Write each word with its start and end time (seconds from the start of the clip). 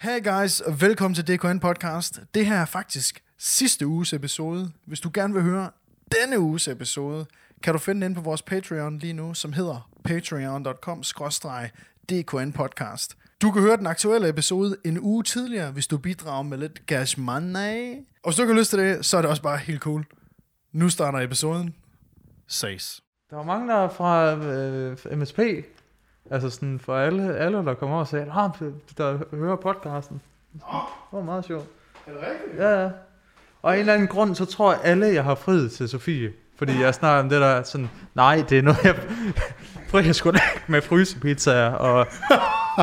Hey 0.00 0.24
guys, 0.24 0.60
og 0.60 0.80
velkommen 0.80 1.14
til 1.14 1.26
DKN 1.26 1.58
Podcast. 1.58 2.20
Det 2.34 2.46
her 2.46 2.56
er 2.56 2.64
faktisk 2.64 3.22
sidste 3.38 3.86
uges 3.86 4.12
episode. 4.12 4.70
Hvis 4.84 5.00
du 5.00 5.10
gerne 5.14 5.34
vil 5.34 5.42
høre 5.42 5.70
denne 6.12 6.38
uges 6.40 6.68
episode, 6.68 7.26
kan 7.62 7.72
du 7.72 7.78
finde 7.78 8.00
den 8.00 8.10
inde 8.10 8.14
på 8.14 8.20
vores 8.22 8.42
Patreon 8.42 8.98
lige 8.98 9.12
nu, 9.12 9.34
som 9.34 9.52
hedder 9.52 9.90
patreon.com 10.04 11.02
DKN 12.10 12.52
Podcast. 12.52 13.16
Du 13.42 13.50
kan 13.50 13.62
høre 13.62 13.76
den 13.76 13.86
aktuelle 13.86 14.28
episode 14.28 14.76
en 14.84 14.98
uge 15.00 15.22
tidligere, 15.22 15.70
hvis 15.70 15.86
du 15.86 15.98
bidrager 15.98 16.42
med 16.42 16.58
lidt 16.58 16.82
cash 16.86 17.20
money. 17.20 17.94
Og 18.22 18.30
hvis 18.30 18.36
du 18.36 18.42
ikke 18.42 18.54
har 18.54 18.60
lyst 18.60 18.70
til 18.70 18.78
det, 18.78 19.04
så 19.06 19.16
er 19.16 19.22
det 19.22 19.30
også 19.30 19.42
bare 19.42 19.58
helt 19.58 19.80
cool. 19.80 20.04
Nu 20.72 20.88
starter 20.88 21.18
episoden. 21.18 21.74
Ses. 22.48 23.02
Der 23.30 23.36
var 23.36 23.44
mange 23.44 23.72
der 23.72 23.88
fra 23.88 24.34
øh, 24.34 25.18
MSP, 25.18 25.38
altså 26.30 26.50
sådan 26.50 26.78
for 26.78 26.96
alle, 26.96 27.36
alle 27.36 27.58
der 27.58 27.74
kommer 27.74 27.94
over 27.94 28.04
og 28.04 28.08
sagde, 28.08 28.26
ah, 28.32 28.50
der 28.98 29.18
hører 29.36 29.56
podcasten. 29.56 30.20
Det 30.52 30.62
var 31.12 31.22
meget 31.22 31.44
sjovt. 31.44 31.66
Er 32.06 32.10
det 32.10 32.20
rigtigt? 32.20 32.62
Ja, 32.62 32.82
ja. 32.82 32.90
Og 33.62 33.70
af 33.72 33.74
en 33.74 33.80
eller 33.80 33.92
anden 33.92 34.08
grund, 34.08 34.34
så 34.34 34.44
tror 34.44 34.72
jeg 34.72 34.80
alle, 34.84 35.06
jeg 35.06 35.24
har 35.24 35.34
friet 35.34 35.72
til 35.72 35.88
Sofie. 35.88 36.30
Fordi 36.58 36.80
jeg 36.80 36.94
snakker 36.94 37.22
om 37.22 37.28
det 37.28 37.40
der 37.40 37.62
sådan, 37.62 37.88
nej, 38.14 38.44
det 38.48 38.58
er 38.58 38.62
noget, 38.62 38.84
jeg 38.84 38.94
frier 39.90 40.12
sgu 40.12 40.30
da 40.30 40.38
ikke 40.54 40.64
med 40.72 40.82
frysepizzaer 40.82 41.70
og, 41.70 42.06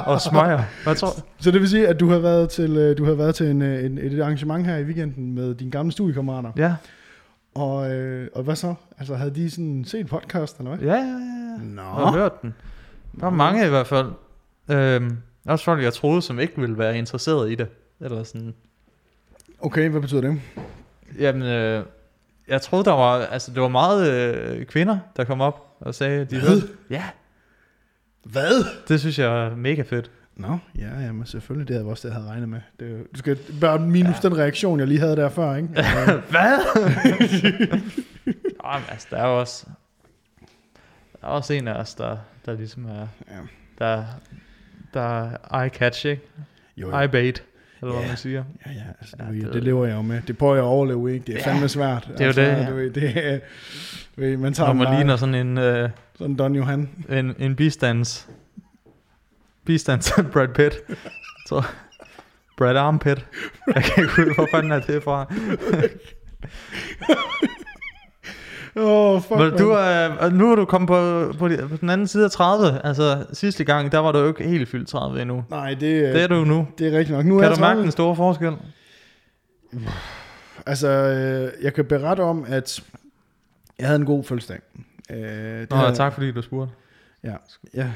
og 0.05 0.21
smøger. 0.21 0.63
Hvad 0.83 0.95
tror 0.95 1.09
Så 1.39 1.51
det 1.51 1.61
vil 1.61 1.69
sige, 1.69 1.87
at 1.87 1.99
du 1.99 2.09
har 2.09 2.19
været 2.19 2.49
til, 2.49 2.77
øh, 2.77 2.97
du 2.97 3.05
har 3.05 3.13
været 3.13 3.35
til 3.35 3.45
en, 3.47 3.61
øh, 3.61 3.85
en, 3.85 3.97
et 3.97 4.21
arrangement 4.21 4.65
her 4.65 4.77
i 4.77 4.83
weekenden 4.83 5.35
med 5.35 5.55
dine 5.55 5.71
gamle 5.71 5.91
studiekammerater. 5.91 6.51
Ja, 6.57 6.75
Og, 7.55 7.91
øh, 7.91 8.27
og 8.35 8.43
hvad 8.43 8.55
så? 8.55 8.75
Altså, 8.99 9.15
havde 9.15 9.35
de 9.35 9.51
sådan 9.51 9.85
set 9.85 10.07
podcast, 10.07 10.57
eller 10.57 10.75
hvad? 10.75 10.87
ja, 10.87 10.95
ja, 10.95 10.99
ja. 10.99 11.63
Nå. 11.63 11.81
Jeg 11.81 11.91
har 11.91 12.11
hørt 12.11 12.41
den. 12.41 12.53
Der 13.19 13.25
var 13.25 13.29
mange 13.29 13.65
i 13.65 13.69
hvert 13.69 13.87
fald. 13.87 14.07
Øhm, 14.69 15.17
også 15.45 15.65
folk, 15.65 15.83
jeg 15.83 15.93
troede, 15.93 16.21
som 16.21 16.39
ikke 16.39 16.53
ville 16.57 16.77
være 16.77 16.97
interesseret 16.97 17.51
i 17.51 17.55
det. 17.55 17.67
Eller 18.01 18.23
sådan. 18.23 18.53
Okay, 19.59 19.89
hvad 19.89 20.01
betyder 20.01 20.21
det? 20.21 20.41
Jamen, 21.19 21.41
øh, 21.41 21.85
jeg 22.47 22.61
troede, 22.61 22.85
der 22.85 22.91
var, 22.91 23.25
altså, 23.25 23.51
det 23.51 23.61
var 23.61 23.67
meget 23.67 24.11
øh, 24.11 24.65
kvinder, 24.65 24.97
der 25.17 25.23
kom 25.23 25.41
op 25.41 25.75
og 25.79 25.95
sagde, 25.95 26.25
de 26.25 26.39
Hvad? 26.39 26.61
Ja, 26.89 27.03
Hvad? 28.23 28.65
det 28.87 28.99
synes 28.99 29.19
jeg 29.19 29.45
er 29.45 29.55
mega 29.55 29.81
fedt. 29.81 30.11
Nå, 30.35 30.57
ja, 30.77 30.99
jamen 30.99 31.25
selvfølgelig, 31.25 31.67
det 31.67 31.73
havde 31.73 31.85
jeg 31.85 31.91
også 31.91 32.07
det, 32.07 32.13
jeg 32.13 32.21
havde 32.21 32.31
regnet 32.31 32.49
med. 32.49 32.59
Det, 32.79 33.07
du 33.13 33.19
skal 33.19 33.37
bare 33.61 33.79
minus 33.79 34.23
ja. 34.23 34.29
den 34.29 34.37
reaktion, 34.37 34.79
jeg 34.79 34.87
lige 34.87 34.99
havde 34.99 35.15
der 35.15 35.29
før, 35.29 35.55
ikke? 35.55 35.69
Altså, 35.75 36.21
Hvad? 36.29 36.59
Jamen, 38.65 38.85
altså, 38.89 39.07
der 39.11 39.17
er 39.17 39.27
jo 39.27 39.39
også, 39.39 39.65
der 41.23 41.29
er 41.29 41.33
også 41.33 41.53
en 41.53 41.67
af 41.67 41.73
os, 41.73 41.93
der, 41.95 42.17
der 42.45 42.53
ligesom 42.53 42.85
er, 42.85 43.07
Ja. 43.31 43.37
der, 43.79 44.05
der 44.93 45.01
er 45.01 45.37
eye-catch, 45.53 46.07
ikke? 46.07 46.21
jo, 46.77 46.87
Eye-bait, 46.91 47.43
eller 47.81 47.93
hvad 47.93 48.01
Ja. 48.01 48.07
man 48.07 48.17
siger. 48.17 48.43
ja, 48.65 48.71
ja, 48.71 48.81
altså, 48.99 49.15
Ja, 49.19 49.25
det, 49.31 49.41
det- 49.43 49.53
det, 49.53 49.63
lever 49.63 49.85
jeg 49.85 49.95
jo 49.95 50.01
med. 50.01 50.21
Det 50.27 50.37
prøver 50.37 50.55
jeg 50.55 50.63
at 50.63 50.67
overleve, 50.67 51.13
ikke? 51.13 51.25
Det 51.27 51.35
er 51.35 51.39
Ja, 51.39 51.51
fandme 51.51 51.69
svært. 51.69 52.09
det 52.17 52.21
er 52.21 52.25
jo 52.25 52.31
det, 52.31 52.47
ja. 52.47 52.69
Du, 52.69 52.75
ved, 52.75 52.91
det 52.91 53.33
er, 53.33 53.39
du 54.15 54.21
ved, 54.21 54.37
man 54.37 54.53
tager 54.53 54.73
Når 54.73 54.83
man 54.83 54.95
ligner 54.95 55.15
sådan 55.15 55.35
en, 55.35 55.57
øh, 55.57 55.89
sådan 56.17 56.35
Don 56.35 56.55
Johan. 56.55 56.89
en, 57.09 57.35
en 57.39 57.55
bistands, 57.55 58.29
bistands 59.65 60.13
Brad 60.33 60.47
Pitt. 60.47 60.75
Så, 61.47 61.63
Brad 62.57 62.75
Armpit. 62.77 63.25
Jeg 63.75 63.83
kan 63.83 64.03
ikke 64.03 64.15
huske, 64.15 64.33
hvor 64.35 64.47
fanden 64.51 64.71
er 64.71 64.79
det 64.79 65.03
fra. 65.03 65.25
Oh, 68.75 69.21
fuck, 69.21 69.39
Men 69.39 69.51
du 69.57 69.69
er, 69.69 70.29
nu 70.29 70.51
er 70.51 70.55
du 70.55 70.65
kommet 70.65 70.87
på, 70.87 71.27
på, 71.39 71.49
på 71.69 71.77
den 71.81 71.89
anden 71.89 72.07
side 72.07 72.25
af 72.25 72.31
30. 72.31 72.81
Altså 72.83 73.25
sidste 73.33 73.63
gang, 73.63 73.91
der 73.91 73.99
var 73.99 74.11
du 74.11 74.19
jo 74.19 74.27
ikke 74.27 74.43
helt 74.43 74.69
fyldt 74.69 74.87
30 74.87 75.21
endnu. 75.21 75.43
Nej, 75.49 75.69
det, 75.69 75.81
Det 76.13 76.21
er 76.23 76.27
du 76.27 76.35
nu. 76.43 76.67
det 76.77 76.87
er 76.93 76.97
rigtigt 76.97 77.17
nok. 77.17 77.25
Nu 77.25 77.37
er 77.37 77.41
Kan 77.41 77.49
jeg 77.49 77.57
du 77.57 77.61
mærke 77.61 77.69
30. 77.71 77.83
den 77.83 77.91
store 77.91 78.15
forskel? 78.15 78.53
Altså, 80.65 80.87
øh, 80.87 81.63
jeg 81.63 81.73
kan 81.73 81.85
berette 81.85 82.21
om, 82.21 82.45
at 82.47 82.83
jeg 83.79 83.87
havde 83.87 83.99
en 83.99 84.05
god 84.05 84.23
fødselsdag. 84.23 84.59
Øh, 85.11 85.17
det 85.61 85.69
Nå, 85.69 85.75
havde- 85.77 85.95
tak 85.95 86.13
fordi 86.13 86.31
du 86.31 86.41
spurgte. 86.41 86.73
Ja. 87.23 87.33
ja. 87.73 87.87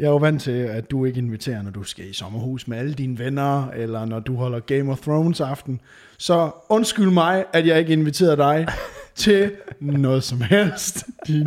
Jeg 0.00 0.06
er 0.06 0.10
jo 0.10 0.16
vant 0.16 0.42
til, 0.42 0.50
at 0.50 0.90
du 0.90 1.04
ikke 1.04 1.18
inviterer, 1.18 1.62
når 1.62 1.70
du 1.70 1.82
skal 1.82 2.10
i 2.10 2.12
sommerhus 2.12 2.68
med 2.68 2.78
alle 2.78 2.94
dine 2.94 3.18
venner, 3.18 3.70
eller 3.70 4.04
når 4.04 4.20
du 4.20 4.36
holder 4.36 4.60
Game 4.60 4.92
of 4.92 5.00
Thrones 5.00 5.40
aften. 5.40 5.80
Så 6.18 6.50
undskyld 6.68 7.10
mig, 7.10 7.44
at 7.52 7.66
jeg 7.66 7.78
ikke 7.78 7.92
inviterede 7.92 8.36
dig 8.36 8.66
til 9.14 9.52
noget 9.80 10.22
som 10.22 10.40
helst. 10.40 11.06
Din 11.26 11.46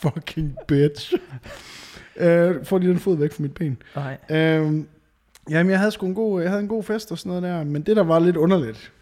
fucking 0.00 0.56
bitch. 0.68 1.14
Øh, 2.16 2.64
får 2.64 2.78
lige 2.78 2.90
den 2.90 2.98
fod 2.98 3.16
væk 3.16 3.32
fra 3.32 3.42
mit 3.42 3.54
ben. 3.54 3.82
Nej. 3.96 4.18
Øhm, 4.30 4.86
jamen, 5.50 5.70
jeg 5.70 5.78
havde 5.78 5.90
sgu 5.90 6.06
en 6.06 6.14
god, 6.14 6.40
jeg 6.40 6.50
havde 6.50 6.62
en 6.62 6.68
god 6.68 6.82
fest 6.82 7.12
og 7.12 7.18
sådan 7.18 7.30
noget 7.30 7.42
der, 7.42 7.64
men 7.64 7.82
det, 7.82 7.96
der 7.96 8.02
var 8.02 8.18
lidt 8.18 8.36
underligt, 8.36 8.92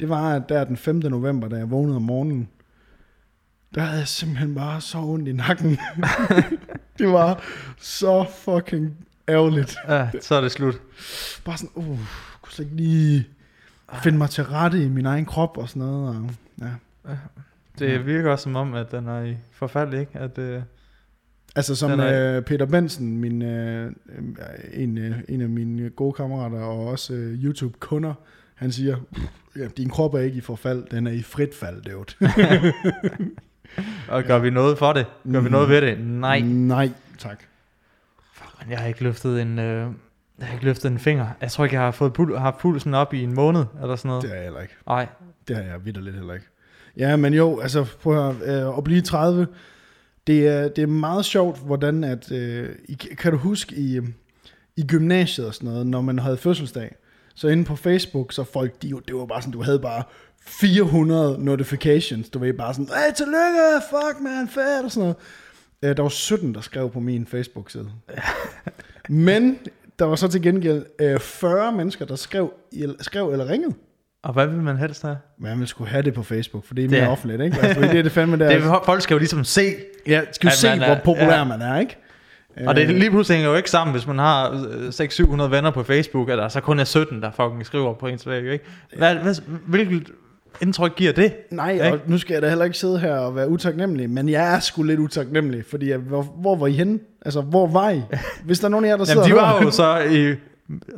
det 0.00 0.08
var, 0.08 0.34
at 0.34 0.42
der 0.48 0.64
den 0.64 0.76
5. 0.76 0.96
november, 0.96 1.48
da 1.48 1.56
jeg 1.56 1.70
vågnede 1.70 1.96
om 1.96 2.02
morgenen, 2.02 2.48
der 3.74 3.80
havde 3.80 3.98
jeg 3.98 4.08
simpelthen 4.08 4.54
bare 4.54 4.80
så 4.80 4.98
ondt 4.98 5.28
i 5.28 5.32
nakken. 5.32 5.78
det 6.98 7.08
var 7.08 7.42
så 7.78 8.24
fucking 8.38 8.96
ærgerligt. 9.28 9.76
Ja, 9.88 10.08
så 10.20 10.34
er 10.34 10.40
det 10.40 10.52
slut. 10.52 10.80
Bare 11.44 11.56
sådan, 11.56 11.70
uh, 11.74 11.98
kunne 12.42 12.52
slet 12.52 12.64
ikke 12.66 12.76
lige 12.76 13.28
finde 14.02 14.18
mig 14.18 14.30
til 14.30 14.44
rette 14.44 14.84
i 14.84 14.88
min 14.88 15.06
egen 15.06 15.24
krop 15.24 15.56
og 15.58 15.68
sådan 15.68 15.80
noget. 15.82 16.16
Og, 16.16 16.30
ja. 16.60 17.14
Det 17.78 18.06
virker 18.06 18.30
også 18.30 18.42
som 18.42 18.56
om, 18.56 18.74
at 18.74 18.90
den 18.92 19.06
er 19.08 19.22
i 19.24 19.36
forfald, 19.52 19.94
ikke? 19.94 20.18
At, 20.18 20.38
øh, 20.38 20.62
Altså 21.56 21.74
som 21.74 22.00
er- 22.00 22.36
øh, 22.36 22.42
Peter 22.42 22.66
Benson, 22.66 23.16
min, 23.16 23.42
øh, 23.42 23.86
øh, 24.18 24.24
en, 24.74 24.98
øh, 24.98 25.14
en 25.28 25.40
af 25.40 25.48
mine 25.48 25.90
gode 25.90 26.12
kammerater 26.12 26.60
og 26.60 26.86
også 26.86 27.14
øh, 27.14 27.44
YouTube-kunder, 27.44 28.14
han 28.54 28.72
siger, 28.72 28.96
ja, 29.56 29.68
din 29.76 29.88
krop 29.90 30.14
er 30.14 30.18
ikke 30.18 30.36
i 30.36 30.40
forfald, 30.40 30.84
den 30.90 31.06
er 31.06 31.10
i 31.10 31.22
frit 31.22 31.54
fald, 31.54 31.82
det 31.82 32.16
og 34.08 34.22
gør 34.24 34.38
vi 34.38 34.50
noget 34.50 34.78
for 34.78 34.92
det? 34.92 35.06
Gør 35.32 35.40
vi 35.40 35.50
noget 35.50 35.68
ved 35.68 35.80
det? 35.82 36.00
Nej. 36.00 36.40
Nej, 36.40 36.90
tak. 37.18 37.38
Men 38.62 38.70
jeg 38.70 38.78
har 38.78 38.86
ikke 38.86 39.02
løftet 39.02 39.42
en... 39.42 39.58
Øh, 39.58 39.86
jeg 40.38 40.46
har 40.46 40.52
ikke 40.54 40.64
løftet 40.64 40.90
en 40.90 40.98
finger. 40.98 41.26
Jeg 41.40 41.50
tror 41.50 41.64
ikke, 41.64 41.76
jeg 41.76 41.82
har 41.84 41.90
fået 41.90 42.18
pul- 42.18 42.32
har 42.34 42.38
haft 42.40 42.58
pulsen 42.58 42.94
op 42.94 43.14
i 43.14 43.22
en 43.22 43.34
måned, 43.34 43.64
eller 43.82 43.96
sådan 43.96 44.08
noget. 44.08 44.22
Det 44.22 44.30
er 44.30 44.34
jeg 44.34 44.44
heller 44.44 44.60
ikke. 44.60 44.74
Nej. 44.86 45.06
Det 45.48 45.56
har 45.56 45.62
jeg 45.62 45.84
vidt 45.84 46.04
lidt 46.04 46.16
heller 46.16 46.34
ikke. 46.34 46.46
Ja, 46.96 47.16
men 47.16 47.34
jo, 47.34 47.60
altså 47.60 47.86
prøv 48.02 48.28
at, 48.28 48.36
øh, 48.66 48.78
at 48.78 48.84
blive 48.84 49.00
30, 49.00 49.46
det 50.26 50.46
er, 50.48 50.68
det 50.68 50.82
er 50.82 50.86
meget 50.86 51.24
sjovt, 51.24 51.58
hvordan 51.66 52.04
at, 52.04 52.32
øh, 52.32 52.68
kan 53.18 53.32
du 53.32 53.38
huske 53.38 53.74
i, 53.76 54.00
i 54.76 54.86
gymnasiet 54.86 55.46
og 55.46 55.54
sådan 55.54 55.68
noget, 55.68 55.86
når 55.86 56.00
man 56.00 56.18
havde 56.18 56.36
fødselsdag, 56.36 56.94
så 57.34 57.48
inde 57.48 57.64
på 57.64 57.76
Facebook, 57.76 58.32
så 58.32 58.44
folk, 58.44 58.82
de, 58.82 58.92
det 59.06 59.14
var 59.16 59.26
bare 59.26 59.42
sådan, 59.42 59.52
du 59.52 59.62
havde 59.62 59.78
bare 59.78 60.02
400 60.48 61.36
notifications, 61.44 62.28
du 62.30 62.38
ved 62.38 62.52
bare 62.52 62.74
sådan, 62.74 62.86
hey, 62.86 63.14
tillykke, 63.16 63.82
fuck 63.90 64.20
man, 64.20 64.48
fedt, 64.48 64.84
og 64.84 64.90
sådan 64.90 65.00
noget. 65.02 65.16
Øh, 65.82 65.96
der 65.96 66.02
var 66.02 66.08
17, 66.08 66.54
der 66.54 66.60
skrev 66.60 66.90
på 66.90 67.00
min 67.00 67.26
Facebook-side. 67.26 67.90
Men 69.08 69.58
der 69.98 70.04
var 70.04 70.16
så 70.16 70.28
til 70.28 70.42
gengæld 70.42 70.84
øh, 71.00 71.20
40 71.20 71.72
mennesker, 71.72 72.04
der 72.04 72.16
skrev, 72.16 72.52
skrev 73.00 73.28
eller 73.32 73.48
ringede. 73.48 73.74
Og 74.22 74.32
hvad 74.32 74.46
vil 74.46 74.60
man 74.62 74.76
helst 74.76 75.02
have? 75.02 75.16
Man 75.38 75.58
vil 75.60 75.68
skulle 75.68 75.90
have 75.90 76.02
det 76.02 76.14
på 76.14 76.22
Facebook, 76.22 76.64
for 76.66 76.74
det 76.74 76.84
er 76.84 76.88
Det 76.88 76.98
mere 76.98 77.06
er- 77.06 77.08
offentligt, 77.12 77.42
ikke? 77.42 77.58
Altså, 77.62 77.80
det 77.80 77.94
er 77.98 78.02
det 78.02 78.12
fandme 78.12 78.38
der. 78.38 78.48
Det, 78.48 78.56
er- 78.64 78.82
folk 78.84 79.02
skal 79.02 79.14
jo 79.14 79.18
ligesom 79.18 79.44
se, 79.44 79.74
ja, 80.06 80.20
skal 80.32 80.46
jo 80.48 80.54
se, 80.56 80.68
er- 80.68 80.86
hvor 80.86 80.94
populær 81.04 81.36
ja. 81.38 81.44
man 81.44 81.60
er, 81.62 81.78
ikke? 81.80 81.96
Og 82.66 82.76
det 82.76 82.82
Øh, 82.82 82.88
lige 82.96 83.10
pludselig 83.10 83.36
hænger 83.36 83.50
jo 83.50 83.56
ikke 83.56 83.70
sammen, 83.70 83.94
hvis 83.94 84.06
man 84.06 84.18
har 84.18 84.50
øh, 84.50 84.88
600-700 84.88 85.42
venner 85.42 85.70
på 85.70 85.82
Facebook, 85.82 86.28
eller 86.30 86.48
så 86.48 86.60
kun 86.60 86.78
er 86.80 86.84
17, 86.84 87.22
der 87.22 87.30
fucking 87.30 87.66
skriver 87.66 87.94
på 87.94 88.06
ens 88.06 88.26
væg, 88.26 88.52
ikke? 88.52 88.64
Hvad, 88.96 89.14
hvad, 89.14 89.34
hvilket 89.66 90.10
indtryk 90.62 90.96
giver 90.96 91.12
det? 91.12 91.32
Nej, 91.50 91.72
Ikke? 91.72 91.84
og 91.84 91.98
nu 92.06 92.18
skal 92.18 92.34
jeg 92.34 92.42
da 92.42 92.48
heller 92.48 92.64
ikke 92.64 92.78
sidde 92.78 92.98
her 92.98 93.14
og 93.14 93.36
være 93.36 93.48
utaknemmelig, 93.48 94.10
men 94.10 94.28
jeg 94.28 94.54
er 94.54 94.60
sgu 94.60 94.82
lidt 94.82 95.00
utaknemmelig, 95.00 95.64
fordi 95.70 95.90
jeg, 95.90 95.98
hvor, 95.98 96.22
hvor 96.22 96.56
var 96.56 96.66
I 96.66 96.72
henne? 96.72 96.98
Altså, 97.24 97.40
hvor 97.40 97.66
var 97.66 97.90
I? 97.90 98.02
Hvis 98.44 98.58
der 98.58 98.64
er 98.64 98.68
nogen 98.70 98.84
af 98.84 98.88
jer, 98.88 98.96
der 98.96 99.04
sidder 99.04 99.20
Jamen, 99.28 99.36
de 99.36 99.42
var 99.42 99.62
jo 99.62 99.70
så 99.70 99.98
i 99.98 100.34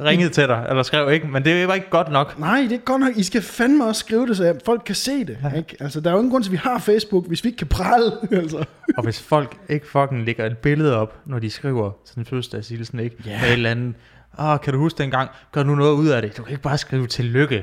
ringet 0.04 0.32
til 0.32 0.48
dig, 0.48 0.66
eller 0.68 0.82
skrev 0.82 1.12
ikke, 1.12 1.26
men 1.26 1.44
det 1.44 1.68
var 1.68 1.74
ikke 1.74 1.90
godt 1.90 2.12
nok. 2.12 2.38
Nej, 2.38 2.66
det 2.68 2.72
er 2.72 2.78
godt 2.78 3.00
nok. 3.00 3.16
I 3.16 3.22
skal 3.22 3.42
fandme 3.42 3.84
også 3.84 4.00
skrive 4.00 4.26
det, 4.26 4.36
så 4.36 4.54
folk 4.64 4.82
kan 4.86 4.94
se 4.94 5.24
det. 5.24 5.38
Ja. 5.42 5.56
Ikke? 5.58 5.76
Altså, 5.80 6.00
der 6.00 6.10
er 6.10 6.14
jo 6.14 6.18
ingen 6.18 6.30
grund 6.30 6.42
til, 6.44 6.50
at 6.50 6.52
vi 6.52 6.56
har 6.56 6.78
Facebook, 6.78 7.28
hvis 7.28 7.44
vi 7.44 7.48
ikke 7.48 7.56
kan 7.58 7.66
prale. 7.66 8.12
Altså. 8.42 8.64
Og 8.96 9.04
hvis 9.04 9.20
folk 9.22 9.56
ikke 9.68 9.86
fucking 9.86 10.24
lægger 10.24 10.46
et 10.46 10.58
billede 10.58 10.96
op, 10.96 11.16
når 11.26 11.38
de 11.38 11.50
skriver 11.50 11.90
sådan 12.04 12.20
en 12.20 12.26
fødselsdagshilsen, 12.26 13.00
ikke? 13.00 13.16
Ja. 13.26 13.40
Med 13.40 13.48
et 13.48 13.52
eller 13.52 13.70
andet, 13.70 13.94
åh, 14.40 14.60
kan 14.64 14.72
du 14.72 14.78
huske 14.78 14.98
dengang, 15.02 15.30
gør 15.52 15.62
nu 15.62 15.74
noget 15.74 15.92
ud 15.92 16.08
af 16.08 16.22
det. 16.22 16.36
Du 16.36 16.42
kan 16.42 16.50
ikke 16.50 16.62
bare 16.62 16.78
skrive 16.78 17.06
tillykke. 17.06 17.62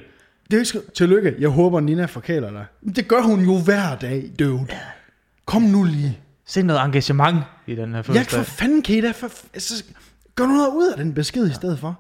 Det 0.52 0.54
er 0.54 0.58
ikke 0.58 0.66
skrevet, 0.70 0.94
tillykke, 0.94 1.36
jeg 1.40 1.50
håber, 1.50 1.80
Nina 1.80 2.06
forkæler 2.06 2.52
dig. 2.52 2.66
Men 2.82 2.96
Det 2.96 3.08
gør 3.08 3.22
hun 3.22 3.40
jo 3.44 3.58
hver 3.60 3.96
dag, 3.96 4.32
dude. 4.40 4.68
Kom 5.46 5.62
nu 5.62 5.84
lige. 5.84 6.20
Se 6.46 6.62
noget 6.62 6.86
engagement 6.86 7.38
i 7.68 7.76
den 7.76 7.90
her 7.90 7.96
Ja, 7.98 8.02
fødselsdag. 8.02 8.46
for 8.46 8.52
fanden 8.52 8.82
kan 8.82 8.96
I 8.96 9.02
da... 9.02 9.12
For, 9.12 9.30
altså, 9.54 9.84
gør 10.36 10.46
nu 10.46 10.54
noget 10.54 10.70
ud 10.70 10.92
af 10.92 10.98
den 10.98 11.14
besked 11.14 11.50
i 11.50 11.54
stedet 11.54 11.80
for. 11.80 12.00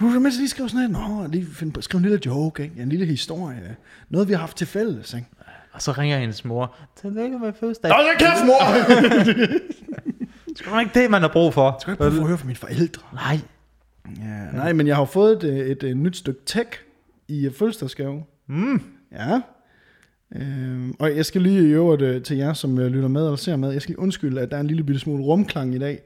Du 0.00 0.10
kan 0.10 0.22
mindst 0.22 0.38
lige 0.38 0.48
skrive 0.48 0.68
sådan 0.68 0.90
noget, 0.90 1.10
nå, 1.10 1.26
lige 1.26 1.46
finde 1.54 1.72
på, 1.72 1.80
skrive 1.80 1.98
en 1.98 2.02
lille 2.02 2.20
joke, 2.26 2.62
ikke? 2.62 2.74
Ja, 2.76 2.82
en 2.82 2.88
lille 2.88 3.06
historie. 3.06 3.76
Noget, 4.10 4.28
vi 4.28 4.32
har 4.32 4.40
haft 4.40 4.56
til 4.56 4.66
fælles, 4.66 5.14
ikke? 5.14 5.26
Og 5.72 5.82
så 5.82 5.92
ringer 5.92 6.18
hendes 6.18 6.44
mor. 6.44 6.74
Tillykke 7.00 7.38
med 7.38 7.52
fødselsdag. 7.60 7.88
Nå, 7.90 7.96
så 7.96 8.18
kæft, 8.26 8.46
mor! 8.46 8.62
Det 10.58 10.66
er 10.66 10.80
ikke 10.80 11.00
det, 11.00 11.10
man 11.10 11.20
har 11.22 11.28
brug 11.28 11.54
for. 11.54 11.76
skal 11.80 11.90
ikke 11.92 11.98
prøve 11.98 12.20
at 12.20 12.26
høre 12.26 12.38
fra 12.38 12.46
mine 12.46 12.56
forældre. 12.56 13.02
Nej. 13.14 13.38
Ja, 14.18 14.56
nej, 14.56 14.72
men 14.72 14.86
jeg 14.86 14.96
har 14.96 15.04
fået 15.04 15.44
et, 15.44 15.70
et, 15.70 15.82
et 15.82 15.96
nyt 15.96 16.16
stykke 16.16 16.40
tech 16.46 16.68
i 17.28 17.50
fødselsdagsgave. 17.50 18.24
Mm. 18.46 18.82
Ja. 19.12 19.40
Øhm, 20.36 20.94
og 20.98 21.16
jeg 21.16 21.26
skal 21.26 21.42
lige 21.42 21.68
i 21.68 21.72
øvrigt 21.72 22.02
øh, 22.02 22.22
til 22.22 22.36
jer, 22.36 22.52
som 22.52 22.78
øh, 22.78 22.86
lytter 22.86 23.08
med 23.08 23.24
eller 23.24 23.36
ser 23.36 23.56
med, 23.56 23.72
jeg 23.72 23.82
skal 23.82 23.92
lige 23.92 23.98
undskylde, 23.98 24.40
at 24.40 24.50
der 24.50 24.56
er 24.56 24.60
en 24.60 24.66
lille 24.66 24.84
bitte 24.84 25.00
smule 25.00 25.24
rumklang 25.24 25.74
i 25.74 25.78
dag. 25.78 26.00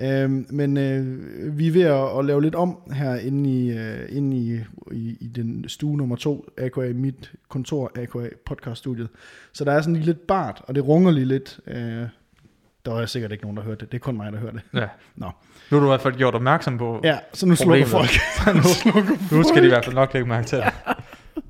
Øhm, 0.00 0.46
men 0.50 0.76
øh, 0.76 1.58
vi 1.58 1.66
er 1.68 1.72
ved 1.72 1.82
at, 1.82 2.18
at 2.18 2.24
lave 2.24 2.42
lidt 2.42 2.54
om 2.54 2.78
her 2.92 3.16
inde 3.16 3.50
i, 3.50 3.78
øh, 3.78 4.16
inde 4.16 4.36
i, 4.36 4.60
i, 4.92 5.16
i 5.20 5.26
den 5.26 5.68
stue 5.68 5.96
nummer 5.96 6.16
to, 6.16 6.46
AKA 6.58 6.92
mit 6.94 7.32
kontor, 7.48 7.92
AKA 7.98 8.28
podcaststudiet. 8.46 9.08
Så 9.52 9.64
der 9.64 9.72
er 9.72 9.80
sådan 9.80 9.94
lige 9.94 10.06
lidt 10.06 10.26
bart, 10.26 10.62
og 10.64 10.74
det 10.74 10.86
runger 10.86 11.10
lige 11.10 11.24
lidt. 11.24 11.60
Øh, 11.66 12.02
der 12.84 12.94
er 12.94 13.06
sikkert 13.06 13.32
ikke 13.32 13.44
nogen, 13.44 13.56
der 13.56 13.62
hørte 13.62 13.80
det. 13.80 13.92
Det 13.92 13.98
er 13.98 14.02
kun 14.02 14.16
mig, 14.16 14.32
der 14.32 14.38
hører 14.38 14.52
det. 14.52 14.62
Ja. 14.74 14.88
Nå. 15.16 15.30
Nu 15.70 15.76
har 15.76 15.80
du 15.80 15.86
i 15.86 15.90
hvert 15.90 16.00
fald 16.00 16.14
gjort 16.14 16.34
opmærksom 16.34 16.78
på. 16.78 17.00
Ja, 17.04 17.18
så 17.32 17.46
nu 17.46 17.56
slukker 17.56 17.86
folk. 17.86 18.10
nu, 18.56 18.62
slukker 18.62 19.34
nu 19.36 19.42
skal 19.42 19.62
de 19.62 19.66
i 19.66 19.70
hvert 19.70 19.84
fald 19.84 19.94
nok 19.94 20.14
lægge 20.14 20.28
mærke 20.28 20.46
til 20.46 20.58
det. 20.58 20.66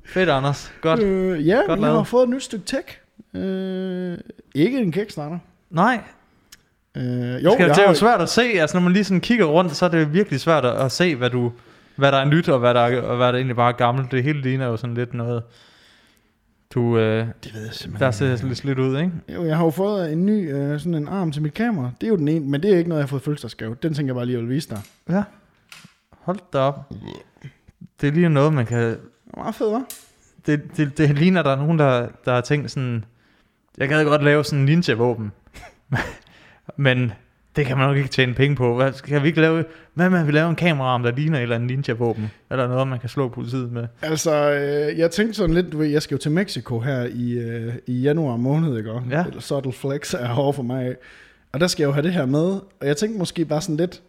Fedt, 0.05 0.29
Anders. 0.29 0.71
Godt. 0.81 0.99
Øh, 0.99 1.47
ja, 1.47 1.55
Godt 1.55 1.67
Godt 1.67 1.79
jeg 1.79 1.87
har 1.87 1.93
lavet. 1.93 2.07
fået 2.07 2.23
et 2.23 2.29
nyt 2.29 2.43
stykke 2.43 2.65
tech. 2.65 2.97
Øh, 3.33 4.17
ikke 4.55 4.77
en 4.79 4.91
Kickstarter. 4.91 5.39
Nej, 5.69 5.99
Øh, 6.97 7.03
jo, 7.03 7.49
jo, 7.49 7.55
det 7.57 7.77
er 7.79 7.87
jo 7.87 7.93
svært 7.93 8.21
at 8.21 8.29
se. 8.29 8.41
Altså, 8.41 8.77
når 8.77 8.81
man 8.83 8.93
lige 8.93 9.03
sådan 9.03 9.21
kigger 9.21 9.45
rundt, 9.45 9.75
så 9.75 9.85
er 9.85 9.89
det 9.89 10.13
virkelig 10.13 10.39
svært 10.39 10.65
at, 10.65 10.75
at 10.85 10.91
se, 10.91 11.15
hvad, 11.15 11.29
du, 11.29 11.51
hvad 11.95 12.11
der 12.11 12.17
er 12.17 12.25
nyt, 12.25 12.49
og 12.49 12.59
hvad 12.59 12.73
der, 12.73 12.79
er, 12.79 13.01
og 13.01 13.17
hvad 13.17 13.27
der 13.27 13.33
egentlig 13.33 13.55
bare 13.55 13.71
er 13.71 13.75
gammelt. 13.77 14.11
Det 14.11 14.23
hele 14.23 14.41
ligner 14.41 14.65
jo 14.67 14.77
sådan 14.77 14.93
lidt 14.93 15.13
noget... 15.13 15.43
Du, 16.73 16.97
øh, 16.97 17.27
det 17.43 17.53
ved 17.53 17.65
jeg 17.65 17.73
simpelthen 17.73 18.05
der 18.05 18.11
ser 18.11 18.47
lidt 18.47 18.57
slidt 18.57 18.79
ud, 18.79 18.99
ikke? 18.99 19.11
Jo, 19.33 19.45
jeg 19.45 19.57
har 19.57 19.63
jo 19.63 19.69
fået 19.69 20.13
en 20.13 20.25
ny 20.25 20.53
øh, 20.53 20.79
sådan 20.79 20.93
en 20.93 21.07
arm 21.07 21.31
til 21.31 21.41
mit 21.41 21.53
kamera. 21.53 21.91
Det 22.01 22.07
er 22.07 22.11
jo 22.11 22.17
den 22.17 22.27
ene, 22.27 22.45
men 22.45 22.63
det 22.63 22.73
er 22.73 22.77
ikke 22.77 22.89
noget, 22.89 22.99
jeg 22.99 23.03
har 23.03 23.07
fået 23.07 23.21
fødselsdagsgave. 23.21 23.75
Den 23.83 23.93
tænker 23.93 24.09
jeg 24.09 24.15
bare 24.15 24.25
lige, 24.25 24.35
at 24.35 24.41
jeg 24.41 24.47
vil 24.47 24.55
vise 24.55 24.69
dig. 24.69 24.81
Ja. 25.09 25.23
Hold 26.09 26.39
da 26.53 26.57
op. 26.57 26.93
Det 28.01 28.07
er 28.07 28.11
lige 28.11 28.29
noget, 28.29 28.53
man 28.53 28.65
kan... 28.65 28.79
Det 28.79 28.99
er 29.33 29.37
meget 29.37 29.55
fedt, 29.55 29.75
hva'? 29.75 29.95
Det, 30.45 30.77
det, 30.77 30.97
det 30.97 31.17
ligner, 31.17 31.43
der 31.43 31.51
er 31.51 31.55
nogen, 31.55 31.79
der, 31.79 32.07
der 32.25 32.33
har 32.33 32.41
tænkt 32.41 32.71
sådan... 32.71 33.05
Jeg 33.77 33.89
gad 33.89 34.05
godt 34.05 34.23
lave 34.23 34.43
sådan 34.43 34.59
en 34.59 34.65
ninja-våben. 34.65 35.31
Men 36.77 37.11
det 37.57 37.65
kan 37.65 37.77
man 37.77 37.87
nok 37.87 37.97
ikke 37.97 38.09
tjene 38.09 38.33
penge 38.33 38.55
på. 38.55 38.75
Hvad, 38.75 38.91
kan 39.03 39.23
vi 39.23 39.27
ikke 39.27 39.41
lave... 39.41 39.65
Hvad 39.93 40.09
med, 40.09 40.19
at 40.19 40.27
vi 40.27 40.31
laver 40.31 40.49
en 40.49 40.55
kameraarm, 40.55 41.03
der 41.03 41.11
ligner 41.11 41.37
et 41.37 41.41
eller 41.43 41.55
andet 41.55 41.67
ninja-våben? 41.67 42.31
Eller 42.51 42.67
noget, 42.67 42.87
man 42.87 42.99
kan 42.99 43.09
slå 43.09 43.29
politiet 43.29 43.71
med? 43.71 43.87
Altså, 44.01 44.51
øh, 44.51 44.97
jeg 44.99 45.11
tænkte 45.11 45.33
sådan 45.33 45.55
lidt, 45.55 45.71
du 45.71 45.77
ved, 45.77 45.87
jeg 45.87 46.01
skal 46.01 46.15
jo 46.15 46.19
til 46.19 46.31
Mexico 46.31 46.79
her 46.79 47.07
i, 47.13 47.31
øh, 47.31 47.73
i 47.87 48.01
januar 48.01 48.35
måned, 48.37 48.77
ikke? 48.77 48.91
Ja. 49.09 49.23
Subtle 49.39 49.71
Flex 49.73 50.13
er 50.13 50.29
over 50.29 50.53
for 50.53 50.63
mig. 50.63 50.95
Og 51.53 51.59
der 51.59 51.67
skal 51.67 51.83
jeg 51.83 51.87
jo 51.87 51.93
have 51.93 52.03
det 52.03 52.13
her 52.13 52.25
med. 52.25 52.45
Og 52.81 52.87
jeg 52.87 52.97
tænkte 52.97 53.19
måske 53.19 53.45
bare 53.45 53.61
sådan 53.61 53.77
lidt, 53.77 54.01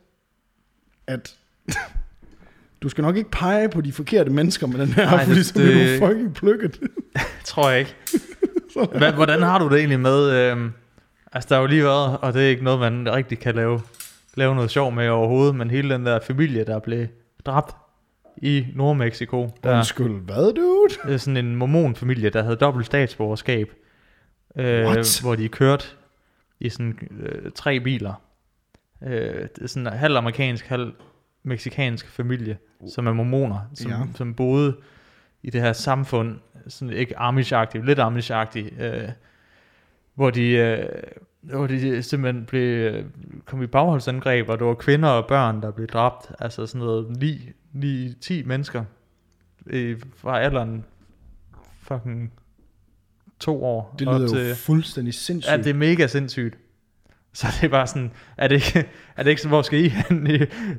at 1.06 1.34
du 2.82 2.88
skal 2.88 3.02
nok 3.02 3.16
ikke 3.16 3.30
pege 3.30 3.68
på 3.68 3.80
de 3.80 3.92
forkerte 3.92 4.30
mennesker 4.30 4.66
med 4.66 4.78
den 4.78 4.88
her, 4.88 5.04
Nej, 5.10 5.24
fordi 5.24 5.38
det- 5.38 5.46
så 5.46 5.54
bliver 5.54 5.98
du 6.00 6.06
fucking 6.06 6.34
plukket. 6.34 6.78
Tror 7.44 7.70
jeg 7.70 7.78
ikke. 7.78 7.94
Hvordan 9.14 9.42
har 9.42 9.58
du 9.58 9.68
det 9.68 9.78
egentlig 9.78 10.00
med... 10.00 10.30
Øh, 10.30 10.56
altså, 11.32 11.48
der 11.48 11.54
har 11.54 11.62
jo 11.62 11.66
lige 11.66 11.84
været, 11.84 12.18
og 12.18 12.34
det 12.34 12.42
er 12.42 12.48
ikke 12.48 12.64
noget, 12.64 12.80
man 12.80 13.12
rigtig 13.12 13.38
kan 13.38 13.54
lave, 13.54 13.80
lave 14.34 14.54
noget 14.54 14.70
sjov 14.70 14.92
med 14.92 15.08
overhovedet, 15.08 15.54
men 15.54 15.70
hele 15.70 15.94
den 15.94 16.06
der 16.06 16.20
familie, 16.20 16.64
der 16.64 16.78
blev 16.78 17.06
dræbt 17.46 17.76
i 18.36 18.66
Nordmexico, 18.74 19.50
der, 19.64 19.76
Undskyld, 19.76 20.20
hvad, 20.20 20.54
dude? 20.54 20.94
Det 21.06 21.14
er 21.14 21.18
sådan 21.18 21.36
en 21.36 21.56
mormonfamilie, 21.56 22.30
der 22.30 22.42
havde 22.42 22.56
dobbelt 22.56 22.86
statsborgerskab. 22.86 23.72
Øh, 24.56 24.86
What? 24.86 25.20
hvor 25.22 25.34
de 25.34 25.48
kørte 25.48 25.86
i 26.60 26.68
sådan 26.68 27.08
øh, 27.20 27.52
tre 27.54 27.80
biler. 27.80 28.22
Øh, 29.02 29.40
det 29.40 29.62
er 29.62 29.66
sådan 29.66 29.86
en 29.86 29.92
halv 29.92 30.16
amerikansk, 30.16 30.66
halv 30.66 30.92
meksikansk 31.42 32.08
familie, 32.08 32.58
som 32.94 33.06
er 33.06 33.12
mormoner, 33.12 33.60
som, 33.74 33.90
ja. 33.90 33.96
som 34.14 34.34
boede 34.34 34.76
i 35.42 35.50
det 35.50 35.60
her 35.60 35.72
samfund, 35.72 36.38
sådan 36.68 36.94
ikke 36.94 37.18
amish 37.18 37.52
lidt 37.74 37.98
amish 37.98 38.32
øh, 38.56 39.08
hvor 40.18 40.30
de, 40.30 40.50
øh, 40.50 40.88
hvor 41.40 41.66
de 41.66 42.02
simpelthen 42.02 42.44
blev, 42.44 42.62
øh, 42.62 43.04
kom 43.44 43.62
i 43.62 43.66
bagholdsangreb, 43.66 44.48
og 44.48 44.58
det 44.58 44.66
var 44.66 44.74
kvinder 44.74 45.08
og 45.08 45.26
børn, 45.26 45.62
der 45.62 45.70
blev 45.70 45.86
dræbt. 45.86 46.26
Altså 46.38 46.66
sådan 46.66 46.78
noget 46.78 47.16
9, 47.20 47.50
9 47.72 48.12
10 48.20 48.42
mennesker 48.42 48.84
øh, 49.66 50.00
fra 50.16 50.40
alderen 50.40 50.84
fucking 51.82 52.32
to 53.40 53.64
år 53.64 53.94
Det 53.98 54.08
op 54.08 54.20
lyder 54.20 54.28
til, 54.28 54.48
jo 54.48 54.54
fuldstændig 54.54 55.14
sindssygt. 55.14 55.52
Ja, 55.52 55.56
det 55.56 55.66
er 55.66 55.74
mega 55.74 56.06
sindssygt. 56.06 56.58
Så 57.32 57.46
det 57.60 57.64
er 57.64 57.68
bare 57.68 57.86
sådan, 57.86 58.10
er 58.36 58.48
det 58.48 58.54
ikke, 58.54 58.88
er 59.16 59.22
det 59.22 59.30
ikke 59.30 59.42
sådan, 59.42 59.50
hvor 59.50 59.62
skal 59.62 59.84
I 59.84 59.88
hen? 59.88 60.26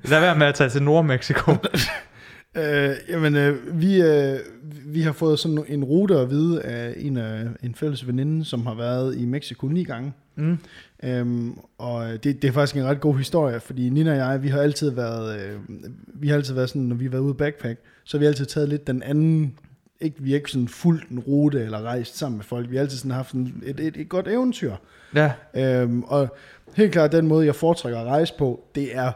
Lad 0.04 0.20
være 0.20 0.38
med 0.38 0.48
at 0.48 0.56
tage 0.56 0.70
til 0.70 0.84
Nordmexico. 0.84 1.52
Øh, 2.58 2.96
jamen, 3.10 3.36
øh, 3.36 3.82
vi, 3.82 4.02
øh, 4.02 4.40
vi 4.86 5.02
har 5.02 5.12
fået 5.12 5.40
sådan 5.40 5.64
en 5.68 5.84
rute 5.84 6.16
at 6.20 6.30
vide 6.30 6.62
af 6.62 6.94
en, 6.98 7.18
af 7.18 7.48
en 7.64 7.76
fælles 7.76 8.08
veninde, 8.08 8.46
som 8.46 8.66
har 8.66 8.74
været 8.74 9.18
i 9.18 9.26
Mexico 9.26 9.68
ni 9.68 9.84
gange. 9.84 10.14
Mm. 10.36 10.58
Øhm, 11.04 11.58
og 11.78 12.24
det, 12.24 12.42
det 12.42 12.48
er 12.48 12.52
faktisk 12.52 12.76
en 12.76 12.86
ret 12.86 13.02
god 13.02 13.18
historie, 13.18 13.60
fordi 13.60 13.90
Nina 13.90 14.12
og 14.12 14.18
jeg, 14.18 14.44
vi 14.44 14.48
har 14.48 14.60
altid 14.62 14.90
været, 14.90 15.40
øh, 15.40 15.60
vi 16.08 16.28
har 16.28 16.36
altid 16.36 16.54
været 16.54 16.70
sådan, 16.70 16.82
når 16.82 16.96
vi 16.96 17.06
har 17.06 17.12
været 17.12 17.22
ude 17.22 17.34
backpack, 17.34 17.80
så 18.04 18.18
har 18.18 18.20
vi 18.20 18.26
altid 18.26 18.46
taget 18.46 18.70
lidt 18.70 18.88
den 18.88 19.04
anden, 19.04 19.58
ikke, 20.02 20.16
vi 20.20 20.30
har 20.30 20.38
ikke 20.38 20.52
sådan 20.52 20.68
fulgt 20.68 21.10
en 21.10 21.20
rute 21.20 21.64
eller 21.64 21.82
rejst 21.82 22.18
sammen 22.18 22.38
med 22.38 22.46
folk, 22.46 22.70
vi 22.70 22.76
har 22.76 22.84
altid 22.84 22.98
sådan 22.98 23.12
haft 23.12 23.30
sådan 23.30 23.54
et, 23.66 23.80
et, 23.80 23.98
et 23.98 24.10
godt 24.10 24.28
eventyr. 24.28 24.76
Ja, 25.16 25.32
Øhm, 25.56 26.04
og 26.04 26.36
helt 26.76 26.92
klart 26.92 27.12
den 27.12 27.28
måde, 27.28 27.46
jeg 27.46 27.56
foretrækker 27.56 28.00
at 28.00 28.06
rejse 28.06 28.34
på, 28.38 28.64
det 28.76 28.96
er 28.96 29.12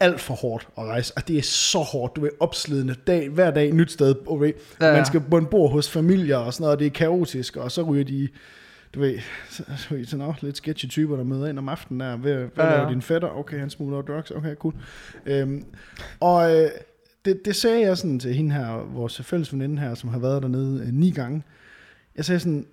alt 0.00 0.20
for 0.20 0.34
hårdt 0.34 0.68
at 0.78 0.84
rejse. 0.84 1.12
Og 1.16 1.28
det 1.28 1.38
er 1.38 1.42
så 1.42 1.78
hårdt, 1.78 2.16
du 2.16 2.20
ved, 2.20 2.30
opslidende 2.40 2.94
dag, 3.06 3.28
hver 3.28 3.50
dag 3.50 3.72
nyt 3.72 3.92
sted. 3.92 4.14
Ved, 4.40 4.52
Ja, 4.80 4.86
ja. 4.86 4.92
Man 4.92 5.06
skal 5.06 5.20
på 5.20 5.36
en 5.36 5.46
bord 5.46 5.72
hos 5.72 5.90
familier 5.90 6.36
og 6.36 6.54
sådan 6.54 6.62
noget, 6.62 6.76
og 6.76 6.78
det 6.78 6.86
er 6.86 6.90
kaotisk, 6.90 7.56
og 7.56 7.72
så 7.72 7.82
ryger 7.82 8.04
de, 8.04 8.28
du 8.94 9.00
ved, 9.00 9.18
så, 9.50 9.64
så, 9.76 10.04
så 10.06 10.16
nå, 10.16 10.34
lidt 10.40 10.56
sketchy 10.56 10.86
typer, 10.86 11.16
der 11.16 11.24
møder 11.24 11.46
ind 11.46 11.58
om 11.58 11.68
aftenen 11.68 12.00
der. 12.00 12.16
Hvad, 12.16 12.34
hvad 12.34 12.48
ja, 12.56 12.70
ja. 12.70 12.76
laver 12.76 12.90
din 12.90 13.02
fætter? 13.02 13.28
Okay, 13.28 13.58
han 13.58 13.70
smugler 13.70 14.02
drugs. 14.02 14.30
Okay, 14.30 14.54
cool. 14.54 14.74
Øhm, 15.26 15.64
og 16.20 16.56
øh, 16.56 16.70
det, 17.24 17.44
det 17.44 17.56
sagde 17.56 17.80
jeg 17.80 17.98
sådan 17.98 18.18
til 18.18 18.34
hende 18.34 18.54
her, 18.54 18.92
vores 18.94 19.20
fælles 19.24 19.52
veninde 19.52 19.82
her, 19.82 19.94
som 19.94 20.10
har 20.10 20.18
været 20.18 20.42
dernede 20.42 20.84
øh, 20.86 20.92
ni 20.92 21.10
gange. 21.10 21.42
Jeg 22.16 22.24
sagde 22.24 22.40
sådan, 22.40 22.66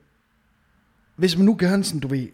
hvis 1.15 1.37
man 1.37 1.45
nu 1.45 1.55
gerne 1.59 1.83
sådan, 1.83 1.99
du 1.99 2.07
ved, 2.07 2.27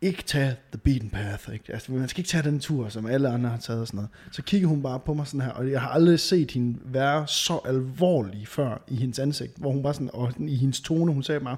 ikke 0.00 0.22
tage 0.22 0.56
the 0.72 0.78
beaten 0.78 1.10
path, 1.10 1.52
ikke? 1.52 1.72
Altså, 1.72 1.92
man 1.92 2.08
skal 2.08 2.20
ikke 2.20 2.28
tage 2.28 2.42
den 2.42 2.60
tur, 2.60 2.88
som 2.88 3.06
alle 3.06 3.28
andre 3.28 3.50
har 3.50 3.56
taget 3.56 3.80
og 3.80 3.86
sådan 3.86 3.96
noget. 3.96 4.10
Så 4.32 4.42
kigger 4.42 4.68
hun 4.68 4.82
bare 4.82 5.00
på 5.00 5.14
mig 5.14 5.26
sådan 5.26 5.40
her, 5.40 5.50
og 5.50 5.70
jeg 5.70 5.80
har 5.80 5.88
aldrig 5.88 6.20
set 6.20 6.50
hende 6.50 6.78
være 6.84 7.26
så 7.26 7.60
alvorlig 7.64 8.48
før 8.48 8.84
i 8.88 8.96
hendes 8.96 9.18
ansigt, 9.18 9.56
hvor 9.56 9.72
hun 9.72 9.82
bare 9.82 9.94
sådan, 9.94 10.10
og 10.12 10.32
i 10.38 10.56
hendes 10.56 10.80
tone, 10.80 11.12
hun 11.12 11.22
sagde 11.22 11.40
bare, 11.40 11.56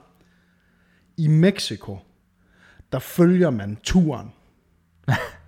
i 1.16 1.28
Mexico, 1.28 1.98
der 2.92 2.98
følger 2.98 3.50
man 3.50 3.78
turen. 3.82 4.32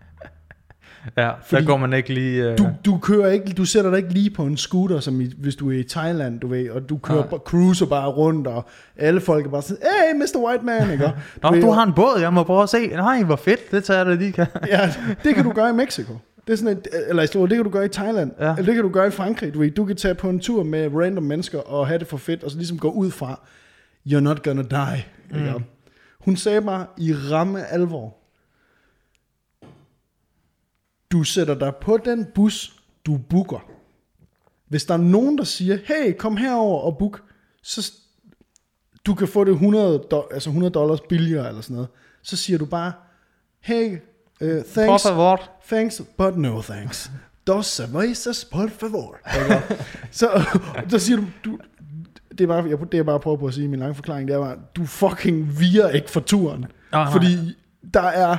ja 1.17 1.31
Fordi 1.45 1.63
der 1.63 1.67
går 1.67 1.77
man 1.77 1.93
ikke 1.93 2.15
lige... 2.15 2.51
Øh, 2.51 2.59
Du, 2.59 2.67
du 2.85 2.99
kører 2.99 3.31
ikke, 3.31 3.53
du 3.53 3.65
sætter 3.65 3.91
dig 3.91 3.97
ikke 3.97 4.13
lige 4.13 4.31
på 4.31 4.45
en 4.45 4.57
scooter, 4.57 5.01
som 5.01 5.21
i, 5.21 5.33
hvis 5.39 5.57
du 5.57 5.71
er 5.71 5.79
i 5.79 5.83
Thailand, 5.83 6.41
du 6.41 6.49
ved, 6.49 6.71
og 6.71 6.89
du 6.89 6.99
kører, 6.99 7.23
bare, 7.23 7.41
cruiser 7.45 7.87
bare 7.87 8.09
rundt, 8.09 8.47
og 8.47 8.65
alle 8.97 9.21
folk 9.21 9.47
er 9.47 9.51
bare 9.51 9.63
sådan, 9.63 9.83
hey, 9.83 10.21
Mr. 10.21 10.47
White 10.47 10.65
Man, 10.65 10.91
ikke? 10.93 11.05
Og 11.07 11.13
Nå, 11.43 11.51
ved, 11.53 11.63
du 11.63 11.71
har 11.71 11.83
en 11.83 11.93
båd, 11.93 12.21
jeg 12.21 12.33
må 12.33 12.43
prøve 12.43 12.63
at 12.63 12.69
se. 12.69 12.87
Nej, 12.87 13.23
hvor 13.23 13.37
fedt, 13.37 13.71
det 13.71 13.85
tager 13.85 13.99
jeg 13.99 14.07
da 14.07 14.15
lige. 14.15 14.47
Ja, 14.69 14.93
det 15.25 15.35
kan 15.35 15.45
du 15.45 15.53
gøre 15.53 15.71
i 15.71 15.73
Mexico. 15.73 16.13
Det 16.47 16.53
er 16.53 16.57
sådan 16.57 16.77
et, 16.79 16.89
eller 17.09 17.23
det 17.23 17.51
kan 17.51 17.65
du 17.65 17.71
gøre 17.71 17.85
i 17.85 17.89
Thailand. 17.89 18.33
Ja. 18.39 18.47
Ja. 18.47 18.53
Eller 18.53 18.65
det 18.65 18.75
kan 18.75 18.83
du 18.83 18.89
gøre 18.91 19.07
i 19.07 19.11
Frankrig. 19.11 19.55
Du, 19.55 19.59
ved, 19.59 19.71
du 19.71 19.85
kan 19.85 19.97
tage 19.97 20.15
på 20.15 20.29
en 20.31 20.41
tur 20.41 20.63
med 20.63 20.91
random 20.95 21.23
mennesker 21.25 21.59
og 21.59 21.87
have 21.87 21.99
det 21.99 22.07
for 22.07 22.17
fedt, 22.17 22.45
og 22.45 22.51
så 22.51 22.57
ligesom 22.57 22.79
gå 22.79 22.91
ud 22.91 23.11
fra, 23.11 23.41
you're 24.09 24.21
not 24.21 24.43
gonna 24.43 24.63
die. 24.63 25.05
Mm. 25.31 25.39
Mm. 25.39 25.63
Hun 26.21 26.37
sagde 26.37 26.63
bare 26.63 26.87
i 26.99 27.15
ramme 27.15 27.67
alvor, 27.73 28.17
du 31.13 31.25
sætter 31.25 31.55
dig 31.55 31.73
på 31.81 31.99
den 32.05 32.27
bus, 32.35 32.83
du 33.07 33.19
booker. 33.31 33.59
Hvis 34.69 34.85
der 34.85 34.95
er 34.95 34.99
nogen, 34.99 35.39
der 35.39 35.45
siger, 35.45 35.79
hey, 35.85 36.17
kom 36.19 36.37
herover 36.37 36.81
og 36.81 36.99
book, 36.99 37.23
så 37.63 37.93
du 39.07 39.15
kan 39.15 39.29
få 39.29 39.45
det 39.45 39.53
100, 39.53 40.03
do- 40.15 40.35
altså 40.35 40.51
100 40.51 40.73
dollars 40.73 41.01
billigere 41.09 41.49
eller 41.49 41.61
sådan 41.61 41.75
noget. 41.75 41.89
Så 42.23 42.37
siger 42.37 42.59
du 42.59 42.65
bare, 42.65 42.93
hey, 43.61 43.99
uh, 44.41 44.49
thanks, 44.65 45.07
thanks, 45.69 46.03
but 46.19 46.37
no 46.37 46.63
thanks. 46.63 47.11
Dos 47.47 47.67
cervezas, 47.67 48.45
por 48.45 48.69
favor. 48.69 49.17
Så, 50.11 50.45
så 50.89 50.99
siger 50.99 51.17
du, 51.17 51.25
du 51.45 51.59
det 52.39 52.41
er 52.41 52.47
bare, 52.47 52.65
jeg, 52.65 52.79
det 52.79 52.95
jeg 52.95 53.07
bare 53.07 53.21
prøver 53.21 53.37
på 53.37 53.47
at 53.47 53.55
sige 53.55 53.65
i 53.65 53.69
min 53.69 53.79
lange 53.81 53.95
forklaring, 53.95 54.29
det 54.29 54.35
er 54.35 54.41
bare, 54.41 54.57
du 54.77 54.87
fucking 54.87 55.61
virer 55.61 55.91
ikke 55.91 56.11
for 56.11 56.21
turen. 56.21 56.67
Nej. 56.93 57.13
Fordi 57.13 57.57
der 57.95 58.03
er, 58.03 58.37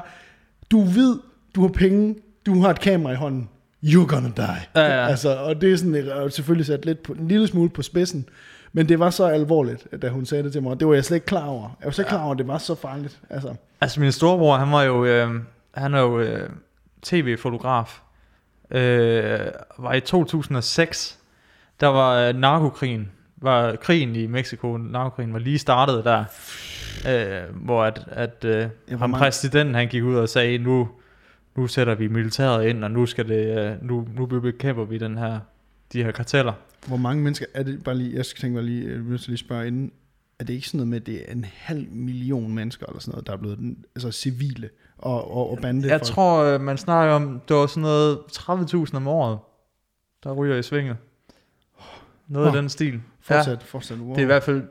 du 0.71 0.81
ved, 0.81 1.19
du 1.55 1.61
har 1.61 1.67
penge, 1.67 2.15
du 2.45 2.61
har 2.61 2.69
et 2.69 2.79
kamera 2.79 3.11
i 3.11 3.15
hånden, 3.15 3.49
you're 3.83 4.05
gonna 4.07 4.29
die. 4.37 4.61
Ja, 4.75 4.81
ja. 5.01 5.07
Altså, 5.07 5.35
og 5.37 5.61
det 5.61 5.73
er 5.73 5.77
sådan 5.77 5.95
øh, 5.95 6.31
selvfølgelig 6.31 6.65
sat 6.65 6.85
lidt 6.85 7.03
på, 7.03 7.13
en 7.13 7.27
lille 7.27 7.47
smule 7.47 7.69
på 7.69 7.81
spidsen, 7.81 8.25
men 8.73 8.89
det 8.89 8.99
var 8.99 9.09
så 9.09 9.25
alvorligt, 9.25 9.87
da 10.01 10.09
hun 10.09 10.25
sagde 10.25 10.43
det 10.43 10.51
til 10.51 10.63
mig, 10.63 10.71
og 10.71 10.79
det 10.79 10.87
var 10.87 10.93
jeg 10.93 11.05
slet 11.05 11.15
ikke 11.15 11.25
klar 11.27 11.45
over. 11.45 11.69
Jeg 11.79 11.85
var 11.85 11.91
slet 11.91 12.03
ikke 12.05 12.09
klar 12.09 12.23
over, 12.23 12.31
at 12.31 12.37
det 12.37 12.47
var 12.47 12.57
så 12.57 12.75
farligt. 12.75 13.19
Altså, 13.29 13.55
Altså 13.81 13.99
min 13.99 14.11
storebror, 14.11 14.57
han 14.57 14.71
var 14.71 14.83
jo, 14.83 15.05
øh, 15.05 15.29
han 15.73 15.93
er 15.93 15.99
jo, 16.01 16.19
øh, 16.19 16.49
tv-fotograf, 17.01 17.99
øh, 18.71 19.39
var 19.79 19.93
i 19.93 19.99
2006, 20.01 21.19
der 21.79 21.87
var 21.87 22.15
øh, 22.27 22.35
narkokrigen, 22.35 23.11
var 23.37 23.75
krigen 23.75 24.15
i 24.15 24.27
Mexico, 24.27 24.77
narkokrigen 24.77 25.33
var 25.33 25.39
lige 25.39 25.59
startet 25.59 26.05
der, 26.05 26.23
øh, 27.09 27.55
hvor 27.65 27.83
at, 27.83 28.03
at 28.11 28.45
øh, 28.45 28.65
ham 28.89 28.99
mange- 29.09 29.17
præsidenten 29.17 29.75
han 29.75 29.87
gik 29.87 30.03
ud 30.03 30.15
og 30.15 30.29
sagde, 30.29 30.57
nu, 30.57 30.89
nu 31.55 31.67
sætter 31.67 31.95
vi 31.95 32.07
militæret 32.07 32.67
ind, 32.67 32.83
og 32.83 32.91
nu 32.91 33.05
skal 33.05 33.27
det, 33.29 33.57
øh, 33.71 33.87
nu, 33.87 34.07
nu 34.15 34.25
bekæmper 34.25 34.85
vi 34.85 34.97
den 34.97 35.17
her, 35.17 35.39
de 35.93 36.03
her 36.03 36.11
karteller. 36.11 36.53
Hvor 36.87 36.97
mange 36.97 37.23
mennesker 37.23 37.45
er 37.53 37.63
det 37.63 37.83
bare 37.83 37.95
lige, 37.95 38.15
jeg 38.15 38.25
skal 38.25 38.41
tænke 38.41 38.55
mig 38.55 38.63
lige, 38.63 38.87
jeg 38.89 38.93
vil 38.99 39.03
nødt 39.09 39.21
til 39.21 39.29
lige 39.29 39.37
spørge 39.37 39.67
inden, 39.67 39.91
er 40.39 40.43
det 40.43 40.53
ikke 40.53 40.67
sådan 40.67 40.77
noget 40.77 40.87
med, 40.87 41.01
at 41.01 41.05
det 41.05 41.21
er 41.27 41.31
en 41.31 41.45
halv 41.53 41.87
million 41.91 42.53
mennesker 42.55 42.85
eller 42.85 42.99
sådan 42.99 43.11
noget, 43.11 43.27
der 43.27 43.33
er 43.33 43.37
blevet 43.37 43.57
den- 43.57 43.85
altså 43.95 44.11
civile 44.11 44.69
og, 44.97 45.31
og, 45.31 45.51
og 45.51 45.57
bande 45.61 45.87
Jeg 45.89 46.01
tror, 46.01 46.43
øh, 46.43 46.61
man 46.61 46.77
snakker 46.77 47.15
om, 47.15 47.41
det 47.47 47.55
var 47.55 47.67
sådan 47.67 47.81
noget 47.81 48.17
30.000 48.31 48.95
om 48.95 49.07
året, 49.07 49.39
der 50.23 50.31
ryger 50.33 50.55
i 50.57 50.63
svinget. 50.63 50.97
Noget 52.27 52.51
Nå. 52.51 52.57
i 52.57 52.61
den 52.61 52.69
stil. 52.69 53.01
Fortsæt, 53.23 53.51
ja, 53.51 53.65
fortsæt. 53.65 53.97
Wow. 53.97 54.09
Det 54.09 54.17
er 54.17 54.21
i 54.21 54.25
hvert 54.25 54.43
fald 54.43 54.63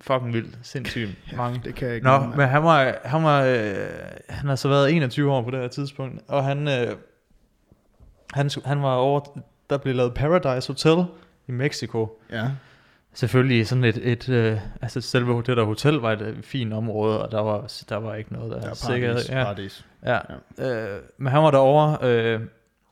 fucking 0.00 0.32
vildt, 0.32 0.58
sindssygt 0.62 1.10
mange. 1.36 1.60
Det 1.64 1.74
kan 1.74 1.88
jeg 1.88 1.94
ikke. 1.94 2.06
Nå, 2.06 2.18
med. 2.18 2.36
men 2.36 2.48
han 2.48 2.62
var, 2.62 2.94
han 3.04 3.22
var, 3.22 3.42
øh, 3.42 3.74
han 4.28 4.48
har 4.48 4.56
så 4.56 4.68
været 4.68 4.92
21 4.92 5.32
år 5.32 5.42
på 5.42 5.50
det 5.50 5.60
her 5.60 5.68
tidspunkt, 5.68 6.22
og 6.28 6.44
han, 6.44 6.68
øh, 6.68 6.96
han, 8.34 8.50
han 8.64 8.82
var 8.82 8.94
over, 8.94 9.20
der 9.70 9.78
blev 9.78 9.94
lavet 9.94 10.14
Paradise 10.14 10.68
Hotel 10.68 11.04
i 11.48 11.52
Mexico. 11.52 12.20
Ja, 12.32 12.50
Selvfølgelig 13.16 13.66
sådan 13.66 13.84
et, 13.84 13.98
et 14.02 14.28
øh, 14.28 14.58
altså 14.82 15.00
selve 15.00 15.42
det 15.46 15.56
der 15.56 15.64
hotel 15.64 15.94
var 15.94 16.12
et 16.12 16.20
øh, 16.20 16.42
fint 16.42 16.72
område, 16.72 17.22
og 17.22 17.32
der 17.32 17.40
var, 17.40 17.72
der 17.88 17.96
var 17.96 18.14
ikke 18.14 18.32
noget 18.32 18.52
der, 18.52 18.60
der 18.60 18.70
er 18.70 18.74
sikkerhed. 18.74 19.28
paradis. 19.28 19.84
Ja. 20.02 20.18
paradis. 20.18 20.36
Ja. 20.58 20.94
Øh, 20.94 21.00
men 21.18 21.32
han 21.32 21.42
var 21.42 21.50
derovre 21.50 21.98
øh, 22.02 22.40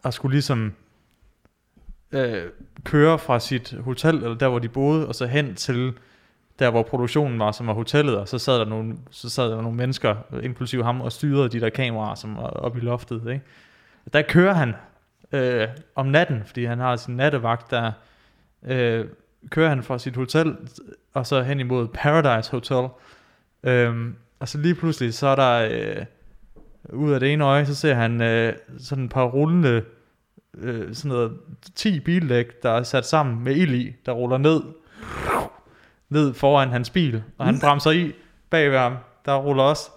og 0.03 0.15
skulle 0.15 0.35
ligesom 0.35 0.75
øh, 2.15 2.43
køre 2.85 3.19
fra 3.19 3.41
sit 3.41 3.75
hotel, 3.81 4.15
eller 4.15 4.35
der 4.35 4.49
hvor 4.49 4.59
de 4.59 4.69
boede, 4.69 5.09
og 5.09 5.15
så 5.15 5.27
hen 5.27 5.55
til 5.55 5.93
der 6.59 6.71
hvor 6.71 6.83
produktionen 6.83 7.39
var, 7.39 7.53
som 7.53 7.67
var 7.67 7.73
hotellet, 7.73 8.17
og 8.17 8.29
så 8.29 8.39
sad 8.39 8.59
der 8.59 8.65
nogle, 8.65 8.97
så 9.11 9.31
sad 9.31 9.51
der 9.51 9.63
nogle 9.63 9.77
mennesker, 9.77 10.17
inklusive 10.43 10.85
ham, 10.85 11.01
og 11.01 11.13
styrede 11.13 11.49
de 11.49 11.61
der 11.61 11.71
kameraer, 11.71 12.15
som 12.15 12.37
var 12.37 12.43
oppe 12.43 12.79
i 12.79 12.83
loftet. 12.83 13.23
Ikke? 13.29 13.43
Der 14.13 14.23
kører 14.23 14.55
han 14.55 14.75
øh, 15.33 15.69
om 15.95 16.07
natten, 16.07 16.43
fordi 16.47 16.65
han 16.65 16.79
har 16.79 16.97
sin 16.97 17.17
nattevagt, 17.17 17.71
der 17.71 17.93
øh, 18.63 19.05
kører 19.51 19.69
han 19.69 19.83
fra 19.83 19.99
sit 19.99 20.17
hotel, 20.17 20.57
og 21.15 21.27
så 21.27 21.43
hen 21.43 21.61
imod 21.61 21.89
Paradise 21.89 22.51
Hotel. 22.51 22.89
Øh, 23.63 24.13
og 24.41 24.49
så 24.49 24.59
lige 24.59 24.75
pludselig, 24.75 25.15
så 25.15 25.27
er 25.27 25.37
der... 25.37 25.69
Øh, 25.71 26.05
ud 26.93 27.13
af 27.13 27.21
det 27.21 27.33
ene 27.33 27.45
øje, 27.45 27.67
så 27.67 27.75
ser 27.75 27.95
han 27.95 28.23
øh, 28.23 28.53
sådan 28.79 29.05
et 29.05 29.11
par 29.11 29.25
rullende, 29.25 29.83
øh, 30.59 30.95
sådan 30.95 31.09
noget 31.09 31.33
10 31.75 32.01
bildæk, 32.01 32.63
der 32.63 32.71
er 32.71 32.83
sat 32.83 33.07
sammen 33.07 33.45
med 33.45 33.57
ild 33.57 33.75
i, 33.75 33.95
der 34.07 34.13
ruller 34.13 34.39
ned, 34.39 34.61
ned 36.09 36.35
foran 36.35 36.69
hans 36.69 36.91
bil, 36.91 37.23
og 37.39 37.47
han 37.47 37.61
bremser 37.61 37.91
i 37.91 38.13
bag 38.51 38.71
ved 38.71 38.79
ham. 38.79 38.97
Der 39.27 39.37
ruller 39.37 39.63
også 39.63 39.91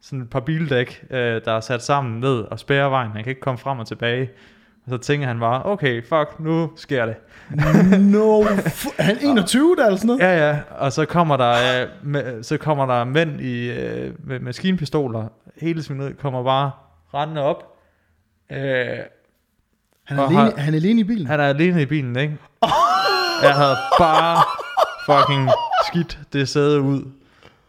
sådan 0.00 0.22
et 0.22 0.30
par 0.30 0.40
bildæk, 0.40 1.04
øh, 1.10 1.40
der 1.44 1.52
er 1.52 1.60
sat 1.60 1.82
sammen 1.82 2.20
ned 2.20 2.38
og 2.38 2.58
spærrer 2.58 2.88
vejen. 2.88 3.10
Han 3.10 3.22
kan 3.22 3.30
ikke 3.30 3.40
komme 3.40 3.58
frem 3.58 3.78
og 3.78 3.86
tilbage. 3.86 4.30
Og 4.84 4.90
så 4.90 4.98
tænker 4.98 5.26
han 5.26 5.40
bare, 5.40 5.66
okay, 5.66 6.04
fuck, 6.04 6.40
nu 6.40 6.70
sker 6.76 7.06
det. 7.06 7.16
no, 8.14 8.40
er 8.98 9.02
han 9.02 9.16
21 9.22 9.76
der 9.76 9.84
eller 9.84 9.96
sådan 9.96 10.06
noget? 10.06 10.20
Ja, 10.20 10.48
ja, 10.48 10.60
og 10.70 10.92
så 10.92 11.04
kommer 11.04 11.36
der, 11.36 11.82
øh, 11.82 11.88
med, 12.02 12.42
så 12.42 12.56
kommer 12.56 12.86
der 12.86 13.04
mænd 13.04 13.40
i, 13.40 13.70
øh, 13.70 14.14
med 14.18 14.40
maskinpistoler. 14.40 15.28
Hele 15.60 15.82
svinet 15.82 16.18
kommer 16.18 16.44
bare 16.44 16.70
rendende 17.14 17.42
op. 17.42 17.76
Øh, 18.52 18.98
Han 20.06 20.18
er, 20.18 20.22
alene, 20.22 20.38
har- 20.40 20.52
han 20.56 20.74
er 20.74 20.78
alene 20.78 21.00
i 21.00 21.04
bilen. 21.04 21.26
han 21.26 21.40
er 21.40 21.44
alene 21.48 21.82
i 21.82 21.86
bilen, 21.86 22.16
ikke? 22.18 22.36
Jeg 23.42 23.54
havde 23.54 23.76
bare 23.98 24.42
fucking 25.06 25.48
skidt 25.88 26.18
det 26.32 26.48
sæde 26.48 26.80
ud. 26.80 27.02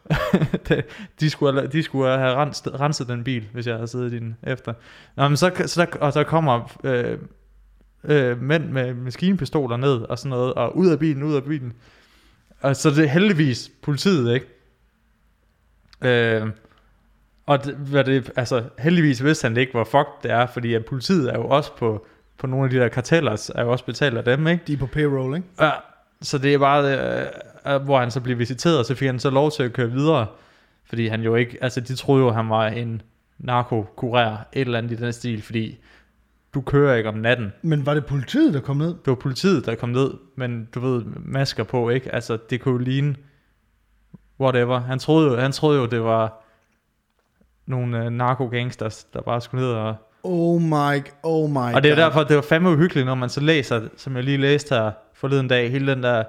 De, 1.20 1.30
skulle, 1.30 1.54
have- 1.60 1.68
de 1.72 1.84
skulle 1.84 2.18
have 2.18 2.36
renset, 2.36 2.80
renset 2.80 3.08
den 3.08 3.24
bil, 3.24 3.46
hvis 3.54 3.68
jeg 3.68 3.76
havde 3.76 3.88
siddet 3.88 4.14
i 4.14 4.20
den 4.20 4.38
efter. 4.44 4.74
Nå, 5.16 5.28
men 5.28 5.38
så, 5.38 5.52
så 5.66 5.82
der, 5.86 5.98
og 6.00 6.14
så 6.14 6.24
kommer 6.24 6.78
øh, 6.84 7.18
øh, 8.04 8.42
mænd 8.42 8.66
med 8.70 8.94
maskinpistoler 8.94 9.78
ned 9.78 9.94
og 10.02 10.20
sådan 10.20 10.30
noget, 10.30 10.54
og 10.54 10.78
ud 10.78 10.88
af 10.88 11.00
bilen, 11.00 11.24
ud 11.24 11.36
af 11.36 11.44
bilen. 11.44 11.74
Og 12.62 12.76
så 12.76 12.90
det 12.90 13.04
er 13.04 13.08
heldigvis 13.08 13.72
politiet, 13.82 14.34
ikke? 14.34 14.48
Øh, 16.02 16.48
og 17.46 17.66
det, 17.66 17.74
hvad 17.76 18.04
det, 18.04 18.32
altså, 18.36 18.64
heldigvis 18.80 19.24
vidste 19.24 19.46
han 19.48 19.58
ikke, 19.58 19.72
hvor 19.72 19.84
fuck 19.84 20.08
det 20.24 20.32
er, 20.32 20.46
fordi 20.46 20.74
at 20.74 20.86
politiet 20.86 21.30
er 21.34 21.38
jo 21.38 21.48
også 21.48 21.72
på, 21.76 22.08
på 22.38 22.48
nogle 22.48 22.66
af 22.66 22.70
de 22.70 22.78
der 22.78 22.88
karteller, 22.88 23.52
er 23.56 23.64
jo 23.64 23.72
også 23.72 23.86
betalt 23.86 24.18
af 24.18 24.24
dem, 24.24 24.48
ikke? 24.48 24.64
De 24.68 24.74
er 24.74 24.78
på 24.78 24.86
payroll, 24.86 25.36
ikke? 25.36 25.48
Ja, 25.62 25.72
så 26.22 26.38
det 26.38 26.54
er 26.54 26.58
bare, 26.58 26.84
øh, 26.84 27.74
øh, 27.74 27.82
hvor 27.82 28.00
han 28.00 28.12
så 28.12 28.22
bliver 28.22 28.38
visiteret, 28.38 28.80
og 28.80 28.86
så 28.86 28.96
fik 28.96 29.06
han 29.06 29.20
så 29.20 29.30
lov 29.30 29.52
til 29.52 29.64
at 29.64 29.74
køre 29.74 29.92
videre, 29.92 30.28
fordi 30.86 31.08
han 31.08 31.22
jo 31.22 31.36
ikke, 31.36 31.58
altså 31.62 31.82
de 31.82 31.96
troede 31.96 32.24
jo, 32.24 32.32
han 32.32 32.50
var 32.50 32.68
en 32.68 33.02
narkokurer, 33.38 34.38
et 34.54 34.62
eller 34.62 34.78
andet 34.78 34.92
i 34.92 35.04
den 35.04 35.14
stil, 35.14 35.42
fordi 35.42 35.78
du 36.54 36.62
kører 36.62 36.96
ikke 36.96 37.10
om 37.10 37.16
natten. 37.16 37.54
Men 37.62 37.86
var 37.86 37.94
det 37.94 38.06
politiet, 38.06 38.54
der 38.54 38.60
kom 38.60 38.78
ned? 38.78 38.88
Det 38.88 39.08
var 39.08 39.16
politiet, 39.16 39.66
der 39.66 39.76
kom 39.76 39.90
ned, 39.90 40.12
men 40.36 40.68
du 40.76 40.80
ved, 40.80 41.04
masker 41.16 41.64
på, 41.64 41.90
ikke? 41.90 42.16
Altså, 42.16 42.38
det 42.50 42.62
kunne 42.62 42.72
jo 42.72 42.78
ligne 42.78 43.16
whatever. 44.40 44.80
Han 44.80 45.00
troede 45.00 45.32
jo, 45.32 45.36
han 45.36 45.52
troede 45.52 45.80
jo 45.80 45.86
det 45.86 46.04
var 46.04 46.44
nogle 47.66 48.06
øh, 48.06 48.12
narkogangsters, 48.12 49.04
der 49.04 49.22
bare 49.22 49.42
skulle 49.42 49.66
ned 49.66 49.74
og... 49.74 49.96
Oh 50.30 50.62
my, 50.62 51.04
oh 51.24 51.50
my 51.50 51.74
og 51.76 51.84
det 51.84 51.92
er 51.92 51.96
God. 51.96 52.04
derfor, 52.04 52.24
det 52.24 52.36
var 52.36 52.42
fandme 52.42 52.70
uhyggeligt, 52.70 53.06
når 53.06 53.16
man 53.16 53.30
så 53.30 53.42
læser, 53.42 53.88
som 53.98 54.16
jeg 54.16 54.24
lige 54.24 54.38
læste 54.38 54.76
her 54.76 54.92
forleden 55.14 55.48
dag, 55.48 55.72
hele 55.72 55.92
den 55.92 56.04
der, 56.04 56.24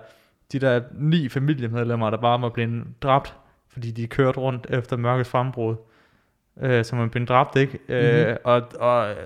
de 0.52 0.58
der 0.58 0.82
ni 0.92 1.28
familiemedlemmer, 1.28 2.10
der 2.10 2.16
bare 2.16 2.42
var 2.42 2.48
blevet 2.48 2.84
dræbt, 3.02 3.34
fordi 3.68 3.90
de 3.90 4.06
kørte 4.06 4.38
rundt 4.40 4.66
efter 4.70 4.96
mørkets 4.96 5.30
frembrud, 5.30 5.76
øh, 6.60 6.84
som 6.84 6.98
er 6.98 7.08
blevet 7.08 7.28
dræbt, 7.28 7.56
ikke? 7.56 7.72
Mm-hmm. 7.72 7.96
Øh, 7.96 8.36
og, 8.44 8.62
og 8.80 9.10
øh, 9.10 9.16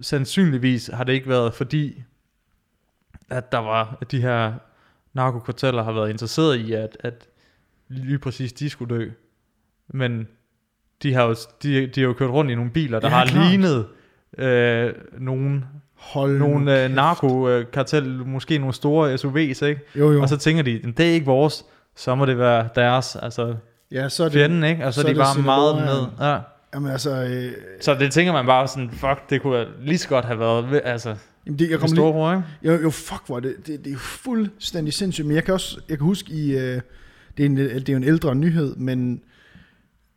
sandsynligvis 0.00 0.90
har 0.92 1.04
det 1.04 1.12
ikke 1.12 1.28
været 1.28 1.54
fordi, 1.54 2.02
at 3.30 3.52
der 3.52 3.58
var, 3.58 3.98
at 4.00 4.10
de 4.10 4.20
her 4.20 4.52
narkokarteller 5.12 5.82
har 5.82 5.92
været 5.92 6.10
interesseret 6.10 6.56
i, 6.56 6.72
at, 6.72 6.96
at 7.00 7.28
lige 7.88 8.18
præcis 8.18 8.52
de 8.52 8.70
skulle 8.70 8.96
dø. 8.96 9.10
Men 9.88 10.28
de 11.02 11.14
har 11.14 11.24
jo, 11.24 11.34
de, 11.62 11.86
de 11.86 12.00
har 12.00 12.06
jo 12.08 12.12
kørt 12.12 12.30
rundt 12.30 12.50
i 12.50 12.54
nogle 12.54 12.70
biler, 12.70 13.00
der 13.00 13.08
Ja, 13.08 13.14
har 13.14 13.26
klart. 13.26 13.48
lignet 13.50 13.86
øh, 14.38 14.92
nogle, 15.20 15.62
Hold 15.94 16.38
nogle 16.38 16.84
øh, 16.84 16.90
narkokartel, 16.90 18.26
måske 18.26 18.58
nogle 18.58 18.74
store 18.74 19.14
SUV's, 19.14 19.64
ikke? 19.66 19.78
Jo, 19.96 20.12
jo. 20.12 20.22
Og 20.22 20.28
så 20.28 20.36
tænker 20.36 20.62
de, 20.62 20.80
"Men 20.84 20.92
det 20.92 21.08
er 21.08 21.12
ikke 21.12 21.26
vores, 21.26 21.64
så 21.96 22.14
må 22.14 22.26
det 22.26 22.38
være 22.38 22.68
deres, 22.74 23.16
altså 23.22 23.54
ja, 23.92 24.08
så 24.08 24.22
er 24.24 24.28
det... 24.28 24.32
fjenden, 24.32 24.64
ikke? 24.64 24.86
Og 24.86 24.94
så, 24.94 25.00
så 25.00 25.06
er 25.08 25.12
de 25.12 25.18
bare 25.18 25.42
meget 25.42 25.76
ned. 25.76 26.26
Ja. 26.28 26.38
Jamen 26.74 26.92
altså... 26.92 27.10
Øh, 27.24 27.52
Så 27.80 27.94
det 27.94 28.12
tænker 28.12 28.32
man 28.32 28.46
bare 28.46 28.68
sådan, 28.68 28.90
fuck, 28.90 29.30
det 29.30 29.42
kunne 29.42 29.64
lige 29.82 29.98
så 29.98 30.08
godt 30.08 30.24
have 30.24 30.38
været, 30.38 30.80
altså, 30.84 31.14
jamen 31.46 31.58
det, 31.58 31.70
jeg 31.70 31.78
med 31.80 31.88
lige, 31.88 31.96
store 31.96 32.36
ikke? 32.36 32.48
Jo, 32.76 32.82
jo 32.82 32.90
fuck 32.90 33.22
hvor 33.26 33.40
det, 33.40 33.54
det, 33.66 33.84
det 33.84 33.92
er 33.92 33.96
fuldstændig 33.96 34.94
sindssygt, 34.94 35.26
men 35.26 35.34
jeg 35.36 35.44
kan 35.44 35.54
også, 35.54 35.80
jeg 35.88 35.98
kan 35.98 36.04
huske 36.04 36.32
i, 36.32 36.56
øh, 36.56 36.80
det, 37.36 37.42
er 37.42 37.46
en, 37.46 37.56
det 37.56 37.88
er 37.88 37.92
jo 37.92 37.96
en 37.96 38.04
ældre 38.04 38.34
nyhed, 38.34 38.76
men 38.76 39.20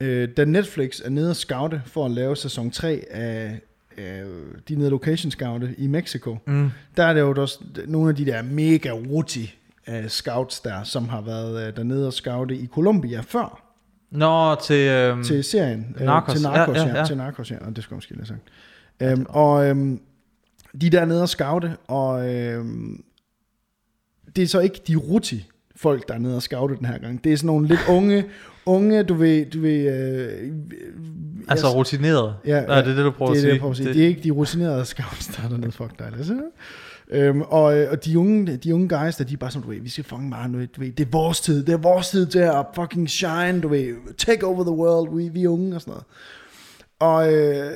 øh, 0.02 0.30
da 0.38 0.46
Netflix 0.46 1.00
er 1.06 1.10
nede 1.10 1.30
og 1.30 1.36
scoute 1.36 1.82
for 1.86 2.06
at 2.06 2.12
lave 2.12 2.36
sæson 2.38 2.72
3 2.72 3.06
af, 3.12 3.60
af 3.98 4.24
de 4.70 4.76
nede 4.76 4.90
location 4.90 5.32
scoute 5.32 5.76
i 5.78 5.88
Mexico, 5.88 6.38
Mm. 6.48 6.70
der 6.98 7.04
er 7.04 7.14
det 7.14 7.22
jo 7.22 7.34
også 7.42 7.60
nogle 7.88 8.10
af 8.10 8.16
de 8.16 8.26
der 8.26 8.42
mega 8.42 8.92
ruti 8.92 9.56
uh, 9.88 10.08
scouts 10.08 10.60
der, 10.60 10.84
som 10.84 11.10
har 11.10 11.22
været 11.22 11.68
uh, 11.70 11.76
dernede 11.78 12.08
og 12.08 12.14
scoute 12.14 12.56
i 12.56 12.68
Colombia 12.68 13.20
før, 13.22 13.68
Nå, 14.12 14.56
til, 14.56 14.88
øhm, 14.88 15.24
til 15.24 15.44
serien. 15.44 15.96
øh, 16.00 16.06
Narcos. 16.06 16.34
Til 16.34 16.44
Narcos, 16.44 16.78
Ja, 16.78 16.82
ja, 16.82 16.88
ja, 16.90 16.98
ja. 17.00 17.06
Til 17.06 17.18
Narcos, 17.18 17.52
ja. 17.52 17.58
Og 17.66 17.76
det 17.76 17.84
skulle 17.84 17.94
jeg 17.94 17.98
måske 17.98 18.12
lige 18.12 18.26
have 18.28 18.40
sagt. 19.00 19.12
Øhm, 19.20 19.26
og 19.30 19.66
øhm, 19.66 20.02
de 20.82 20.86
er 20.86 20.92
dernede 20.92 21.22
og 21.22 21.30
scoute, 21.30 21.78
og 21.88 22.36
øhm, 22.36 23.04
det 24.36 24.42
er 24.44 24.48
så 24.48 24.60
ikke 24.60 24.82
de 24.88 24.96
ruti 24.96 25.50
folk, 25.82 26.08
der 26.08 26.14
er 26.14 26.18
nede 26.20 26.36
og 26.36 26.42
scoute 26.42 26.76
den 26.78 26.86
her 26.86 26.98
gang. 26.98 27.24
Det 27.24 27.34
er 27.34 27.38
sådan 27.38 27.48
nogle 27.48 27.68
lidt 27.68 27.80
unge, 27.90 28.26
unge, 28.66 29.04
du 29.04 29.14
ved, 29.14 29.46
du 29.46 29.60
ved 29.62 29.86
øh, 29.88 30.52
altså 31.48 31.68
jeg- 31.68 31.76
rutineret. 31.76 32.36
Ja, 32.46 32.56
Ja, 32.58 32.62
er 32.80 32.84
det 32.86 32.98
det, 32.98 33.06
du 33.06 33.12
prøver 33.12 33.32
det 33.34 33.38
er 33.38 33.42
at 33.42 33.42
det, 33.42 33.42
sige? 33.42 33.52
jeg 33.52 33.60
prøver 33.60 33.72
at 33.72 33.78
sige. 33.78 33.94
Det 33.94 34.04
er 34.04 34.08
ikke 34.08 34.22
de 34.22 34.32
rutinerede 34.32 34.86
scouts, 34.86 35.28
der 35.28 35.44
er 35.44 35.50
dernede. 35.50 35.72
Fuck 35.72 36.00
dig, 36.00 36.08
Lasse. 36.18 36.38
Øhm, 37.14 37.42
og, 37.42 37.78
øh, 37.78 37.92
og 37.92 38.06
de 38.06 38.20
unge, 38.20 38.58
de 38.58 38.76
unge 38.76 38.90
guys, 38.90 39.16
der 39.16 39.24
de 39.24 39.34
er 39.34 39.38
bare 39.38 39.52
sådan, 39.52 39.64
du 39.64 39.70
ved, 39.74 39.80
vi 39.82 39.90
skal 39.90 40.04
fucking 40.04 40.32
bare, 40.32 40.54
ved, 40.54 40.68
du 40.68 40.82
ved, 40.82 40.92
det 40.92 41.06
er 41.06 41.12
vores 41.12 41.42
tid, 41.42 41.66
det 41.66 41.74
er 41.74 41.78
vores 41.78 42.10
tid 42.10 42.26
til 42.26 42.40
at 42.40 42.66
fucking 42.76 43.10
shine, 43.10 43.62
du 43.62 43.68
ved, 43.68 44.16
take 44.18 44.46
over 44.46 44.64
the 44.64 44.72
world, 44.74 45.18
vi, 45.18 45.30
vi 45.30 45.44
er 45.44 45.50
unge 45.50 45.76
og 45.76 45.82
sådan 45.82 45.92
noget. 45.92 46.06
Og 47.00 47.34
øh, 47.34 47.72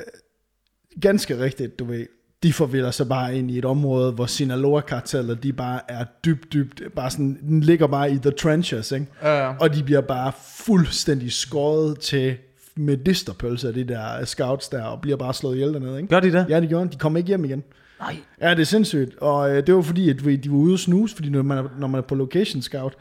ganske 1.00 1.38
rigtigt, 1.38 1.78
du 1.78 1.84
ved, 1.84 2.06
de 2.46 2.52
forvilder 2.52 2.90
sig 2.90 3.08
bare 3.08 3.36
ind 3.38 3.50
i 3.50 3.58
et 3.58 3.64
område, 3.64 4.12
hvor 4.12 4.26
Sinaloa-karteller, 4.26 5.34
de 5.34 5.52
bare 5.52 5.80
er 5.88 6.04
dybt, 6.24 6.52
dybt, 6.52 6.82
bare 6.96 7.10
sådan, 7.10 7.38
den 7.48 7.60
ligger 7.60 7.86
bare 7.86 8.12
i 8.12 8.18
the 8.18 8.30
trenches, 8.30 8.92
ikke? 8.92 9.06
Ja, 9.22 9.44
ja. 9.46 9.52
Og 9.60 9.74
de 9.74 9.82
bliver 9.82 10.00
bare 10.00 10.32
fuldstændig 10.56 11.32
skåret 11.32 11.98
til 12.00 12.36
med 12.76 12.96
disterpølse 12.96 13.68
af 13.68 13.74
de 13.74 13.84
der 13.84 14.24
scouts 14.24 14.68
der, 14.68 14.82
og 14.82 15.00
bliver 15.00 15.16
bare 15.16 15.34
slået 15.34 15.54
ihjel 15.54 15.72
dernede, 15.74 15.96
ikke? 15.96 16.08
Gør 16.08 16.20
de 16.20 16.32
det? 16.32 16.46
Ja, 16.48 16.60
det 16.60 16.68
gjorde 16.68 16.84
de. 16.86 16.92
De 16.92 16.98
kom 16.98 17.16
ikke 17.16 17.26
hjem 17.26 17.44
igen. 17.44 17.62
Nej. 18.00 18.16
Ja, 18.40 18.50
det 18.50 18.60
er 18.60 18.64
sindssygt. 18.64 19.18
Og 19.18 19.50
øh, 19.56 19.66
det 19.66 19.74
var 19.74 19.82
fordi, 19.82 20.10
at 20.10 20.16
de 20.24 20.50
var 20.50 20.56
ude 20.56 20.72
at 20.74 20.80
snuse, 20.80 21.14
fordi 21.14 21.30
når 21.30 21.42
man, 21.42 21.58
er, 21.58 21.64
når 21.78 21.86
man 21.86 21.98
er 21.98 22.02
på 22.02 22.14
location 22.14 22.62
scout, 22.62 22.94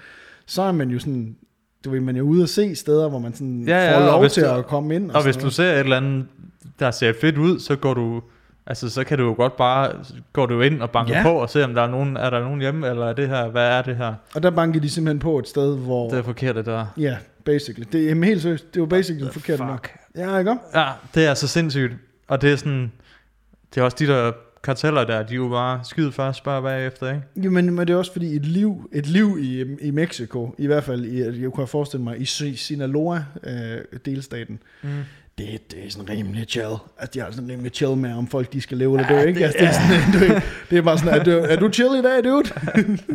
så 0.46 0.62
er 0.62 0.72
man 0.72 0.90
jo 0.90 1.00
sådan, 1.00 1.36
du 1.86 1.90
ved, 1.92 2.00
man 2.00 2.16
er 2.16 2.22
ude 2.22 2.44
at 2.44 2.50
se 2.50 2.76
steder, 2.76 3.10
hvor 3.10 3.20
man 3.20 3.34
sådan 3.34 3.64
Ja, 3.68 3.86
ja, 3.86 3.98
får 3.98 4.02
og 4.06 4.12
lov 4.12 4.22
hvis 4.22 4.34
til 4.34 4.44
du- 4.44 4.50
at 4.50 4.66
komme 4.66 4.96
ind. 4.96 5.12
Og 5.12 5.24
hvis 5.24 5.36
sådan 5.36 5.46
du 5.46 5.52
ser 5.52 5.72
et 5.74 5.80
eller 5.80 5.98
andet, 5.98 6.26
der 6.80 6.92
ser 6.92 7.14
fedt 7.22 7.38
ud, 7.38 7.60
så 7.60 7.76
går 7.76 7.94
du... 7.94 8.22
Altså, 8.68 8.90
så 8.90 9.04
kan 9.04 9.18
du 9.18 9.24
jo 9.26 9.34
godt 9.34 9.58
bare... 9.58 9.92
Går 10.34 10.46
du 10.46 10.62
ind 10.62 10.82
og 10.82 10.90
banker 10.92 11.18
Ja. 11.18 11.24
på 11.24 11.30
og 11.30 11.50
se, 11.50 11.64
om 11.64 11.74
der 11.74 11.82
er 11.82 11.90
nogen, 11.90 12.18
er 12.18 12.30
der 12.30 12.40
nogen 12.40 12.62
hjemme, 12.62 12.90
eller 12.90 13.06
er 13.06 13.14
det 13.14 13.28
her... 13.30 13.50
Hvad 13.50 13.68
er 13.68 13.82
det 13.82 13.96
her? 13.96 14.14
Og 14.36 14.44
der 14.44 14.50
bankede 14.50 14.84
de 14.84 14.90
simpelthen 14.90 15.20
på 15.20 15.40
et 15.40 15.48
sted, 15.48 15.78
hvor... 15.78 16.10
Det 16.10 16.20
er 16.20 16.24
forkert, 16.24 16.56
det 16.56 16.66
der. 16.66 16.86
Ja, 16.98 17.18
basically. 17.46 17.86
Det 17.92 18.12
er 18.12 18.26
helt 18.26 18.42
seriøst. 18.42 18.74
Det 18.74 18.80
var 18.82 18.88
basically 18.88 19.32
forkert. 19.32 19.60
Fuck. 19.72 19.96
Ja, 20.16 20.38
ikke? 20.38 20.56
Ja, 20.74 20.88
det 21.16 21.26
er 21.26 21.34
så 21.34 21.48
sindssygt. 21.48 21.94
Og 22.28 22.42
det 22.42 22.52
er 22.52 22.56
sådan... 22.56 22.92
Det 23.76 23.82
er 23.82 23.86
også 23.86 23.98
de 24.00 24.08
der 24.08 24.32
karteller 24.64 25.04
der, 25.04 25.24
de 25.24 25.34
er 25.34 25.36
jo 25.36 25.48
bare 25.50 25.80
skide 25.84 26.12
først, 26.12 26.38
spørger 26.38 26.62
bagefter, 26.62 27.08
ikke? 27.08 27.22
Jo, 27.36 27.52
men, 27.52 27.66
men 27.76 27.88
det 27.88 27.94
er 27.94 27.98
også 27.98 28.12
fordi 28.12 28.36
et 28.36 28.46
liv, 28.46 28.90
et 28.94 29.08
liv 29.08 29.38
i, 29.42 29.62
i 29.82 29.92
Mexico, 29.92 30.56
i 30.58 30.68
hvert 30.68 30.84
fald, 30.84 31.06
i, 31.06 31.42
jeg 31.44 31.52
kunne 31.52 31.68
forestille 31.68 32.04
mig, 32.04 32.22
i 32.22 32.26
Sin- 32.26 32.56
Sinaloa-delstaten, 32.56 34.60
Mm. 34.84 34.90
Det, 35.38 35.72
det 35.72 35.86
er 35.86 35.90
sådan 35.90 36.10
rimelig 36.10 36.46
chill. 36.48 36.66
Altså, 37.00 37.12
de 37.14 37.20
har 37.20 37.32
sådan 37.32 37.50
rimelig 37.50 37.72
chill 37.72 37.96
med, 37.98 38.14
om 38.14 38.28
folk 38.28 38.54
de 38.54 38.62
skal 38.62 38.78
leve 38.78 38.98
eller 38.98 39.08
dø, 39.10 39.16
Ja, 39.16 39.22
ikke? 39.24 39.40
det- 39.40 39.46
Altså, 39.46 39.60
det, 39.60 39.68
er 39.68 39.72
sådan, 39.72 40.14
du, 40.14 40.34
ved, 40.34 40.42
det 40.70 40.78
er 40.78 40.82
bare 40.82 40.98
sådan, 40.98 41.20
er 41.20 41.24
du, 41.24 41.32
er 41.32 41.56
du 41.56 41.70
chill 41.72 41.96
i 42.00 42.02
dag, 42.02 42.24
dude? 42.24 42.50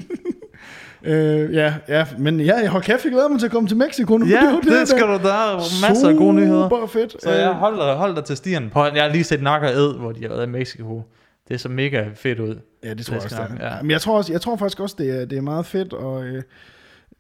øh, 1.03 1.55
ja, 1.55 1.75
ja, 1.89 2.07
men 2.19 2.41
ja, 2.41 2.57
jeg 2.63 2.71
har 2.71 2.81
kæft, 2.81 3.05
jeg 3.05 3.13
glæder 3.13 3.29
mig 3.29 3.39
til 3.39 3.47
at 3.47 3.53
komme 3.53 3.69
til 3.69 3.77
Mexico 3.77 4.17
nu. 4.19 4.27
Ja, 4.27 4.37
er 4.47 4.51
jo 4.51 4.61
det 4.61 4.89
skal 4.89 5.03
du. 5.03 5.13
Der 5.23 5.33
er 5.53 5.89
masser 5.89 6.09
af 6.09 6.17
gode 6.17 6.35
nyheder. 6.35 6.69
Super 6.69 6.87
fedt. 6.87 7.23
Så 7.23 7.31
jeg 7.31 7.49
Øh, 7.51 7.55
holder, 7.57 7.95
hold 7.95 8.17
dig 8.17 8.25
til 8.25 8.37
stieren. 8.37 8.71
På, 8.71 8.85
jeg 8.85 9.03
har 9.03 9.09
lige 9.13 9.25
set 9.25 9.43
Nakker 9.43 9.69
Ed, 9.69 9.95
hvor 9.99 10.13
de 10.13 10.21
har 10.23 10.29
været 10.29 10.47
i 10.47 10.51
Mexico. 10.51 11.03
Det 11.49 11.61
så 11.61 11.69
mega 11.69 12.05
fedt 12.15 12.39
ud. 12.41 12.57
Ja, 12.85 12.95
det 12.95 13.07
tror 13.07 13.15
jeg 13.15 13.23
Det 13.23 13.33
også, 13.33 13.43
det 13.55 13.63
er. 13.65 13.75
Ja. 13.77 13.83
Men 13.83 13.91
jeg 13.91 14.01
tror, 14.01 14.17
også, 14.17 14.33
jeg 14.33 14.41
tror 14.41 14.57
faktisk 14.57 14.81
også, 14.81 14.95
det 14.99 15.21
er, 15.21 15.25
det 15.25 15.39
er 15.39 15.43
meget 15.43 15.67
fedt, 15.67 15.93
og 15.93 16.25
øh, 16.25 16.43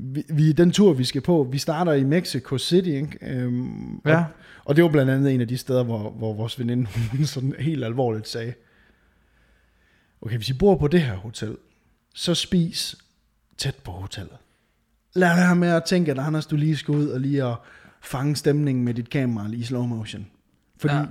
vi, 0.02 0.24
vi, 0.28 0.52
den 0.52 0.70
tur, 0.70 0.92
vi 0.92 1.04
skal 1.04 1.20
på, 1.20 1.48
vi 1.52 1.58
starter 1.58 1.92
i 1.92 2.04
Mexico 2.04 2.58
City, 2.58 2.88
ikke? 2.88 3.18
Øhm, 3.22 3.94
og, 3.96 4.00
Ja. 4.10 4.24
og 4.64 4.76
det 4.76 4.84
var 4.84 4.90
blandt 4.90 5.10
andet 5.10 5.34
en 5.34 5.40
af 5.40 5.48
de 5.48 5.58
steder, 5.58 5.82
hvor, 5.82 6.10
hvor 6.10 6.34
vores 6.34 6.58
veninde 6.58 6.86
sådan 7.26 7.54
helt 7.58 7.84
alvorligt 7.84 8.28
sagde, 8.28 8.52
okay, 10.22 10.36
hvis 10.36 10.48
I 10.48 10.52
bor 10.54 10.76
på 10.76 10.88
det 10.88 11.02
her 11.02 11.16
hotel, 11.16 11.56
så 12.14 12.34
spis 12.34 12.96
tæt 13.58 13.74
på 13.84 13.90
hotellet. 13.92 14.36
Lad 15.14 15.36
være 15.36 15.56
med 15.56 15.68
at 15.68 15.84
tænke, 15.84 16.10
at 16.10 16.18
Anders, 16.18 16.46
du 16.46 16.56
lige 16.56 16.76
skal 16.76 16.94
ud 16.94 17.08
og 17.08 17.20
lige 17.20 17.44
at 17.44 17.56
fange 18.02 18.36
stemningen 18.36 18.84
med 18.84 18.94
dit 18.94 19.10
kamera 19.10 19.48
lige 19.48 19.60
i 19.60 19.64
slow 19.64 19.82
motion. 19.86 20.26
Fordi. 20.76 20.94
Ja. 20.94 21.04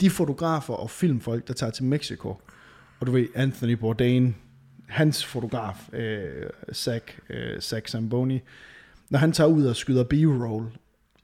de 0.00 0.10
fotografer 0.10 0.74
og 0.74 0.90
filmfolk, 0.90 1.48
der 1.48 1.54
tager 1.54 1.70
til 1.72 1.84
Mexico, 1.84 2.28
og 3.00 3.06
du 3.06 3.12
ved, 3.12 3.26
Anthony 3.34 3.72
Bourdain, 3.72 4.36
hans 4.88 5.24
fotograf, 5.24 5.88
øh, 5.92 6.28
Zach, 6.74 7.04
øh, 7.30 7.60
Zach 7.60 7.86
Zamboni, 7.92 8.40
når 9.10 9.18
han 9.18 9.32
tager 9.32 9.48
ud 9.48 9.64
og 9.66 9.76
skyder 9.76 10.04
B-roll 10.04 10.66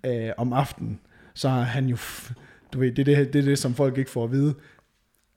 øh, 0.07 0.29
om 0.37 0.53
aftenen, 0.53 1.01
så 1.35 1.49
har 1.49 1.61
han 1.63 1.87
jo, 1.87 1.97
du 2.73 2.79
ved, 2.79 2.93
det 2.93 3.09
er 3.09 3.17
det, 3.17 3.33
det 3.33 3.39
er 3.39 3.43
det, 3.45 3.59
som 3.59 3.75
folk 3.75 3.99
ikke 3.99 4.11
får 4.11 4.25
at 4.25 4.31
vide. 4.33 4.55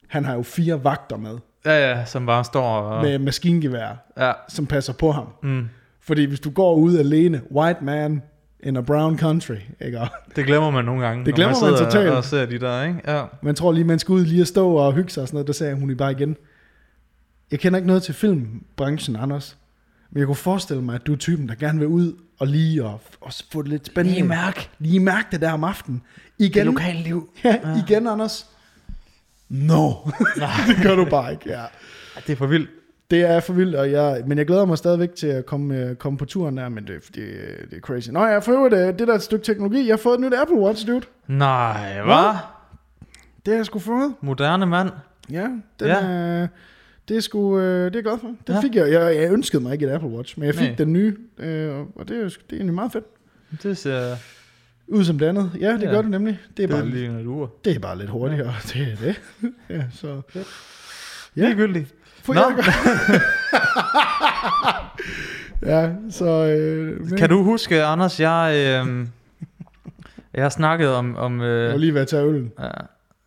Han 0.08 0.24
har 0.24 0.34
jo 0.34 0.42
fire 0.42 0.84
vagter 0.84 1.16
med, 1.16 1.38
Ja, 1.64 1.90
ja, 1.90 2.04
som 2.04 2.26
bare 2.26 2.44
står 2.44 2.66
og... 2.78 3.04
med 3.04 3.18
maskingevær, 3.18 4.12
Ja. 4.18 4.32
som 4.48 4.66
passer 4.66 4.92
på 4.92 5.12
ham. 5.12 5.26
Mm. 5.42 5.68
Fordi 6.00 6.24
hvis 6.24 6.40
du 6.40 6.50
går 6.50 6.74
ud 6.74 6.98
alene, 6.98 7.40
white 7.52 7.84
man 7.84 8.22
in 8.60 8.76
a 8.76 8.80
brown 8.80 9.18
country, 9.18 9.54
ikke? 9.80 10.00
Det 10.36 10.46
glemmer 10.46 10.70
man 10.70 10.84
nogle 10.84 11.06
gange, 11.06 11.24
Det 11.26 11.34
glemmer 11.34 11.54
når 11.60 11.70
man 11.70 11.72
man 11.72 11.84
totalt. 11.84 12.10
og 12.10 12.24
ser 12.24 12.46
de 12.46 12.58
der, 12.58 12.82
ikke? 12.82 13.00
Ja. 13.06 13.24
Man 13.42 13.54
tror 13.54 13.72
lige, 13.72 13.84
man 13.84 13.98
skal 13.98 14.12
ud 14.12 14.24
lige 14.24 14.40
at 14.40 14.48
stå 14.48 14.72
og 14.72 14.92
hygge 14.92 15.10
sig 15.10 15.20
og 15.22 15.28
sådan 15.28 15.36
noget. 15.36 15.46
Der 15.46 15.52
sagde 15.52 15.74
hun 15.74 15.96
bare 15.96 16.12
igen. 16.12 16.36
Jeg 17.50 17.60
kender 17.60 17.76
ikke 17.76 17.86
noget 17.86 18.02
til 18.02 18.14
filmbranchen, 18.14 19.16
Anders. 19.16 19.56
Men 20.10 20.18
jeg 20.18 20.26
kunne 20.26 20.36
forestille 20.36 20.82
mig, 20.82 20.94
at 20.94 21.06
du 21.06 21.12
er 21.12 21.16
typen, 21.16 21.48
der 21.48 21.54
gerne 21.54 21.78
vil 21.78 21.88
ud 21.88 22.12
og 22.38 22.46
lige 22.46 22.84
og, 22.84 23.00
og 23.20 23.32
få 23.52 23.62
det 23.62 23.70
lidt 23.70 23.86
spændende. 23.86 24.18
Lige 24.18 24.28
mærk. 24.28 24.70
Lige 24.78 25.00
mærke 25.00 25.28
det 25.32 25.40
der 25.40 25.52
om 25.52 25.64
aftenen. 25.64 26.02
Igen. 26.38 26.66
lokale 26.66 26.98
liv. 27.02 27.30
Ja, 27.44 27.56
igen, 27.86 28.06
Anders. 28.06 28.46
No, 29.48 29.90
det 30.68 30.76
gør 30.82 30.94
du 30.96 31.04
bare 31.04 31.32
ikke. 31.32 31.48
Ja. 31.50 31.64
Det 32.26 32.32
er 32.32 32.36
for 32.36 32.46
vildt. 32.46 32.70
Det 33.10 33.20
er 33.20 33.40
for 33.40 33.52
vildt, 33.52 33.74
og 33.74 33.90
jeg, 33.90 34.22
men 34.26 34.38
jeg 34.38 34.46
glæder 34.46 34.64
mig 34.64 34.78
stadigvæk 34.78 35.14
til 35.14 35.26
at 35.26 35.46
komme, 35.46 35.76
øh, 35.76 35.96
komme 35.96 36.18
på 36.18 36.24
turen 36.24 36.56
der, 36.56 36.68
men 36.68 36.86
det, 36.86 37.02
det, 37.14 37.16
det 37.70 37.76
er 37.76 37.80
crazy. 37.80 38.08
Nå, 38.10 38.24
jeg 38.24 38.32
har 38.32 38.40
fået 38.40 38.72
det, 38.72 38.98
det 38.98 39.08
der 39.08 39.14
et 39.14 39.22
stykke 39.22 39.44
teknologi. 39.44 39.86
Jeg 39.86 39.92
har 39.92 39.96
fået 39.96 40.14
et 40.14 40.20
nyt 40.20 40.34
Apple 40.34 40.56
Watch, 40.56 40.86
dude. 40.86 41.06
Nej, 41.26 42.02
hvad? 42.02 42.36
Det 43.46 43.52
har 43.52 43.54
jeg 43.54 43.66
sgu 43.66 43.78
fået. 43.78 44.14
Moderne 44.20 44.66
mand. 44.66 44.90
Ja, 45.30 45.42
den 45.80 45.88
Ja. 45.88 45.94
Er, 45.94 46.46
det 47.08 47.16
er 47.16 47.20
sgu, 47.20 47.58
øh, 47.58 47.84
det 47.84 47.86
er 47.86 47.90
jeg 47.94 48.02
glad 48.02 48.18
for. 48.18 48.28
Det 48.28 48.36
Ja. 48.48 48.54
ja. 48.54 48.60
fik 48.60 48.74
jeg, 48.74 48.92
jeg, 48.92 49.16
jeg 49.16 49.32
ønskede 49.32 49.62
mig 49.62 49.72
ikke 49.72 49.86
et 49.86 49.90
Apple 49.92 50.08
Watch, 50.10 50.38
men 50.38 50.46
jeg 50.46 50.54
fik 50.54 50.68
Nej. 50.68 50.74
den 50.78 50.92
nye, 50.92 51.16
øh, 51.38 51.74
og 51.94 52.08
det 52.08 52.16
er, 52.16 52.22
det 52.24 52.34
er 52.50 52.56
egentlig 52.56 52.74
meget 52.74 52.92
fedt. 52.92 53.04
Det 53.62 53.78
ser 53.78 54.16
Ud 54.88 55.04
som 55.04 55.18
det 55.18 55.26
andet. 55.26 55.50
Ja, 55.60 55.72
det 55.72 55.82
Ja. 55.82 55.86
ja. 55.86 55.94
gør 55.94 56.02
det 56.02 56.10
nemlig. 56.10 56.38
Det 56.56 56.62
er, 56.62 56.66
det 56.66 56.74
er 56.76 56.80
bare, 56.80 56.88
lige 56.90 57.06
en 57.06 57.26
ur. 57.26 57.52
det 57.64 57.74
er 57.74 57.78
bare 57.78 57.98
lidt 57.98 58.10
hurtigere, 58.10 58.54
det 58.72 58.82
er 58.92 58.96
det. 58.96 59.20
ja, 59.70 59.82
så. 59.94 60.20
Ja. 60.34 60.40
Ja. 61.36 61.42
Ligegyldigt. 61.48 61.94
For 62.22 62.34
Nå. 62.34 62.40
jeg 62.40 63.20
ja, 65.72 65.90
så... 66.10 66.24
Øh, 66.24 67.00
men, 67.00 67.16
Kan 67.18 67.28
du 67.28 67.42
huske, 67.42 67.82
Anders, 67.84 68.20
jeg, 68.20 68.52
øh, 68.54 69.06
jeg 70.34 70.44
har 70.44 70.48
snakket 70.48 70.88
om, 70.88 71.16
om 71.16 71.40
Jeg 71.40 71.46
øh, 71.48 71.70
var 71.70 71.76
lige 71.76 71.94
ved 71.94 72.00
at 72.00 72.08
tage 72.08 72.24
øllen. 72.26 72.52
ja, 72.58 72.68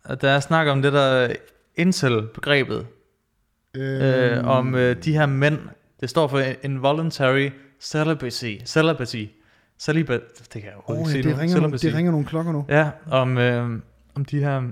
at 0.04 0.22
der 0.22 0.30
er 0.30 0.40
snak 0.40 0.66
om 0.68 0.82
det 0.82 0.92
der 0.92 1.28
incel-begrebet, 1.76 2.86
øh, 3.74 4.46
om 4.46 4.74
øh, 4.74 5.04
de 5.04 5.12
her 5.12 5.26
mænd, 5.26 5.58
det 6.00 6.10
står 6.10 6.28
for 6.28 6.42
involuntary 6.62 7.50
celibacy, 7.80 8.54
celibacy, 8.64 9.24
celibacy, 9.78 10.22
det 10.38 10.62
kan 10.62 10.64
jeg 10.64 10.72
overhovedet 10.76 11.06
oh, 11.06 11.16
ikke 11.16 11.28
ja, 11.28 11.34
det, 11.34 11.40
ringer 11.40 11.60
nogle, 11.60 11.78
det 11.78 11.94
ringer 11.94 12.12
nogle 12.12 12.26
klokker 12.26 12.52
nu. 12.52 12.64
Ja, 12.68 12.90
om, 13.10 13.38
øh, 13.38 13.80
om 14.14 14.24
de 14.24 14.38
her 14.38 14.62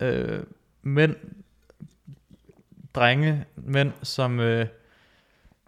øh, 0.00 0.40
mænd, 0.82 1.14
drenge, 2.94 3.44
mænd, 3.56 3.92
som, 4.02 4.40
øh, 4.40 4.66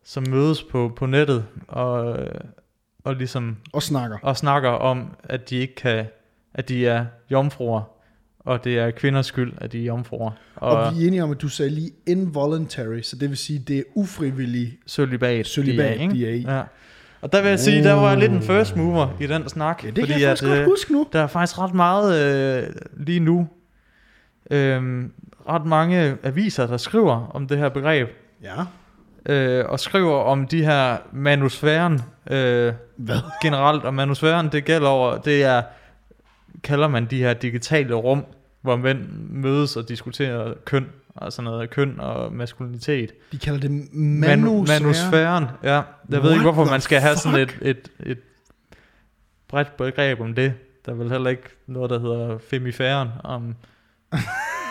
som 0.05 0.25
mødes 0.29 0.63
på, 0.63 0.93
på 0.97 1.07
nettet 1.07 1.47
og, 1.69 2.19
og 3.05 3.15
ligesom 3.15 3.57
Og 3.73 3.83
snakker. 3.83 4.19
og 4.23 4.37
snakker 4.37 4.69
om, 4.69 5.17
at 5.25 5.51
de 5.51 5.57
ikke 5.57 5.75
kan, 5.75 6.07
at 6.55 6.69
de 6.69 6.87
er 6.87 7.07
jomfruer, 7.31 7.83
og 8.45 8.65
det 8.65 8.79
er 8.79 8.91
kvinders 8.91 9.27
skyld, 9.27 9.53
at 9.57 9.73
de 9.73 9.81
er 9.81 9.85
jomfruer. 9.85 10.31
Og, 10.57 10.77
Og 10.77 10.95
vi 10.95 11.03
er 11.03 11.07
enige 11.07 11.23
om, 11.23 11.31
at 11.31 11.43
du 11.43 11.49
sagde 11.49 11.71
lige 11.71 11.91
involuntary, 12.07 13.01
så 13.01 13.17
det 13.17 13.29
vil 13.29 13.39
sige, 13.39 13.59
det 13.59 13.79
er 13.79 13.83
ufrivillig 13.95 14.79
sølibat, 14.87 15.47
Sølibat, 15.47 15.85
de 15.87 15.91
er, 15.91 16.03
ikke? 16.03 16.15
de 16.15 16.27
er 16.29 16.33
i. 16.35 16.41
Ja. 16.41 16.63
Og 17.21 17.33
der 17.33 17.43
vil 17.43 17.49
jeg 17.49 17.61
sige, 17.61 17.85
der 17.85 17.93
var 17.93 18.15
lidt 18.15 18.33
en 18.33 18.43
first 18.43 18.77
mover 18.77 19.09
i 19.21 19.27
den 19.27 19.49
snak. 19.49 19.85
Ja, 19.85 19.91
det 19.91 20.07
kan 20.07 20.21
jeg 20.21 20.31
at, 20.31 20.41
godt 20.41 20.59
øh, 20.59 20.65
huske 20.65 20.93
nu. 20.93 21.07
Der 21.13 21.21
er 21.21 21.27
faktisk 21.27 21.59
ret 21.59 21.75
meget 21.75 22.37
øh, 22.59 22.67
lige 22.97 23.21
nu. 23.21 23.49
Øh, 24.51 25.05
ret 25.49 25.67
mange 25.67 26.17
aviser, 26.23 26.67
der 26.67 26.77
skriver 26.77 27.27
om 27.35 27.49
det 27.49 27.59
her 27.59 27.69
begreb. 27.69 28.09
Ja. 28.43 28.65
Øh, 29.35 29.65
og 29.69 29.81
skriver 29.81 30.17
om 30.17 30.47
de 30.47 30.65
her 30.65 30.97
manusfæren 31.13 32.01
øh, 32.31 32.73
Hvad? 32.97 33.17
generelt. 33.43 33.85
Og 33.85 33.95
manusfæren, 33.95 34.49
det 34.53 34.65
gælder 34.65 34.89
over, 34.89 35.19
det 35.19 35.45
er, 35.45 35.63
kalder 36.63 36.89
man 36.89 37.07
de 37.07 37.17
her 37.19 37.33
digitale 37.35 37.95
rum, 37.95 38.25
hvor 38.63 38.77
mænd 38.77 38.99
mødes 39.31 39.77
og 39.77 39.89
diskuterer 39.89 40.55
køn, 40.65 40.87
og 41.15 41.33
sådan 41.33 41.45
noget 41.45 41.71
køn 41.71 42.01
og 42.01 42.33
maskulinitet. 42.33 43.13
De 43.33 43.39
kalder 43.39 43.61
det 43.61 43.69
Manu- 43.71 43.95
manusfære. 43.95 44.81
manusfæren, 44.81 45.45
ja. 45.63 45.71
Jeg 45.75 45.83
ved 46.09 46.21
What 46.21 46.33
ikke, 46.33 46.43
hvorfor 46.43 46.65
man 46.65 46.81
skal 46.81 47.01
have 47.01 47.17
sådan 47.17 47.41
et, 47.41 47.51
fuck? 47.51 47.63
et, 47.67 47.91
et 48.07 48.19
bredt 49.49 49.77
begreb 49.77 50.21
om 50.21 50.35
det. 50.35 50.55
Der 50.87 50.93
er 50.93 50.97
vel 50.97 51.11
heller 51.11 51.31
ikke 51.31 51.43
noget, 51.67 51.91
der 51.91 51.99
hedder 52.01 52.39
femifæren 52.39 53.09
om 53.25 53.55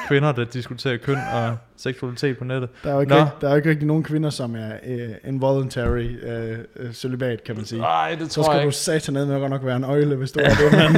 kvinder, 0.09 0.31
der 0.31 0.45
diskuterer 0.45 0.97
køn 0.97 1.17
og 1.33 1.57
seksualitet 1.77 2.37
på 2.37 2.43
nettet. 2.43 2.69
Der 2.83 2.89
er, 2.89 2.93
jo 2.93 2.99
ikke, 2.99 3.13
Nå. 3.13 3.25
der 3.41 3.47
er 3.47 3.51
jo 3.51 3.55
ikke 3.57 3.69
rigtig 3.69 3.87
nogen 3.87 4.03
kvinder, 4.03 4.29
som 4.29 4.55
er 4.55 4.71
uh, 4.87 5.29
involuntary 5.29 6.09
uh, 6.23 6.91
celibat, 6.91 7.43
kan 7.43 7.55
man 7.55 7.65
sige. 7.65 7.81
Nej, 7.81 8.15
det 8.19 8.31
Så 8.31 8.43
skal 8.43 8.65
du 8.65 8.71
satan 8.71 9.13
ned 9.13 9.25
med 9.25 9.39
godt 9.39 9.49
nok 9.49 9.65
være 9.65 9.75
en 9.77 9.83
øjle, 9.83 10.15
hvis 10.15 10.31
du 10.31 10.39
er 10.39 10.49
det, 10.49 10.71
mand. 10.71 10.95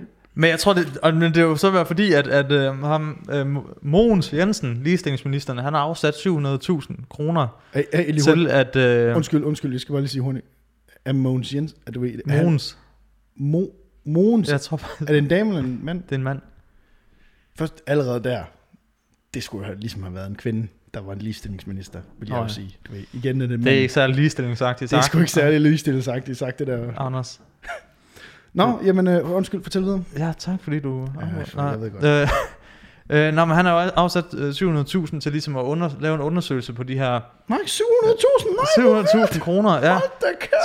Men 0.34 0.50
jeg 0.50 0.58
tror, 0.58 0.72
det, 0.72 0.98
og, 1.02 1.14
men 1.14 1.22
det 1.22 1.36
er 1.36 1.42
jo 1.42 1.56
så 1.56 1.70
været 1.70 1.86
fordi, 1.86 2.12
at, 2.12 2.26
at 2.28 2.52
øh, 2.52 2.78
ham, 2.78 3.28
øh, 3.32 3.46
Mogens 3.82 4.32
Jensen, 4.32 4.80
ligestillingsministeren, 4.84 5.58
han 5.58 5.74
har 5.74 5.80
afsat 5.80 6.14
700.000 6.14 6.94
kroner 7.08 7.60
hey, 7.74 7.82
hey, 7.94 8.12
lige 8.12 8.22
til 8.22 8.48
at... 8.48 8.76
Øh, 8.76 9.16
Undskyld, 9.16 9.44
undskyld, 9.44 9.72
jeg 9.72 9.80
skal 9.80 9.92
bare 9.92 10.02
lige 10.02 10.10
sige 10.10 10.22
hurtigt. 10.22 10.46
Er 11.04 11.12
Mogens 11.12 11.54
Jens, 11.54 11.74
er 11.86 11.90
du 11.92 12.00
ved, 12.00 12.10
er 12.28 12.42
Mogens. 12.42 12.78
Mo, 13.36 13.66
Mogens, 14.04 14.50
Jeg 14.50 14.60
tror 14.60 14.76
faktisk, 14.76 15.00
er 15.00 15.06
det 15.06 15.18
en 15.18 15.28
dame 15.28 15.48
eller 15.48 15.62
en 15.62 15.80
mand? 15.82 16.02
det 16.02 16.12
er 16.12 16.16
en 16.16 16.22
mand. 16.22 16.40
Først 17.60 17.82
allerede 17.86 18.24
der, 18.24 18.42
det 19.34 19.42
skulle 19.42 19.64
have 19.64 19.78
ligesom 19.78 20.02
have 20.02 20.14
været 20.14 20.26
en 20.26 20.34
kvinde, 20.34 20.68
der 20.94 21.00
var 21.00 21.12
en 21.12 21.18
ligestillingsminister, 21.18 22.00
vil 22.18 22.28
jeg 22.28 22.36
jo 22.36 22.42
ja. 22.42 22.48
sige. 22.48 22.76
Du 22.86 22.92
ved, 22.92 23.00
igen 23.12 23.40
er 23.40 23.46
det, 23.46 23.58
Det 23.58 23.72
er 23.72 23.76
ikke 23.76 23.94
særlig 23.94 24.16
ligestillingsagtigt 24.16 24.90
det 24.90 24.96
er 24.96 25.00
sagt. 25.00 25.12
sgu 25.12 25.18
ikke 25.18 25.30
særlig 25.30 25.60
ligestillingsagtigt 25.60 26.38
sagt, 26.38 26.58
det 26.58 26.66
der. 26.66 27.00
Anders. 27.00 27.40
Nå, 28.52 28.80
jamen 28.84 29.06
øh, 29.06 29.30
undskyld, 29.30 29.62
fortæl 29.62 29.82
videre. 29.82 30.04
Ja, 30.18 30.32
tak 30.38 30.62
fordi 30.62 30.80
du... 30.80 31.08
Ja, 31.56 31.62
jeg 31.70 31.80
ved 31.80 31.90
godt. 31.90 32.04
Øh, 32.04 32.28
øh, 33.28 33.34
nå, 33.34 33.44
men 33.44 33.56
han 33.56 33.64
har 33.64 33.84
jo 33.84 33.90
afsat 33.96 34.24
øh, 34.34 34.50
700.000 34.50 35.20
til 35.20 35.32
ligesom 35.32 35.56
at 35.56 35.62
under, 35.62 35.90
lave 36.00 36.14
en 36.14 36.20
undersøgelse 36.20 36.72
på 36.72 36.82
de 36.82 36.94
her 36.94 37.20
Nej, 37.48 37.58
700.000, 37.58 38.82
nej, 38.82 39.02
700.000 39.02 39.38
kroner, 39.40 39.86
ja. 39.86 39.98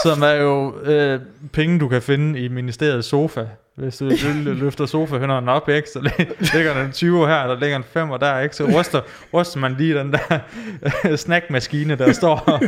Som 0.03 0.21
er 0.21 0.31
jo 0.31 0.79
øh, 0.79 1.21
penge, 1.53 1.79
du 1.79 1.87
kan 1.87 2.01
finde 2.01 2.39
i 2.39 2.47
ministeriets 2.47 3.07
sofa. 3.07 3.45
Hvis 3.75 3.97
du 3.97 4.09
lø- 4.09 4.49
løfter 4.53 4.85
sofahønderne 4.85 5.51
op, 5.51 5.69
ikke, 5.69 5.89
så 5.93 5.99
lig- 5.99 6.53
ligger 6.53 6.73
der 6.73 6.85
en 6.85 6.91
20 6.91 7.27
her, 7.27 7.47
der 7.47 7.59
ligger 7.59 7.77
en 7.77 7.83
5 7.83 8.09
der, 8.19 8.39
ikke, 8.39 8.55
så 8.55 8.63
ryster, 8.79 9.01
ryster 9.33 9.59
man 9.59 9.75
lige 9.77 9.95
den 9.99 10.11
der 10.13 10.39
snackmaskine, 11.25 11.95
der 11.95 12.11
står 12.11 12.35
og 12.35 12.59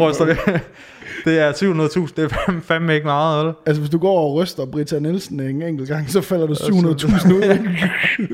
ryster. 0.00 0.24
det. 1.24 1.40
Er 1.40 1.52
700.000, 1.52 2.12
det 2.16 2.24
er 2.24 2.28
fandme- 2.70 2.90
ikke 2.92 3.06
meget, 3.06 3.40
eller? 3.40 3.52
Altså, 3.66 3.80
hvis 3.80 3.90
du 3.90 3.98
går 3.98 4.18
og 4.20 4.34
ryster 4.34 4.66
Britta 4.66 4.98
Nielsen 4.98 5.40
en 5.40 5.62
enkelt 5.62 5.88
gang, 5.88 6.10
så 6.10 6.20
falder 6.20 6.46
du 6.46 6.52
700.000 6.54 7.34
ud. 7.34 7.42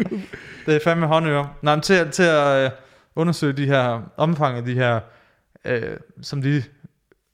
Det 0.66 0.74
er 0.74 0.80
fandme 0.84 1.06
håndører. 1.06 1.44
Nej, 1.62 1.74
men 1.74 1.82
til, 1.82 2.10
til 2.10 2.22
at 2.22 2.64
øh, 2.64 2.70
undersøge 3.16 3.52
de 3.52 3.66
her 3.66 4.00
omfang 4.16 4.56
af 4.56 4.64
de 4.64 4.74
her, 4.74 5.00
øh, 5.64 5.82
som 6.22 6.42
de, 6.42 6.62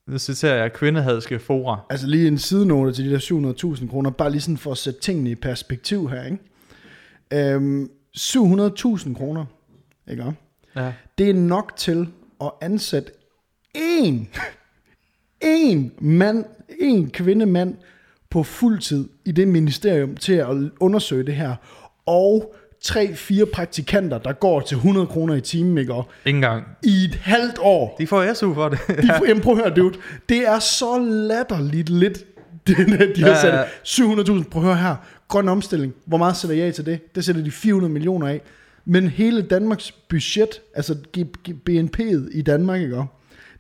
nu 0.08 0.18
citerer 0.18 0.54
jeg, 0.54 0.72
kvindehadske 0.72 1.38
fora. 1.38 1.80
altså 1.90 2.06
lige 2.06 2.28
en 2.28 2.38
sidenote 2.38 2.92
til 2.92 3.04
de 3.04 3.10
der 3.10 3.74
700.000 3.78 3.90
kroner, 3.90 4.10
bare 4.10 4.30
lige 4.30 4.40
sådan 4.40 4.56
for 4.56 4.72
at 4.72 4.78
sætte 4.78 5.00
tingene 5.00 5.30
i 5.30 5.34
perspektiv 5.34 6.10
her, 6.10 6.24
ikke? 6.24 7.54
Øhm, 7.54 7.90
700.000 8.18 9.14
kroner, 9.14 9.44
ikke? 10.10 10.32
Ja. 10.76 10.92
Det 11.18 11.30
er 11.30 11.34
nok 11.34 11.72
til 11.76 12.08
at 12.40 12.50
ansætte 12.60 13.12
én, 13.76 14.14
én 15.44 15.78
mand, 16.00 16.44
én 16.70 17.10
kvindemand 17.10 17.76
på 18.30 18.42
fuld 18.42 18.78
tid 18.78 19.08
i 19.24 19.32
det 19.32 19.48
ministerium 19.48 20.16
til 20.16 20.32
at 20.32 20.48
undersøge 20.80 21.26
det 21.26 21.34
her, 21.34 21.54
og 22.06 22.54
tre-fire 22.80 23.46
praktikanter, 23.46 24.18
der 24.18 24.32
går 24.32 24.60
til 24.60 24.74
100 24.74 25.06
kroner 25.06 25.34
i 25.34 25.40
timen, 25.40 25.78
ikke? 25.78 25.94
Og 25.94 26.08
Ingen 26.26 26.42
gang. 26.42 26.64
I 26.82 27.04
et 27.04 27.14
halvt 27.14 27.58
år. 27.60 27.96
De 28.00 28.06
får 28.06 28.34
SU 28.34 28.54
for 28.54 28.68
det. 28.68 28.78
De, 28.88 29.10
jamen, 29.28 29.42
prøv 29.42 29.52
at 29.52 29.58
høre, 29.64 29.74
dude. 29.74 29.94
Det 30.28 30.48
er 30.48 30.58
så 30.58 30.98
latterligt 30.98 31.88
lidt, 31.88 32.24
de 32.66 32.74
har 33.22 33.28
Ja, 33.28 33.40
sat 33.40 33.54
ja. 33.54 33.62
700.000. 33.84 34.48
Prøv 34.50 34.62
at 34.62 34.66
høre 34.68 34.76
her. 34.76 34.96
Grøn 35.28 35.48
omstilling. 35.48 35.94
Hvor 36.06 36.18
meget 36.18 36.36
sætter 36.36 36.56
jeg 36.56 36.74
til 36.74 36.86
det? 36.86 37.14
Det 37.14 37.24
sætter 37.24 37.42
de 37.42 37.50
400 37.50 37.92
millioner 37.92 38.28
af. 38.28 38.40
Men 38.84 39.08
hele 39.08 39.42
Danmarks 39.42 39.92
budget, 39.92 40.60
altså 40.74 40.96
BNP'et 41.70 42.38
i 42.38 42.42
Danmark, 42.42 42.80
ikke? 42.80 43.02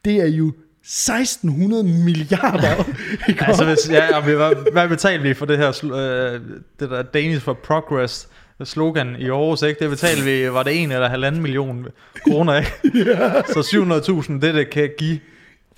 det 0.04 0.16
er 0.16 0.26
jo 0.26 0.52
1600 0.82 1.84
milliarder. 1.84 2.84
Ikke? 3.28 3.44
altså, 3.44 3.64
hvis, 3.64 3.90
ja, 3.90 4.20
vi, 4.20 4.32
hvad, 4.32 4.72
hvad 4.72 4.88
betalte 4.88 5.22
vi 5.22 5.34
for 5.34 5.46
det 5.46 5.58
her, 5.58 5.84
øh, 5.84 6.40
det 6.80 6.90
der 6.90 7.02
Danish 7.02 7.40
for 7.42 7.52
Progress 7.52 8.28
slogan 8.64 9.16
i 9.18 9.30
Aarhus, 9.30 9.62
ikke? 9.62 9.80
Det 9.80 9.90
betalte 9.90 10.24
vi, 10.24 10.52
var 10.52 10.62
det 10.62 10.82
en 10.82 10.92
eller 10.92 11.08
halvanden 11.08 11.42
million 11.42 11.86
kroner, 12.26 12.54
ikke? 12.56 12.72
Så 13.54 13.60
700.000, 14.30 14.32
det 14.40 14.54
det 14.54 14.70
kan 14.70 14.90
give 14.98 15.18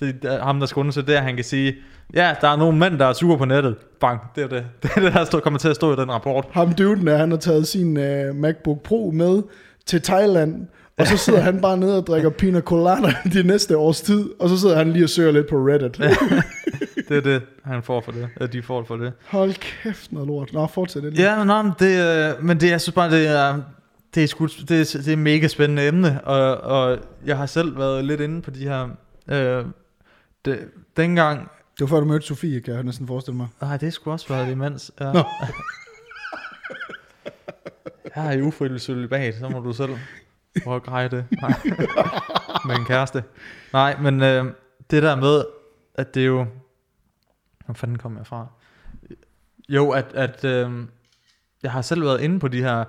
det, 0.01 0.15
er 0.23 0.43
ham, 0.43 0.59
der 0.59 0.67
skal 0.67 0.79
undersøge 0.79 1.07
det, 1.07 1.15
er, 1.15 1.21
han 1.21 1.35
kan 1.35 1.45
sige, 1.45 1.75
ja, 2.13 2.33
der 2.41 2.47
er 2.47 2.55
nogle 2.55 2.77
mænd, 2.77 2.99
der 2.99 3.05
er 3.05 3.13
sure 3.13 3.37
på 3.37 3.45
nettet. 3.45 3.75
Bang, 3.99 4.19
det 4.35 4.43
er 4.43 4.47
det. 4.47 4.63
Det 4.83 4.91
er 4.95 5.01
det, 5.01 5.13
der 5.13 5.25
står, 5.25 5.39
kommer 5.39 5.59
til 5.59 5.67
at 5.67 5.75
stå 5.75 5.93
i 5.93 5.95
den 5.95 6.11
rapport. 6.11 6.45
Ham 6.51 6.73
duden 6.73 7.07
der, 7.07 7.17
han 7.17 7.31
har 7.31 7.37
taget 7.37 7.67
sin 7.67 7.97
uh, 7.97 8.35
MacBook 8.35 8.83
Pro 8.83 9.11
med 9.13 9.41
til 9.85 10.01
Thailand, 10.01 10.67
og 10.97 11.07
så 11.07 11.17
sidder 11.17 11.39
han 11.39 11.61
bare 11.61 11.77
nede 11.77 11.97
og 11.97 12.07
drikker 12.07 12.29
pina 12.29 12.61
colada 12.61 13.13
de 13.33 13.43
næste 13.43 13.77
års 13.77 14.01
tid, 14.01 14.29
og 14.39 14.49
så 14.49 14.59
sidder 14.59 14.77
han 14.77 14.93
lige 14.93 15.03
og 15.03 15.09
søger 15.09 15.31
lidt 15.31 15.49
på 15.49 15.55
Reddit. 15.55 16.01
Det 17.11 17.17
er 17.17 17.21
det, 17.21 17.41
han 17.63 17.83
får 17.83 18.01
for 18.01 18.11
det. 18.11 18.29
At 18.35 18.53
de 18.53 18.61
får 18.63 18.83
for 18.83 18.97
det. 18.97 19.13
Hold 19.27 19.53
kæft 19.53 20.11
noget 20.11 20.27
lort. 20.27 20.53
Nå, 20.53 20.67
fortsæt 20.67 21.03
det. 21.03 21.19
Ja, 21.19 21.43
nå, 21.43 21.61
men 21.61 21.71
det, 21.79 22.35
øh, 22.37 22.43
men 22.43 22.59
det, 22.59 22.69
jeg 22.69 22.81
synes 22.81 22.95
bare, 22.95 23.11
det 23.11 23.27
er, 23.27 23.61
det 24.15 24.23
er, 24.23 24.27
sgu, 24.27 24.45
det 24.45 24.71
er, 24.71 25.01
det 25.05 25.13
er 25.13 25.17
mega 25.17 25.47
spændende 25.47 25.87
emne, 25.87 26.21
og, 26.23 26.57
og 26.57 26.99
jeg 27.25 27.37
har 27.37 27.45
selv 27.45 27.77
været 27.77 28.05
lidt 28.05 28.21
inde 28.21 28.41
på 28.41 28.51
de 28.51 28.63
her, 28.63 28.89
øh, 29.27 29.65
det, 30.45 30.59
dengang, 30.97 31.39
Det 31.73 31.81
var 31.81 31.87
før 31.87 31.99
du 31.99 32.05
mødte 32.05 32.25
Sofie, 32.25 32.61
kan 32.61 32.73
jeg 32.73 32.83
næsten 32.83 33.07
forestille 33.07 33.37
mig. 33.37 33.47
nej, 33.61 33.77
det 33.77 33.93
skulle 33.93 34.13
også 34.13 34.33
været 34.33 34.51
imens, 34.51 34.91
ja. 34.99 35.11
Nå. 35.11 35.19
jeg 38.15 38.27
er 38.27 38.31
i 38.31 38.41
ufrivillig 38.41 38.81
celibat, 38.81 39.35
så 39.39 39.49
må 39.49 39.59
du 39.59 39.73
selv 39.73 39.91
prøve 40.63 40.75
at 40.75 40.83
greje 40.83 41.07
det. 41.09 41.25
Nej. 41.41 41.53
med 42.67 42.75
en 42.75 42.85
kæreste. 42.85 43.23
Nej, 43.73 43.97
men 44.01 44.21
øh, 44.23 44.45
det 44.91 45.03
der 45.03 45.15
med, 45.15 45.43
at 45.95 46.15
det 46.15 46.21
er 46.21 46.27
jo, 46.27 46.45
hvor 47.71 47.77
fanden 47.77 47.97
kom 47.97 48.17
jeg 48.17 48.27
fra? 48.27 48.47
Jo, 49.69 49.89
at, 49.89 50.05
at 50.13 50.45
øh, 50.45 50.71
jeg 51.63 51.71
har 51.71 51.81
selv 51.81 52.03
været 52.03 52.21
inde 52.21 52.39
på 52.39 52.47
de 52.47 52.61
her, 52.61 52.83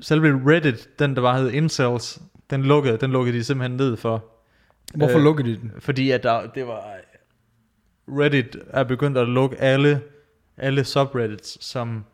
selve 0.00 0.42
Reddit, 0.46 0.98
den 0.98 1.16
der 1.16 1.22
bare 1.22 1.38
hed 1.40 1.50
Incels, 1.50 2.22
den 2.50 2.62
lukkede, 2.62 2.96
den 2.96 3.10
lukkede 3.10 3.38
de 3.38 3.44
simpelthen 3.44 3.76
ned 3.76 3.96
for. 3.96 4.24
Hvorfor 4.94 5.18
Øh, 5.18 5.24
lukkede 5.24 5.48
de 5.48 5.56
den? 5.56 5.72
Fordi 5.78 6.10
at 6.10 6.22
der, 6.22 6.46
det 6.46 6.66
var, 6.66 6.96
Reddit 8.08 8.56
er 8.70 8.84
begyndt 8.84 9.18
at 9.18 9.28
lukke 9.28 9.60
alle, 9.60 10.02
alle 10.56 10.84
subreddits, 10.84 11.64
som 11.64 12.04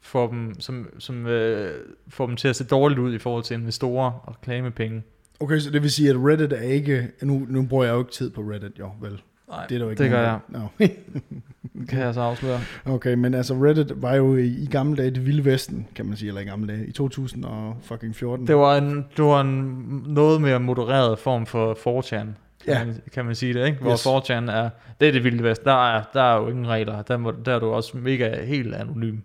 får 0.00 0.26
dem, 0.26 0.60
som, 0.60 0.88
som, 0.98 1.26
øh, 1.26 1.80
får 2.08 2.26
dem 2.26 2.36
til 2.36 2.48
at 2.48 2.56
se 2.56 2.64
dårligt 2.64 3.00
ud 3.00 3.14
i 3.14 3.18
forhold 3.18 3.44
til 3.44 3.54
investorer 3.54 4.10
og 4.10 4.34
reklamepenge. 4.34 5.02
Okay, 5.40 5.58
så 5.58 5.70
det 5.70 5.82
vil 5.82 5.90
sige, 5.90 6.10
at 6.10 6.16
Reddit 6.16 6.52
er 6.52 6.60
ikke... 6.60 7.10
Nu, 7.22 7.46
nu 7.48 7.66
bruger 7.66 7.84
jeg 7.84 7.92
jo 7.92 7.98
ikke 7.98 8.12
tid 8.12 8.30
på 8.30 8.40
Reddit, 8.40 8.78
jo, 8.78 8.90
vel? 9.00 9.22
Nej, 9.48 9.66
Det 9.66 9.74
er 9.74 9.78
der 9.78 9.84
jo 9.84 9.90
ikke 9.90 10.02
det 10.02 10.10
gør 10.10 10.20
jeg. 10.22 10.38
Nå. 10.48 10.60
Kan 11.88 12.00
jeg 12.00 12.14
så 12.14 12.20
afsløre. 12.20 12.60
Okay, 12.84 13.14
men 13.14 13.34
altså 13.34 13.54
Reddit 13.54 14.02
var 14.02 14.14
jo 14.14 14.36
i, 14.36 14.46
i 14.46 14.66
gamle 14.70 14.96
dage 14.96 15.10
det 15.10 15.26
vilde 15.26 15.44
vesten, 15.44 15.86
kan 15.94 16.06
man 16.06 16.16
sige, 16.16 16.28
eller 16.28 16.40
i 16.40 16.44
gamle 16.44 16.72
dage, 16.72 16.86
i 16.86 16.92
2014. 16.92 18.46
Det 18.46 18.56
var 18.56 18.76
en, 18.78 19.04
det 19.16 19.24
var 19.24 19.40
en 19.40 20.02
noget 20.06 20.40
mere 20.40 20.60
modereret 20.60 21.18
form 21.18 21.46
for 21.46 21.74
4chan, 21.74 22.10
kan, 22.16 22.34
Ja. 22.66 22.84
man, 22.84 22.94
kan 23.12 23.24
man 23.24 23.34
sige 23.34 23.54
det, 23.54 23.66
ikke? 23.66 23.78
Hvor 23.80 23.92
Yes. 23.92 24.06
4chan 24.30 24.50
er, 24.50 24.68
det 25.00 25.08
er 25.08 25.12
det 25.12 25.24
vilde 25.24 25.42
vest, 25.42 25.64
der 25.64 25.94
er, 25.96 26.02
der 26.14 26.22
er 26.22 26.36
jo 26.40 26.48
ingen 26.48 26.68
regler, 26.68 27.02
der, 27.02 27.16
må, 27.16 27.32
der 27.44 27.54
er 27.54 27.58
du 27.58 27.66
også 27.66 27.96
mega 27.96 28.44
helt 28.44 28.74
anonym. 28.74 29.16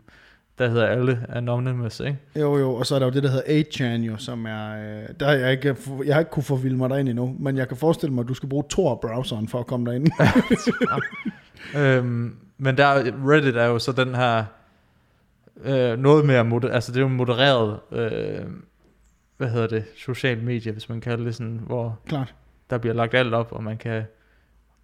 Der 0.59 0.67
hedder 0.67 0.85
alle 0.85 1.25
anonymous, 1.29 1.99
ikke? 1.99 2.17
Jo, 2.35 2.57
jo, 2.57 2.75
og 2.75 2.85
så 2.85 2.95
er 2.95 2.99
der 2.99 3.05
jo 3.05 3.11
det, 3.11 3.23
der 3.23 3.29
hedder 3.29 3.63
8chan 3.63 4.01
jo, 4.01 4.17
som 4.17 4.45
er... 4.45 4.69
Øh, 4.71 5.07
der 5.19 5.25
har 5.25 5.33
jeg, 5.33 5.51
ikke, 5.51 5.75
jeg 6.05 6.15
har 6.15 6.19
ikke 6.19 6.31
kunne 6.31 6.43
forvilde 6.43 6.77
mig 6.77 6.89
derind 6.89 7.09
endnu, 7.09 7.35
men 7.39 7.57
jeg 7.57 7.67
kan 7.67 7.77
forestille 7.77 8.13
mig, 8.13 8.21
at 8.21 8.27
du 8.27 8.33
skal 8.33 8.49
bruge 8.49 8.63
Tor-browseren 8.69 9.47
for 9.47 9.59
at 9.59 9.67
komme 9.67 9.85
derind. 9.85 10.07
øhm, 11.81 12.35
men 12.57 12.77
der, 12.77 13.11
Reddit 13.27 13.55
er 13.55 13.65
jo 13.65 13.79
så 13.79 13.91
den 13.91 14.15
her, 14.15 14.45
øh, 15.63 15.99
noget 15.99 16.25
mere, 16.25 16.45
moder, 16.45 16.69
altså 16.69 16.91
det 16.91 16.97
er 16.97 17.01
jo 17.01 17.07
modereret, 17.07 17.79
øh, 17.91 18.45
hvad 19.37 19.49
hedder 19.49 19.67
det, 19.67 19.83
social 19.97 20.43
medie, 20.43 20.71
hvis 20.71 20.89
man 20.89 21.01
kalder 21.01 21.23
det 21.23 21.35
sådan, 21.35 21.61
hvor 21.65 21.99
Klart. 22.05 22.35
der 22.69 22.77
bliver 22.77 22.93
lagt 22.93 23.13
alt 23.13 23.33
op, 23.33 23.51
og 23.51 23.63
man 23.63 23.77
kan 23.77 24.03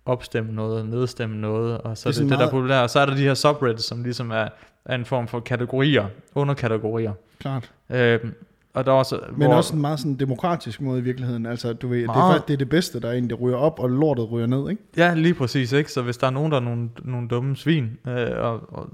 opstemme 0.05 0.53
noget, 0.53 0.85
nedstemme 0.89 1.37
noget, 1.37 1.77
og 1.77 1.97
så 1.97 2.09
Det 2.09 2.17
er 2.17 2.21
det, 2.21 2.29
det 2.31 2.39
der 2.39 2.45
er 2.45 2.51
populært. 2.51 2.83
Og 2.83 2.89
så 2.89 2.99
er 2.99 3.05
der 3.05 3.15
de 3.15 3.21
her 3.21 3.33
subreddits, 3.33 3.85
som 3.85 4.03
ligesom 4.03 4.31
er, 4.31 4.47
er 4.85 4.95
en 4.95 5.05
form 5.05 5.27
for 5.27 5.39
kategorier, 5.39 6.07
underkategorier. 6.35 7.13
Klart. 7.39 7.71
Øhm, 7.89 8.33
og 8.73 8.85
der 8.85 8.91
er 8.91 8.95
også, 8.95 9.19
Men 9.37 9.51
også 9.51 9.75
en 9.75 9.81
meget 9.81 9.99
sådan 9.99 10.15
demokratisk 10.15 10.81
måde 10.81 10.99
i 10.99 11.03
virkeligheden. 11.03 11.45
Altså, 11.45 11.73
du 11.73 11.87
ved, 11.87 11.97
det 11.97 12.03
er 12.03 12.07
Meget. 12.07 12.33
faktisk 12.33 12.47
det, 12.47 12.53
er 12.53 12.57
det 12.57 12.69
bedste, 12.69 12.99
der 12.99 13.11
egentlig 13.11 13.41
ryger 13.41 13.57
op, 13.57 13.79
og 13.79 13.89
lortet 13.89 14.31
ryger 14.31 14.47
ned, 14.47 14.69
ikke? 14.69 14.81
Ja, 14.97 15.13
lige 15.13 15.33
præcis, 15.33 15.71
ikke? 15.71 15.91
Så 15.91 16.01
hvis 16.01 16.17
der 16.17 16.27
er 16.27 16.31
nogen, 16.31 16.51
der 16.51 16.57
er 16.57 16.61
nogle, 16.61 16.89
nogle 17.03 17.27
dumme 17.27 17.55
svin, 17.55 17.97
øh, 18.07 18.31
og, 18.37 18.73
og 18.73 18.89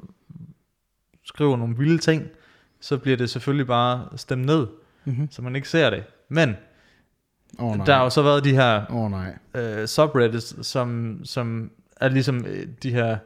skriver 1.25 1.58
nogle 1.58 1.77
vilde 1.77 1.97
ting, 1.97 2.23
så 2.80 2.97
bliver 2.97 3.17
det 3.17 3.30
selvfølgelig 3.30 3.67
bare 3.67 4.08
stemt 4.15 4.45
ned, 4.45 4.67
Mm-hmm. 5.06 5.32
så 5.32 5.41
man 5.41 5.56
ikke 5.56 5.69
ser 5.69 5.89
det. 5.89 6.04
Men 6.30 6.56
oh, 7.60 7.75
nej. 7.75 7.86
der 7.86 7.93
har 7.95 8.04
jo 8.04 8.10
så 8.10 8.21
været 8.21 8.43
de 8.43 8.54
her 8.54 8.82
oh, 8.89 9.12
nej. 9.12 9.34
øh, 9.56 9.88
subreddits, 9.88 10.67
som, 10.67 11.19
som 11.23 11.71
er 12.01 12.10
ligesom 12.10 12.45
øh, 12.45 12.67
de 12.84 12.91
her 12.91 13.17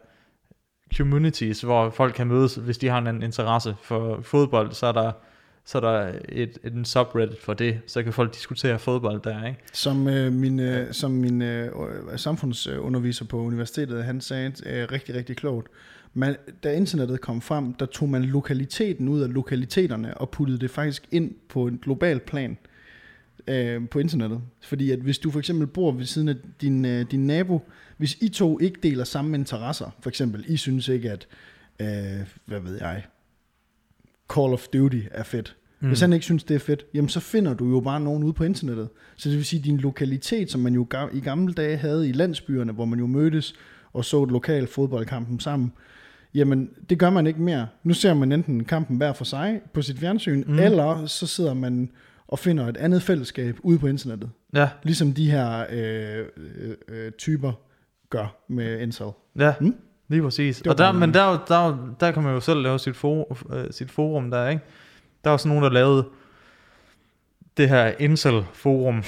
communities, 0.98 1.62
hvor 1.62 1.90
folk 1.90 2.14
kan 2.14 2.28
mødes, 2.28 2.56
hvis 2.56 2.78
de 2.78 2.88
har 2.88 2.98
en 2.98 3.08
anden 3.08 3.24
interesse 3.24 3.76
for 3.82 4.20
fodbold, 4.22 4.72
så 4.72 4.86
er 4.86 4.92
der, 4.92 5.12
så 5.66 5.78
er 5.78 5.82
der 5.82 6.20
et, 6.30 6.58
en 6.64 6.86
subreddit 6.86 7.42
for 7.42 7.54
det, 7.54 7.80
så 7.88 8.04
kan 8.04 8.14
folk 8.14 8.36
diskutere 8.36 8.80
fodbold 8.80 9.22
der, 9.22 9.48
ikke? 9.48 9.60
Som 9.74 10.08
øh, 10.08 10.34
min, 10.34 10.60
øh, 10.60 10.94
som 10.94 11.12
min 11.12 11.42
øh, 11.42 11.66
øh, 12.12 12.20
samfundsunderviser 12.20 13.26
på 13.26 13.40
universitetet, 13.42 14.04
han 14.04 14.22
sagde 14.22 14.52
øh, 14.66 14.88
rigtig, 14.92 15.16
rigtig 15.16 15.38
klogt. 15.38 15.68
Man, 16.14 16.36
da 16.64 16.74
internettet 16.74 17.22
kom 17.22 17.42
frem, 17.42 17.74
der 17.74 17.86
tog 17.86 18.10
man 18.10 18.24
lokaliteten 18.24 19.08
ud 19.08 19.22
af 19.22 19.34
lokaliteterne 19.34 20.18
og 20.18 20.30
puttede 20.30 20.60
det 20.60 20.72
faktisk 20.72 21.08
ind 21.12 21.32
på 21.50 21.68
en 21.68 21.80
global 21.84 22.20
plan 22.20 22.58
øh, 23.48 23.90
på 23.90 24.00
internettet. 24.00 24.42
Fordi 24.62 24.92
at 24.92 25.00
hvis 25.00 25.18
du 25.18 25.32
for 25.32 25.40
eksempel 25.40 25.68
bor 25.68 25.92
ved 25.92 26.06
siden 26.06 26.30
af 26.30 26.36
din, 26.62 26.86
øh, 26.86 27.06
din 27.12 27.28
nabo, 27.28 27.62
hvis 27.98 28.18
I 28.22 28.30
to 28.30 28.60
ikke 28.60 28.80
deler 28.84 29.04
samme 29.04 29.38
interesser, 29.38 29.90
for 30.00 30.10
eksempel, 30.10 30.46
I 30.48 30.58
synes 30.58 30.88
ikke, 30.88 31.12
at, 31.12 31.28
øh, 31.80 31.88
hvad 32.46 32.60
ved 32.60 32.78
jeg, 32.82 33.04
Call 34.34 34.54
of 34.54 34.68
Duty 34.74 35.00
er 35.12 35.24
fedt, 35.24 35.56
Mm. 35.80 35.88
Hvis 35.88 36.02
han 36.02 36.14
ikke 36.14 36.26
synes, 36.26 36.44
det 36.44 36.56
er 36.56 36.60
fedt, 36.60 36.86
jamen 36.94 37.10
så 37.10 37.20
finder 37.20 37.54
du 37.54 37.70
jo 37.70 37.80
bare 37.80 38.00
nogen 38.00 38.24
ude 38.24 38.34
på 38.34 38.44
internettet. 38.44 38.90
Så 39.16 39.30
det 39.30 39.38
vil 39.38 39.46
sige, 39.46 39.62
din 39.62 39.78
lokalitet, 39.78 40.52
som 40.52 40.62
man 40.62 40.74
jo 40.74 40.88
i 41.14 41.20
gamle 41.20 41.54
dage 41.54 41.78
havde 41.78 42.10
i 42.10 42.12
landsbyerne, 42.12 42.72
hvor 42.74 42.86
man 42.86 43.00
jo 43.00 43.08
mødtes 43.08 43.54
og 43.94 44.06
så 44.06 44.24
et 44.24 44.32
lokal 44.32 44.68
fodboldkampen 44.68 45.40
sammen. 45.40 45.74
Jamen, 46.34 46.70
det 46.90 47.00
gør 47.00 47.10
man 47.10 47.28
ikke 47.28 47.42
mere. 47.42 47.68
Nu 47.84 47.94
ser 47.94 48.14
man 48.14 48.32
enten 48.32 48.64
kampen 48.64 48.98
hver 48.98 49.14
for 49.14 49.26
sig 49.26 49.62
på 49.74 49.82
sit 49.82 50.00
fjernsyn, 50.00 50.44
Mm. 50.48 50.54
mm. 50.54 50.60
eller 50.60 51.06
så 51.06 51.28
sidder 51.28 51.54
man 51.54 51.90
og 52.28 52.40
finder 52.40 52.68
et 52.68 52.78
andet 52.78 53.02
fællesskab 53.04 53.58
ude 53.64 53.80
på 53.80 53.88
internettet. 53.88 54.30
Ja, 54.54 54.70
Ligesom 54.84 55.14
de 55.14 55.32
her 55.32 55.66
øh, 55.72 56.26
øh, 56.38 56.76
øh, 56.88 57.12
typer 57.12 57.54
gør 58.18 58.36
med 58.48 58.82
incel. 58.82 59.08
ja. 59.40 59.54
Mm. 59.62 59.76
Lige 60.08 60.22
præcis. 60.22 60.58
Det 60.58 60.66
var 60.66 60.72
Og 60.72 60.78
der, 60.78 60.92
men 60.92 61.14
der, 61.14 61.22
er 61.22 61.46
der, 61.48 61.56
er 61.56 61.96
der 62.00 62.12
kan 62.12 62.24
man 62.24 62.34
jo 62.34 62.40
selv 62.40 62.60
lave 62.62 62.80
sit, 62.80 62.96
for, 62.96 63.38
øh, 63.54 63.72
sit 63.72 63.92
forum 63.92 64.32
der, 64.32 64.48
ikke? 64.48 64.64
Der 65.24 65.30
er 65.30 65.34
også 65.34 65.48
nogen, 65.48 65.64
der 65.64 65.70
lavede 65.70 66.06
det 67.58 67.70
her 67.70 67.94
Incel-forum, 68.00 69.04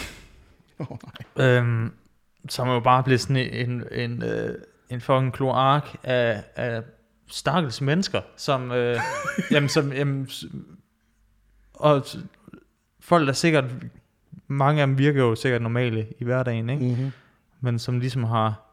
Oh, 0.80 0.88
nej. 1.38 1.48
øhm, 1.48 1.92
som 2.50 2.68
jo 2.68 2.80
bare 2.80 3.04
blevet 3.04 3.22
sådan 3.22 3.38
en, 3.38 3.84
en, 3.92 4.24
øh, 4.24 4.56
en 4.90 5.02
fucking 5.02 5.34
kloak 5.34 5.88
af, 6.04 6.44
af 6.56 6.84
stakkels 7.28 7.82
mennesker, 7.82 8.22
som, 8.36 8.72
øh, 8.72 9.00
jamen, 9.52 9.70
som, 9.70 9.94
jamen, 9.94 10.30
og 11.74 12.06
folk 13.00 13.28
der 13.28 13.34
sikkert, 13.34 13.66
mange 14.48 14.82
af 14.82 14.88
dem 14.88 14.98
virker 14.98 15.22
jo 15.22 15.36
sikkert 15.36 15.62
normale 15.62 16.08
i 16.20 16.24
hverdagen, 16.24 16.70
ikke? 16.70 16.86
Mm-hmm. 16.86 17.12
men 17.62 17.80
som 17.80 18.00
ligesom 18.00 18.24
har 18.24 18.67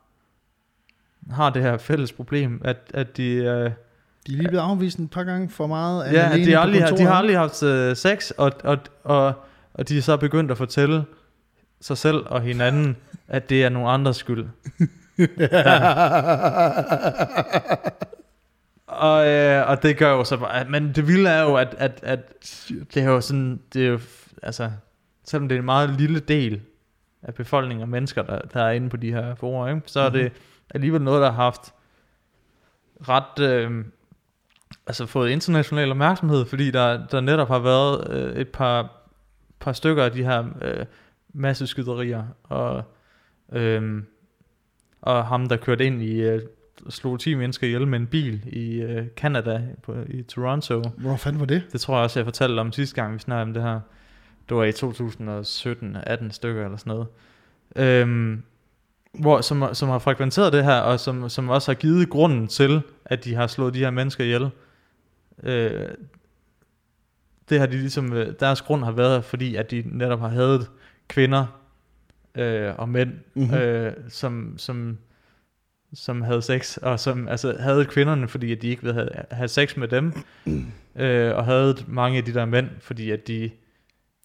har 1.30 1.50
det 1.50 1.62
her 1.62 1.78
fælles 1.78 2.12
problem, 2.12 2.60
at, 2.64 2.76
at 2.94 3.16
de, 3.16 3.32
øh, 3.32 3.44
De 3.44 3.46
er 3.46 3.70
lige 4.26 4.48
blevet 4.48 4.62
afvist 4.62 4.98
et 4.98 5.10
par 5.10 5.24
gange 5.24 5.48
for 5.48 5.66
meget. 5.66 6.04
af 6.04 6.12
ja, 6.12 6.44
de, 6.44 6.58
aldrig, 6.58 6.82
har, 6.84 6.96
de 6.96 7.02
har 7.02 7.14
aldrig 7.14 7.38
haft 7.38 7.62
øh, 7.62 7.96
sex, 7.96 8.30
og, 8.30 8.52
og, 8.64 8.78
og, 9.04 9.32
og 9.74 9.88
de 9.88 9.98
er 9.98 10.02
så 10.02 10.16
begyndt 10.16 10.50
at 10.50 10.58
fortælle 10.58 11.04
sig 11.80 11.98
selv 11.98 12.16
og 12.26 12.40
hinanden, 12.40 12.96
at 13.28 13.50
det 13.50 13.64
er 13.64 13.68
nogle 13.68 13.88
andres 13.88 14.16
skyld. 14.16 14.46
Og, 18.86 19.26
øh, 19.26 19.68
og 19.68 19.82
det 19.82 19.98
gør 19.98 20.10
jo 20.10 20.24
så 20.24 20.36
bare, 20.36 20.64
men 20.68 20.92
det 20.92 21.08
vilde 21.08 21.30
er 21.30 21.42
jo, 21.42 21.54
at, 21.54 21.74
at, 21.78 22.00
at 22.02 22.32
det 22.94 23.02
er 23.02 23.04
jo 23.04 23.20
sådan, 23.20 23.60
det 23.72 23.84
er 23.84 23.88
jo, 23.88 24.00
altså, 24.42 24.70
selvom 25.24 25.48
det 25.48 25.54
er 25.54 25.58
en 25.58 25.64
meget 25.64 25.90
lille 25.90 26.20
del 26.20 26.60
af 27.22 27.34
befolkningen 27.34 27.82
og 27.82 27.88
mennesker, 27.88 28.22
der, 28.22 28.38
der 28.38 28.62
er 28.62 28.70
inde 28.70 28.90
på 28.90 28.96
de 28.96 29.12
her 29.12 29.34
forer, 29.34 29.74
ikke? 29.74 29.82
så 29.86 30.00
er 30.00 30.10
det 30.10 30.32
alligevel 30.70 31.02
noget, 31.02 31.22
der 31.22 31.30
har 31.30 31.42
haft 31.42 31.74
ret, 33.08 33.38
øh, 33.42 33.84
altså 34.86 35.06
fået 35.06 35.30
international 35.30 35.90
opmærksomhed, 35.90 36.44
fordi 36.44 36.70
der, 36.70 37.06
der 37.06 37.20
netop 37.20 37.48
har 37.48 37.58
været 37.58 38.10
øh, 38.10 38.36
et 38.36 38.48
par, 38.48 38.92
par 39.60 39.72
stykker 39.72 40.04
af 40.04 40.12
de 40.12 40.24
her 40.24 40.44
øh, 40.62 40.86
masseskyderier, 41.32 42.24
og, 42.42 42.82
øh, 43.52 44.02
og 45.02 45.26
ham, 45.26 45.48
der 45.48 45.56
kørte 45.56 45.86
ind 45.86 46.02
i, 46.02 46.20
øh, 46.20 46.40
slog 46.88 47.20
10 47.20 47.34
mennesker 47.34 47.66
ihjel 47.66 47.86
med 47.86 47.98
en 47.98 48.06
bil 48.06 48.42
i 48.46 48.82
øh, 48.82 49.06
Canada, 49.16 49.62
på, 49.82 49.96
i 50.08 50.22
Toronto. 50.22 50.82
Hvor 50.96 51.16
fanden 51.16 51.40
var 51.40 51.46
det? 51.46 51.62
Det 51.72 51.80
tror 51.80 51.94
jeg 51.94 52.04
også, 52.04 52.18
jeg 52.20 52.26
fortalte 52.26 52.60
om 52.60 52.72
sidste 52.72 52.94
gang, 52.94 53.14
vi 53.14 53.18
snakkede 53.18 53.42
om 53.42 53.54
det 53.54 53.62
her. 53.62 53.80
Det 54.48 54.56
var 54.56 54.64
i 54.64 54.72
2017, 54.72 55.96
18 56.02 56.30
stykker 56.30 56.64
eller 56.64 56.76
sådan 56.76 56.90
noget. 56.90 57.06
Øhm, 57.76 58.42
hvor, 59.18 59.40
som, 59.40 59.74
som 59.74 59.88
har 59.88 59.98
frekventeret 59.98 60.52
det 60.52 60.64
her, 60.64 60.80
og 60.80 61.00
som, 61.00 61.28
som 61.28 61.48
også 61.48 61.70
har 61.70 61.74
givet 61.74 62.10
grunden 62.10 62.48
til, 62.48 62.82
at 63.04 63.24
de 63.24 63.34
har 63.34 63.46
slået 63.46 63.74
de 63.74 63.78
her 63.78 63.90
mennesker 63.90 64.24
ihjel. 64.24 64.50
Øh, 65.42 65.88
det 67.48 67.60
har 67.60 67.66
de 67.66 67.76
ligesom, 67.76 68.12
øh, 68.12 68.34
deres 68.40 68.62
grund 68.62 68.84
har 68.84 68.92
været, 68.92 69.24
fordi 69.24 69.56
at 69.56 69.70
de 69.70 69.84
netop 69.86 70.20
har 70.20 70.28
hadet 70.28 70.70
kvinder 71.08 71.46
øh, 72.34 72.72
og 72.78 72.88
mænd, 72.88 73.10
Mhm. 73.34 73.44
mm-hmm. 73.44 73.56
øh, 73.58 73.92
som, 74.08 74.54
som, 74.58 74.98
som 75.94 76.22
havde 76.22 76.42
sex, 76.42 76.76
og 76.76 77.00
som 77.00 77.28
altså, 77.28 77.56
havde 77.60 77.84
kvinderne, 77.84 78.28
fordi 78.28 78.52
at 78.52 78.62
de 78.62 78.68
ikke 78.68 78.82
ville 78.82 78.94
have, 78.94 79.08
have 79.30 79.48
sex 79.48 79.76
med 79.76 79.88
dem, 79.88 80.12
øh, 80.96 81.36
og 81.36 81.44
havde 81.44 81.76
mange 81.86 82.18
af 82.18 82.24
de 82.24 82.34
der 82.34 82.44
mænd, 82.44 82.68
fordi 82.80 83.10
at 83.10 83.28
de... 83.28 83.50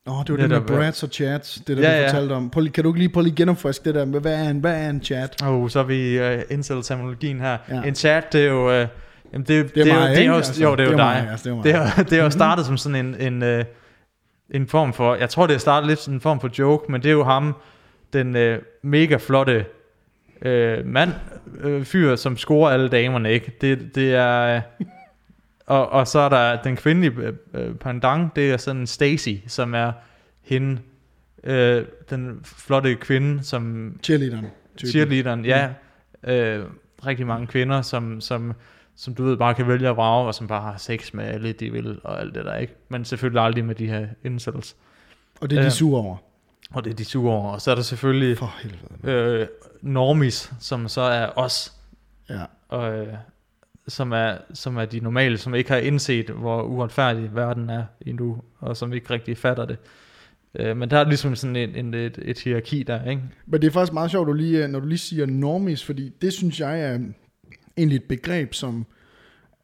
Åh, 0.07 0.19
oh, 0.19 0.23
det 0.25 0.31
var 0.31 0.37
det 0.37 0.49
med 0.49 0.57
Netop, 0.59 0.69
ja. 0.69 0.75
brats 0.75 1.03
og 1.03 1.09
chats, 1.09 1.61
det 1.67 1.77
der, 1.77 1.83
Ja, 1.83 1.97
du 1.97 2.01
ja. 2.01 2.07
fortalte 2.07 2.33
om. 2.33 2.49
Prøv, 2.49 2.67
kan 2.69 2.83
du 2.83 2.89
ikke 2.89 2.99
lige, 2.99 3.09
prøv 3.09 3.23
lige 3.23 3.35
genopfriske 3.35 3.85
det 3.85 3.95
der 3.95 4.05
med, 4.05 4.21
hvad 4.21 4.45
er 4.45 4.49
en, 4.49 4.59
hvad 4.59 4.83
er 4.85 4.89
en 4.89 5.03
chat? 5.03 5.43
Oh, 5.43 5.69
så 5.69 5.79
er 5.79 5.83
vi 5.83 6.19
uh, 6.19 6.41
incel-terminologien 6.49 7.39
her. 7.39 7.57
Ja. 7.69 7.81
En 7.81 7.95
chat, 7.95 8.33
det 8.33 8.41
er 8.41 8.45
jo... 8.49 8.81
Uh, 8.81 8.87
jamen 9.33 9.47
det, 9.47 9.47
Det 9.47 9.81
er 9.81 9.83
det, 9.83 9.93
mig, 9.93 10.09
jo, 10.09 10.15
det 10.15 10.21
er 10.21 10.25
jo, 10.25 10.35
Altså, 10.35 10.63
jo, 10.63 10.75
det 10.75 10.79
er 10.79 10.91
jo 10.91 10.97
dig. 10.97 11.21
Mig, 11.23 11.27
altså, 11.31 11.49
det 11.49 11.57
er. 11.57 11.61
Det 11.63 11.73
er, 11.97 12.03
det 12.03 12.19
er 12.19 12.23
jo 12.23 12.29
startet 12.29 12.65
som 12.65 12.77
sådan 12.77 13.05
en, 13.05 13.15
en, 13.33 13.43
øh, 13.43 13.65
en 14.49 14.67
form 14.67 14.93
for, 14.93 15.15
jeg 15.15 15.29
tror 15.29 15.47
det 15.47 15.53
er 15.53 15.57
startet 15.57 15.87
lidt 15.87 15.99
som 15.99 16.13
en 16.13 16.21
form 16.21 16.39
for 16.39 16.49
joke, 16.59 16.91
men 16.91 17.01
det 17.03 17.09
er 17.09 17.13
jo 17.13 17.23
ham, 17.23 17.55
den 18.13 18.35
øh, 18.35 18.61
mega 18.83 19.17
flotte 19.17 19.65
øh, 20.41 20.85
mand, 20.85 21.11
øh, 21.61 21.83
fyr, 21.83 22.15
som 22.15 22.37
scorer 22.37 22.71
alle 22.71 22.89
damerne, 22.89 23.31
ikke? 23.31 23.57
Det, 23.61 23.95
det 23.95 24.15
er, 24.15 24.55
øh, 24.55 24.61
og, 25.69 25.89
og 25.89 26.07
så 26.07 26.19
er 26.19 26.29
der 26.29 26.61
den 26.61 26.75
kvindelige 26.75 27.11
øh, 27.21 27.33
øh, 27.53 27.75
pandang, 27.75 28.35
det 28.35 28.51
er 28.51 28.57
sådan 28.57 28.87
Stacy, 28.87 29.29
som 29.47 29.73
er 29.73 29.91
hende, 30.41 30.81
øh, 31.43 31.85
den 32.09 32.39
flotte 32.43 32.95
kvinde, 32.95 33.43
som 33.43 33.93
Cheerleaderen. 34.03 34.45
typen. 34.77 34.91
cheerleaderen, 34.91 35.45
ja. 35.45 35.69
Øh, 36.23 36.65
rigtig 37.05 37.27
mange 37.27 37.47
kvinder, 37.47 37.81
som, 37.81 38.21
som, 38.21 38.53
som 38.95 39.15
du 39.15 39.23
ved, 39.23 39.37
bare 39.37 39.53
kan 39.53 39.67
vælge 39.67 39.89
at 39.89 39.97
vrage, 39.97 40.27
og 40.27 40.35
som 40.35 40.47
bare 40.47 40.61
har 40.61 40.77
sex 40.77 41.13
med 41.13 41.25
alle, 41.25 41.51
de 41.51 41.71
vil, 41.71 41.99
og 42.03 42.19
alt 42.19 42.35
det 42.35 42.45
der, 42.45 42.55
ikke? 42.55 42.73
Men 42.89 43.05
selvfølgelig 43.05 43.41
aldrig 43.41 43.65
med 43.65 43.75
de 43.75 43.87
her 43.87 44.07
incels. 44.23 44.75
Og 45.41 45.49
det 45.49 45.55
er 45.55 45.59
de 45.61 45.65
Ja. 45.65 45.69
sure 45.69 46.01
over. 46.01 46.17
Og 46.73 46.83
det 46.85 46.91
er 46.91 46.95
de 46.95 47.05
sure 47.05 47.33
over. 47.33 47.51
Og 47.51 47.61
så 47.61 47.71
er 47.71 47.75
der 47.75 47.81
selvfølgelig 47.81 48.37
For 48.37 48.53
helvede. 48.61 49.39
øh, 49.41 49.47
normis, 49.81 50.53
som 50.59 50.87
så 50.87 51.01
er 51.01 51.29
os, 51.35 51.73
Ja. 52.29 52.41
og, 52.69 52.93
øh, 52.97 53.13
som, 53.89 54.11
er, 54.11 54.37
som 54.53 54.77
er 54.77 54.85
de 54.85 54.99
normale, 54.99 55.37
som 55.37 55.55
ikke 55.55 55.69
har 55.69 55.77
indset, 55.77 56.29
hvor 56.29 56.61
uretfærdig 56.61 57.35
verden 57.35 57.69
er 57.69 57.83
endnu, 58.01 58.41
og 58.59 58.77
som 58.77 58.93
ikke 58.93 59.09
rigtig 59.09 59.37
fatter 59.37 59.65
det. 59.65 59.77
Øh, 60.55 60.77
men 60.77 60.89
der 60.89 60.97
er 60.97 61.03
ligesom 61.03 61.35
sådan 61.35 61.55
en, 61.55 61.75
en, 61.75 61.93
et, 61.93 62.19
et 62.21 62.39
hierarki 62.39 62.83
der, 62.83 63.09
ikke? 63.09 63.21
Men 63.45 63.61
det 63.61 63.67
er 63.67 63.71
faktisk 63.71 63.93
meget 63.93 64.11
sjovt, 64.11 64.27
du 64.27 64.33
lige, 64.33 64.67
når 64.67 64.79
du 64.79 64.85
lige 64.85 64.97
siger 64.97 65.25
normis, 65.25 65.85
fordi 65.85 66.09
det 66.21 66.33
synes 66.33 66.59
jeg 66.59 66.81
er 66.81 66.99
egentlig 67.77 67.95
et 67.95 68.03
begreb, 68.03 68.53
som 68.53 68.85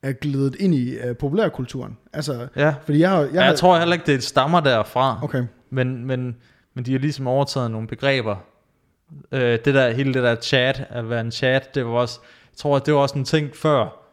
er 0.04 0.12
glædet 0.12 0.56
ind 0.60 0.74
i 0.74 0.98
uh, 1.10 1.18
populærkulturen. 1.18 1.98
Altså, 2.14 2.48
Ja, 2.56 2.76
fordi 2.84 3.00
jeg 3.00 3.10
har... 3.10 3.22
Jeg, 3.22 3.34
jeg, 3.34 3.42
har, 3.42 3.50
jeg 3.50 3.60
tror 3.60 3.80
heller 3.80 3.94
ikke, 3.94 4.06
det 4.06 4.24
stammer 4.24 4.60
derfra. 4.60 5.20
Okay. 5.24 5.44
Men, 5.70 6.06
men, 6.06 6.36
men 6.74 6.86
de 6.86 6.92
har 6.92 7.00
ligesom 7.00 7.28
overtaget 7.28 7.72
nogle 7.72 7.88
begreber. 7.88 8.36
Øh, 9.32 9.60
det 9.66 9.74
der, 9.74 9.92
hele 9.92 10.14
det 10.14 10.24
der 10.24 10.36
chat, 10.36 10.88
at 10.90 11.10
være 11.10 11.22
en 11.22 11.32
chat, 11.32 11.76
det 11.76 11.86
var 11.86 11.92
også, 11.92 12.20
jeg 12.24 12.58
tror, 12.58 12.76
at 12.76 12.86
det 12.86 12.94
var 12.94 13.00
også 13.00 13.18
en 13.18 13.26
ting 13.26 13.56
før, 13.56 14.05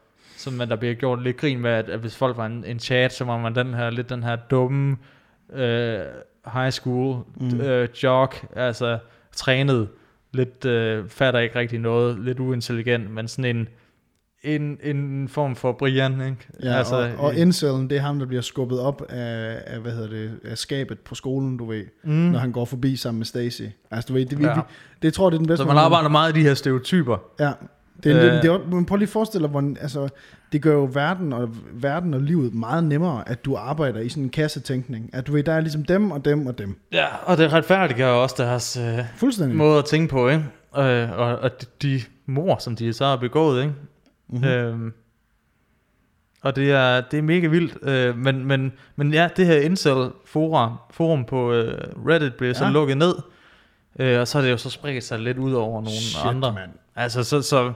som 0.42 0.52
man 0.52 0.68
der 0.68 0.76
bliver 0.76 0.94
gjort 0.94 1.22
lidt 1.22 1.36
grin 1.36 1.60
med, 1.60 1.70
at, 1.70 1.88
at 1.88 2.00
hvis 2.00 2.16
folk 2.16 2.36
var 2.36 2.46
en, 2.46 2.64
en 2.66 2.78
chat, 2.78 3.12
så 3.12 3.24
var 3.24 3.38
man 3.38 3.54
den 3.54 3.74
her, 3.74 3.90
lidt 3.90 4.08
den 4.10 4.22
her 4.22 4.36
dumme 4.36 4.96
øh, 5.54 5.98
high 6.54 6.70
school 6.70 7.24
Mm. 7.40 7.60
øh, 7.60 7.88
jock, 8.02 8.46
altså 8.56 8.98
trænet, 9.36 9.88
lidt 10.32 10.64
øh, 10.64 11.08
fatter 11.08 11.40
ikke 11.40 11.58
rigtig 11.58 11.78
noget, 11.78 12.20
lidt 12.20 12.40
uintelligent, 12.40 13.10
men 13.10 13.28
sådan 13.28 13.56
en, 13.56 13.68
en, 14.42 14.78
en 14.82 15.28
form 15.28 15.56
for 15.56 15.72
Brian, 15.72 16.12
ikke? 16.20 16.36
Ja, 16.62 16.72
altså, 16.72 16.96
og, 17.18 17.24
og 17.24 17.34
incelen, 17.34 17.90
det 17.90 17.96
er 17.96 18.02
ham, 18.02 18.18
der 18.18 18.26
bliver 18.26 18.42
skubbet 18.42 18.80
op 18.80 19.02
af, 19.08 19.58
af, 19.66 19.80
hvad 19.80 19.92
hedder 19.92 20.08
det, 20.08 20.30
af 20.44 20.58
skabet 20.58 20.98
på 20.98 21.14
skolen, 21.14 21.56
du 21.56 21.64
ved, 21.64 21.84
mm. 22.04 22.10
når 22.12 22.38
han 22.38 22.52
går 22.52 22.64
forbi 22.64 22.96
sammen 22.96 23.18
med 23.18 23.26
Stacy. 23.26 23.62
Altså, 23.90 24.08
du 24.08 24.12
ved, 24.12 24.26
det, 24.26 24.38
vi, 24.38 24.44
Ja. 24.44 24.54
vi, 24.54 24.60
det 24.96 25.04
jeg 25.04 25.12
tror 25.12 25.30
det 25.30 25.36
er 25.36 25.38
den 25.38 25.46
bedste 25.46 25.62
Så 25.62 25.68
man 25.68 25.76
arbejder 25.76 26.08
meget 26.08 26.36
i 26.36 26.40
de 26.40 26.44
her 26.46 26.54
stereotyper. 26.54 27.16
Ja, 27.40 27.52
det 28.04 28.12
er, 28.12 28.16
Øh. 28.18 28.36
øh. 28.36 28.42
det 28.42 28.50
er, 28.50 28.58
men 28.70 28.86
prøv 28.86 28.96
lige 28.96 29.06
at 29.06 29.12
forestille 29.12 29.42
dig, 29.42 29.50
hvordan, 29.50 29.76
altså, 29.80 30.08
det 30.52 30.62
gør 30.62 30.72
jo 30.72 30.88
verden 30.92 31.32
og, 31.32 31.48
verden 31.72 32.14
og 32.14 32.20
livet 32.20 32.54
meget 32.54 32.84
nemmere, 32.84 33.28
at 33.28 33.44
du 33.44 33.56
arbejder 33.56 34.00
i 34.00 34.08
sådan 34.08 34.22
en 34.22 34.30
kassetænkning. 34.30 35.10
At 35.12 35.26
du 35.26 35.32
ved, 35.32 35.42
der 35.42 35.52
er 35.52 35.60
ligesom 35.60 35.84
dem 35.84 36.10
og 36.10 36.24
dem 36.24 36.46
og 36.46 36.58
dem. 36.58 36.78
Ja, 36.92 37.06
og 37.24 37.36
det 37.36 37.52
retfærdiggør 37.52 38.08
også 38.10 38.34
deres 38.38 38.76
øh, 38.76 38.98
Fuldstændig. 39.16 39.56
måde 39.56 39.78
at 39.78 39.84
tænke 39.84 40.08
på, 40.10 40.28
ikke? 40.28 40.44
Øh, 40.78 41.10
og, 41.18 41.38
og 41.38 41.50
de, 41.82 42.00
mor, 42.26 42.56
som 42.58 42.76
de 42.76 42.92
så 42.92 43.04
har 43.04 43.16
begået, 43.16 43.60
ikke? 43.62 43.74
Mhm. 44.28 44.36
Mm-hmm. 44.38 44.48
Øhm, 44.50 44.92
og 46.42 46.56
det 46.56 46.70
er, 46.72 47.00
det 47.00 47.18
er 47.18 47.22
mega 47.22 47.46
vildt. 47.46 47.88
Øh, 47.88 48.18
men, 48.18 48.44
men, 48.44 48.72
men 48.96 49.12
ja, 49.14 49.28
det 49.36 49.46
her 49.46 49.56
incel 49.60 50.10
forum, 50.26 50.72
forum 50.90 51.24
på 51.24 51.52
øh, 51.52 51.78
Reddit 52.08 52.34
blev 52.34 52.54
så 52.54 52.64
Ja. 52.64 52.70
lukket 52.70 52.96
ned. 52.96 53.14
Øh, 53.98 54.20
og 54.20 54.28
så 54.28 54.38
har 54.38 54.44
det 54.44 54.52
jo 54.52 54.56
så 54.56 54.70
spredt 54.70 55.04
sig 55.04 55.18
lidt 55.18 55.38
ud 55.38 55.52
over 55.52 55.72
nogle 55.74 55.90
Shit, 55.90 56.24
andre. 56.24 56.52
mand. 56.52 56.70
Altså, 56.96 57.24
så, 57.24 57.42
så, 57.42 57.72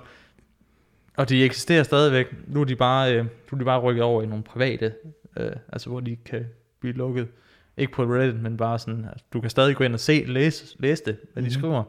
og 1.17 1.29
de 1.29 1.45
eksisterer 1.45 1.83
stadigvæk. 1.83 2.27
Nu 2.47 2.61
er 2.61 2.65
de 2.65 2.77
bare, 2.77 3.15
øh, 3.15 3.25
nu 3.25 3.29
er 3.53 3.59
de 3.59 3.65
bare 3.65 3.81
rykket 3.81 4.05
over 4.05 4.23
i 4.23 4.27
nogle 4.27 4.45
private, 4.45 4.93
øh, 5.39 5.51
altså 5.73 5.89
hvor 5.91 6.01
de 6.01 6.17
kan 6.17 6.45
blive 6.81 6.95
lukket. 6.95 7.29
Ikke 7.77 7.93
på 7.93 8.03
Reddit, 8.03 8.43
men 8.43 8.57
bare 8.57 8.79
sådan, 8.79 9.05
at 9.13 9.23
du 9.33 9.41
kan 9.41 9.51
stadig 9.51 9.77
gå 9.77 9.85
ind 9.85 9.95
og 9.95 10.01
se, 10.01 10.25
læse, 10.27 10.77
læse 10.79 11.03
det, 11.07 11.17
hvad 11.33 11.43
de 11.43 11.47
Mhm. 11.49 11.53
skriver. 11.53 11.83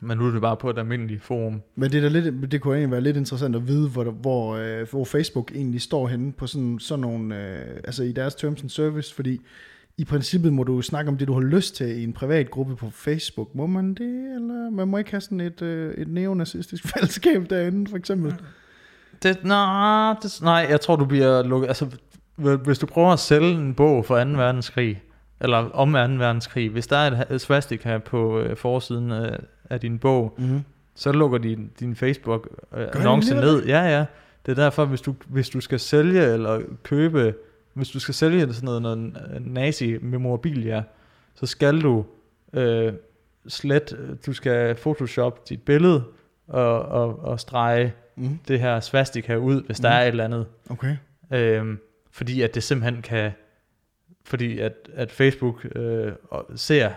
Men 0.00 0.18
nu 0.18 0.26
er 0.26 0.30
det 0.30 0.40
bare 0.40 0.56
på 0.56 0.70
et 0.70 0.78
almindeligt 0.78 1.22
forum. 1.22 1.62
Men 1.74 1.90
det, 1.92 1.98
er 1.98 2.02
da 2.02 2.20
lidt, 2.20 2.52
det 2.52 2.60
kunne 2.60 2.74
egentlig 2.76 2.90
være 2.90 3.00
lidt 3.00 3.16
interessant 3.16 3.56
at 3.56 3.68
vide, 3.68 3.88
hvor, 3.88 4.04
hvor, 4.04 4.54
øh, 4.56 4.90
hvor 4.90 5.04
Facebook 5.04 5.50
egentlig 5.54 5.80
står 5.80 6.08
henne 6.08 6.32
på 6.32 6.46
sådan, 6.46 6.78
sådan 6.78 7.00
nogle, 7.00 7.48
øh, 7.48 7.76
altså 7.84 8.02
i 8.02 8.12
deres 8.12 8.34
terms 8.34 8.60
and 8.60 8.70
service, 8.70 9.14
fordi 9.14 9.40
i 9.98 10.04
princippet 10.04 10.52
må 10.52 10.62
du 10.62 10.82
snakke 10.82 11.08
om 11.08 11.18
det, 11.18 11.28
du 11.28 11.32
har 11.32 11.40
lyst 11.40 11.76
til 11.76 12.00
i 12.00 12.04
en 12.04 12.12
privat 12.12 12.50
gruppe 12.50 12.76
på 12.76 12.90
Facebook. 12.90 13.54
Må 13.54 13.66
man 13.66 13.94
det, 13.94 14.34
eller 14.34 14.70
man 14.70 14.88
må 14.88 14.98
ikke 14.98 15.10
have 15.10 15.20
sådan 15.20 15.40
et, 15.40 15.62
øh, 15.62 15.94
et 15.94 16.08
neonazistisk 16.08 16.86
fællesskab 16.94 17.50
derinde, 17.50 17.90
for 17.90 17.96
eksempel? 17.96 18.34
Det, 19.22 19.44
nej, 19.44 20.14
det, 20.22 20.38
nej, 20.42 20.66
jeg 20.70 20.80
tror, 20.80 20.96
du 20.96 21.04
bliver 21.04 21.42
lukket... 21.42 21.68
Altså, 21.68 21.86
hvis 22.64 22.78
du 22.78 22.86
prøver 22.86 23.10
at 23.12 23.18
sælge 23.18 23.50
en 23.50 23.74
bog 23.74 24.04
for 24.04 24.24
2. 24.24 24.30
verdenskrig, 24.30 25.02
eller 25.40 25.56
om 25.56 25.92
2. 25.92 25.98
verdenskrig, 25.98 26.70
hvis 26.70 26.86
der 26.86 26.96
er 26.96 27.24
et 27.30 27.40
swastika 27.40 27.98
på 27.98 28.40
øh, 28.40 28.56
forsiden 28.56 29.10
af, 29.10 29.38
af 29.70 29.80
din 29.80 29.98
bog, 29.98 30.34
Mm-hmm. 30.38 30.60
så 30.94 31.12
lukker 31.12 31.38
din, 31.38 31.70
din 31.80 31.96
Facebook-annonce 31.96 33.34
alligevel 33.34 33.54
ned. 33.54 33.64
Ja, 33.66 33.98
ja. 33.98 34.04
Det 34.46 34.58
er 34.58 34.62
derfor, 34.62 34.84
hvis 34.84 35.00
du, 35.00 35.14
hvis 35.28 35.48
du 35.48 35.60
skal 35.60 35.80
sælge 35.80 36.24
eller 36.32 36.60
købe, 36.82 37.34
hvis 37.74 37.88
du 37.88 37.98
skal 38.00 38.14
sælge 38.14 38.54
sådan 38.54 38.64
noget, 38.66 38.82
noget 38.82 39.14
nazi-memorabilia, 39.40 40.82
så 41.34 41.46
skal 41.46 41.80
du 41.82 42.04
øh, 42.52 42.92
slet, 43.48 44.16
du 44.26 44.32
skal 44.32 44.74
photoshop 44.74 45.48
dit 45.48 45.62
billede 45.62 46.04
og, 46.48 46.82
og, 46.82 47.18
og 47.18 47.40
strege 47.40 47.92
Mm. 48.16 48.38
det 48.48 48.60
her 48.60 48.80
svastika 48.80 49.36
ud, 49.36 49.62
hvis 49.62 49.80
der 49.80 49.88
Mhm. 49.88 49.94
er 49.96 50.00
et 50.00 50.08
eller 50.08 50.24
andet. 50.24 50.46
Okay. 50.70 50.96
Øhm, 51.32 51.78
fordi 52.10 52.42
at 52.42 52.54
det 52.54 52.62
simpelthen 52.62 53.02
kan, 53.02 53.30
fordi 54.24 54.58
at, 54.58 54.72
at 54.94 55.10
Facebook 55.12 55.66
øh, 55.76 56.12
ser, 56.56 56.90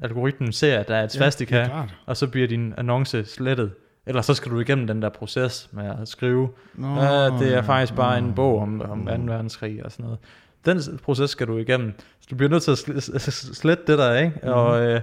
algoritmen 0.00 0.52
ser, 0.52 0.78
at 0.78 0.88
der 0.88 0.94
er 0.96 1.04
et 1.04 1.12
svastika, 1.12 1.56
Ja, 1.58 1.82
og 2.06 2.16
så 2.16 2.26
bliver 2.26 2.48
din 2.48 2.74
annonce 2.76 3.24
slettet. 3.24 3.72
Eller 4.08 4.22
så 4.22 4.34
skal 4.34 4.52
du 4.52 4.60
igennem 4.60 4.86
den 4.86 5.02
der 5.02 5.08
proces 5.08 5.68
med 5.72 5.84
at 6.02 6.08
skrive, 6.08 6.48
Nå, 6.74 7.02
ja, 7.02 7.24
det 7.24 7.54
er 7.54 7.62
faktisk 7.62 7.94
bare 7.94 8.18
en 8.18 8.24
nå. 8.24 8.32
bog 8.32 8.60
om, 8.62 8.80
om 8.80 9.06
2. 9.06 9.12
verdenskrig 9.12 9.84
og 9.84 9.92
sådan 9.92 10.04
noget. 10.04 10.18
Den 10.66 10.98
proces 11.02 11.30
skal 11.30 11.46
du 11.46 11.58
igennem. 11.58 11.94
Så 12.20 12.26
du 12.30 12.36
bliver 12.36 12.50
nødt 12.50 12.62
til 12.62 12.70
at 12.70 12.78
sl- 12.78 13.54
slette 13.54 13.84
det 13.86 13.98
der, 13.98 14.14
ikke? 14.16 14.32
Mhm. 14.42 14.52
Og, 14.52 14.82
øh, 14.82 15.00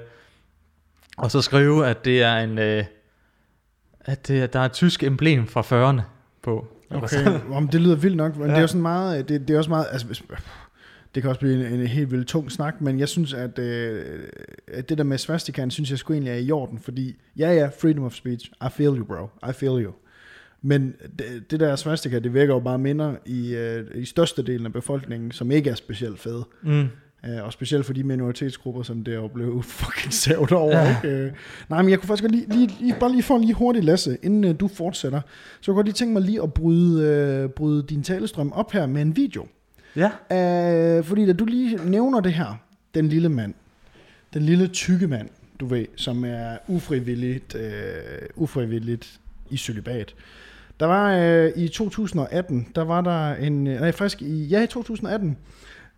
og 1.17 1.31
så 1.31 1.41
skrive, 1.41 1.87
at 1.87 2.05
det 2.05 2.23
er 2.23 2.35
en... 2.37 2.57
Øh, 2.59 2.83
at 4.01 4.27
det, 4.27 4.53
der 4.53 4.59
er 4.59 4.65
et 4.65 4.71
tysk 4.71 5.03
emblem 5.03 5.47
fra 5.47 5.61
40'erne 5.61 6.01
på. 6.41 6.67
Okay, 6.91 7.25
Jamen, 7.51 7.69
det 7.71 7.81
lyder 7.81 7.95
vildt 7.95 8.17
nok, 8.17 8.35
men 8.35 8.43
ja. 8.45 8.49
det 8.49 8.57
er 8.57 8.61
jo 8.61 8.67
sådan 8.67 8.81
meget, 8.81 9.29
det, 9.29 9.47
det 9.47 9.53
er 9.53 9.57
også 9.57 9.69
meget, 9.69 9.85
altså 9.91 10.07
hvis, 10.07 10.23
det 11.15 11.23
kan 11.23 11.29
også 11.29 11.39
blive 11.39 11.67
en, 11.67 11.79
en 11.79 11.87
helt 11.87 12.11
vildt 12.11 12.27
tung 12.27 12.51
snak, 12.51 12.81
men 12.81 12.99
jeg 12.99 13.09
synes, 13.09 13.33
at, 13.33 13.59
øh, 13.59 14.03
at 14.67 14.89
det 14.89 14.97
der 14.97 15.03
med 15.03 15.17
svastikaen, 15.17 15.71
synes 15.71 15.89
jeg 15.91 15.99
sgu 15.99 16.13
egentlig 16.13 16.31
er 16.31 16.37
i 16.37 16.51
orden, 16.51 16.79
fordi, 16.79 17.15
ja 17.37 17.53
ja, 17.53 17.69
freedom 17.79 18.03
of 18.03 18.13
speech, 18.13 18.51
I 18.61 18.67
feel 18.71 18.97
you 18.97 19.05
bro, 19.05 19.49
I 19.49 19.53
feel 19.53 19.83
you. 19.83 19.91
Men 20.61 20.95
det, 21.19 21.51
det 21.51 21.59
der 21.59 21.75
svastika, 21.75 22.19
det 22.19 22.33
virker 22.33 22.53
jo 22.53 22.59
bare 22.59 22.77
minder 22.77 23.15
i, 23.25 23.55
øh, 23.55 23.85
i 23.95 24.05
størstedelen 24.05 24.65
af 24.65 24.73
befolkningen, 24.73 25.31
som 25.31 25.51
ikke 25.51 25.69
er 25.69 25.75
specielt 25.75 26.19
fede. 26.19 26.45
Mm. 26.63 26.87
Øh, 27.25 27.43
og 27.43 27.53
specielt 27.53 27.85
for 27.85 27.93
de 27.93 28.03
minoritetsgrupper, 28.03 28.83
som 28.83 29.03
det 29.03 29.15
jo 29.15 29.27
blev 29.27 29.63
fucking 29.81 30.13
savet 30.13 30.51
over. 30.51 30.77
Ja. 30.77 30.83
Ja. 30.83 30.95
Ikke? 31.03 31.25
Øh, 31.25 31.31
nej, 31.69 31.81
men 31.81 31.91
jeg 31.91 31.99
kunne 31.99 32.07
faktisk 32.07 32.23
godt 32.23 32.31
lige, 32.31 32.49
lige, 32.49 32.71
lige, 32.79 32.95
bare 32.99 33.11
lige 33.11 33.23
få 33.23 33.35
en 33.35 33.41
lige 33.41 33.53
hurtig 33.53 33.83
Lasse, 33.83 34.17
inden 34.23 34.43
øh, 34.43 34.59
du 34.59 34.67
fortsætter. 34.67 35.21
Så 35.21 35.31
jeg 35.61 35.65
kunne 35.65 35.75
godt 35.75 35.87
lige 35.87 35.93
tænke 35.93 36.13
mig 36.13 36.21
lige 36.21 36.41
at 36.41 36.53
bryde, 36.53 37.03
øh, 37.07 37.49
bryde 37.49 37.85
din 37.89 38.03
talestrøm 38.03 38.51
op 38.51 38.71
her 38.71 38.85
med 38.85 39.01
en 39.01 39.15
video. 39.15 39.47
Ja. 39.95 40.09
Øh, 40.97 41.03
fordi 41.03 41.25
da 41.25 41.33
du 41.33 41.45
lige 41.45 41.89
nævner 41.89 42.19
det 42.19 42.33
her, 42.33 42.59
den 42.95 43.09
lille 43.09 43.29
mand, 43.29 43.53
den 44.33 44.41
lille 44.41 44.67
tykke 44.67 45.07
mand, 45.07 45.29
du 45.59 45.65
ved, 45.65 45.85
som 45.95 46.25
er 46.25 46.57
ufrivilligt, 46.67 47.55
øh, 47.55 48.29
ufrivilligt 48.35 49.19
i 49.49 49.57
celibat. 49.57 50.15
Der 50.79 50.85
var 50.85 51.17
øh, 51.17 51.51
i 51.55 51.67
2018, 51.67 52.67
der 52.75 52.83
var 52.83 53.01
der 53.01 53.35
en, 53.35 53.67
øh, 53.67 53.79
nej 53.79 53.91
faktisk 53.91 54.21
i, 54.21 54.45
ja 54.45 54.63
i 54.63 54.67
2018, 54.67 55.37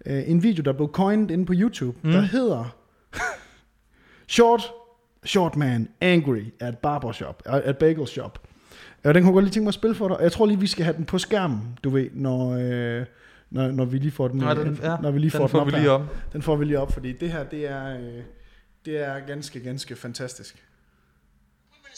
øh, 0.05 0.29
en 0.29 0.43
video, 0.43 0.63
der 0.63 0.73
blev 0.73 0.91
coined 0.91 1.31
inde 1.31 1.45
på 1.45 1.53
YouTube, 1.55 1.97
mm. 2.01 2.11
der 2.11 2.21
hedder 2.21 2.75
Short, 4.27 4.61
Short 5.25 5.55
Man 5.55 5.89
Angry 6.01 6.43
at 6.59 6.77
Barbershop, 6.77 7.43
at 7.45 7.77
Bagel 7.77 8.07
Shop. 8.07 8.39
Og 9.03 9.13
den 9.13 9.23
kunne 9.23 9.29
jeg 9.29 9.33
godt 9.33 9.45
lige 9.45 9.53
tænke 9.53 9.63
mig 9.63 9.69
at 9.69 9.73
spille 9.73 9.95
for 9.95 10.07
dig. 10.07 10.17
Jeg 10.21 10.31
tror 10.31 10.45
lige, 10.45 10.59
vi 10.59 10.67
skal 10.67 10.85
have 10.85 10.97
den 10.97 11.05
på 11.05 11.17
skærmen, 11.17 11.61
du 11.83 11.89
ved, 11.89 12.09
når, 12.13 12.57
øh, 12.59 13.05
når, 13.49 13.67
når 13.79 13.85
vi 13.85 13.97
lige 13.97 14.11
får 14.11 14.27
den, 14.27 14.39
Nå, 14.39 14.53
den, 14.53 14.79
ja, 14.83 14.95
når 15.01 15.11
vi 15.11 15.19
lige 15.19 15.31
den 15.31 15.39
får, 15.39 15.47
får 15.47 15.59
den 15.59 15.67
vi 15.67 15.71
op 15.73 15.79
lige 15.79 15.89
her. 15.91 15.91
op. 15.91 16.33
Den 16.33 16.41
får 16.43 16.55
vi 16.55 16.65
lige 16.65 16.79
op, 16.79 16.91
fordi 16.93 17.13
det 17.13 17.31
her, 17.31 17.43
det 17.43 17.61
er, 17.65 17.85
øh, 17.99 18.23
det 18.85 18.95
er 19.09 19.19
ganske, 19.19 19.59
ganske 19.69 19.95
fantastisk. 19.95 20.55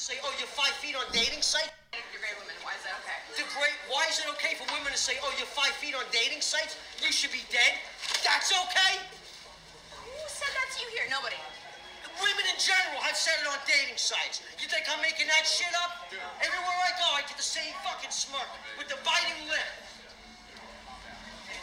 say, 0.10 0.16
"Oh, 0.26 0.32
you're 0.40 0.54
five 0.64 0.76
feet 0.84 0.96
on 1.02 1.08
dating 1.22 1.44
site." 1.54 1.72
You're 1.92 2.22
great 2.24 2.38
women. 2.42 2.56
Why 2.66 2.72
is 2.80 2.84
that 2.88 2.96
okay? 3.04 3.20
The 3.40 3.46
great. 3.58 3.76
Why 3.94 4.04
is 4.12 4.16
it 4.24 4.28
okay 4.36 4.54
for 4.60 4.66
women 4.76 4.92
to 4.98 5.02
say, 5.08 5.16
"Oh, 5.26 5.32
you're 5.38 5.54
five 5.62 5.76
feet 5.84 5.96
on 6.00 6.06
dating 6.22 6.42
sites"? 6.54 6.74
You 7.04 7.12
should 7.18 7.34
be 7.40 7.44
dead. 7.60 7.74
That's 8.28 8.50
okay. 8.64 8.94
Who 10.00 10.24
said 10.40 10.52
that 10.58 10.68
to 10.74 10.78
you 10.84 10.90
here? 10.96 11.08
Nobody. 11.18 11.40
Women 12.28 12.46
in 12.54 12.60
general 12.72 13.00
have 13.08 13.18
said 13.26 13.38
it 13.44 13.48
on 13.54 13.60
dating 13.76 14.00
sites. 14.12 14.36
You 14.62 14.68
think 14.74 14.84
I'm 14.92 15.02
making 15.10 15.28
that 15.34 15.44
shit 15.58 15.74
up? 15.84 15.92
Everywhere 16.48 16.80
I 16.90 16.92
go, 17.04 17.08
I 17.20 17.22
get 17.30 17.38
the 17.44 17.50
same 17.58 17.74
fucking 17.88 18.14
smirk 18.24 18.50
with 18.80 18.88
the 18.94 19.00
biting 19.10 19.40
lip. 19.52 19.68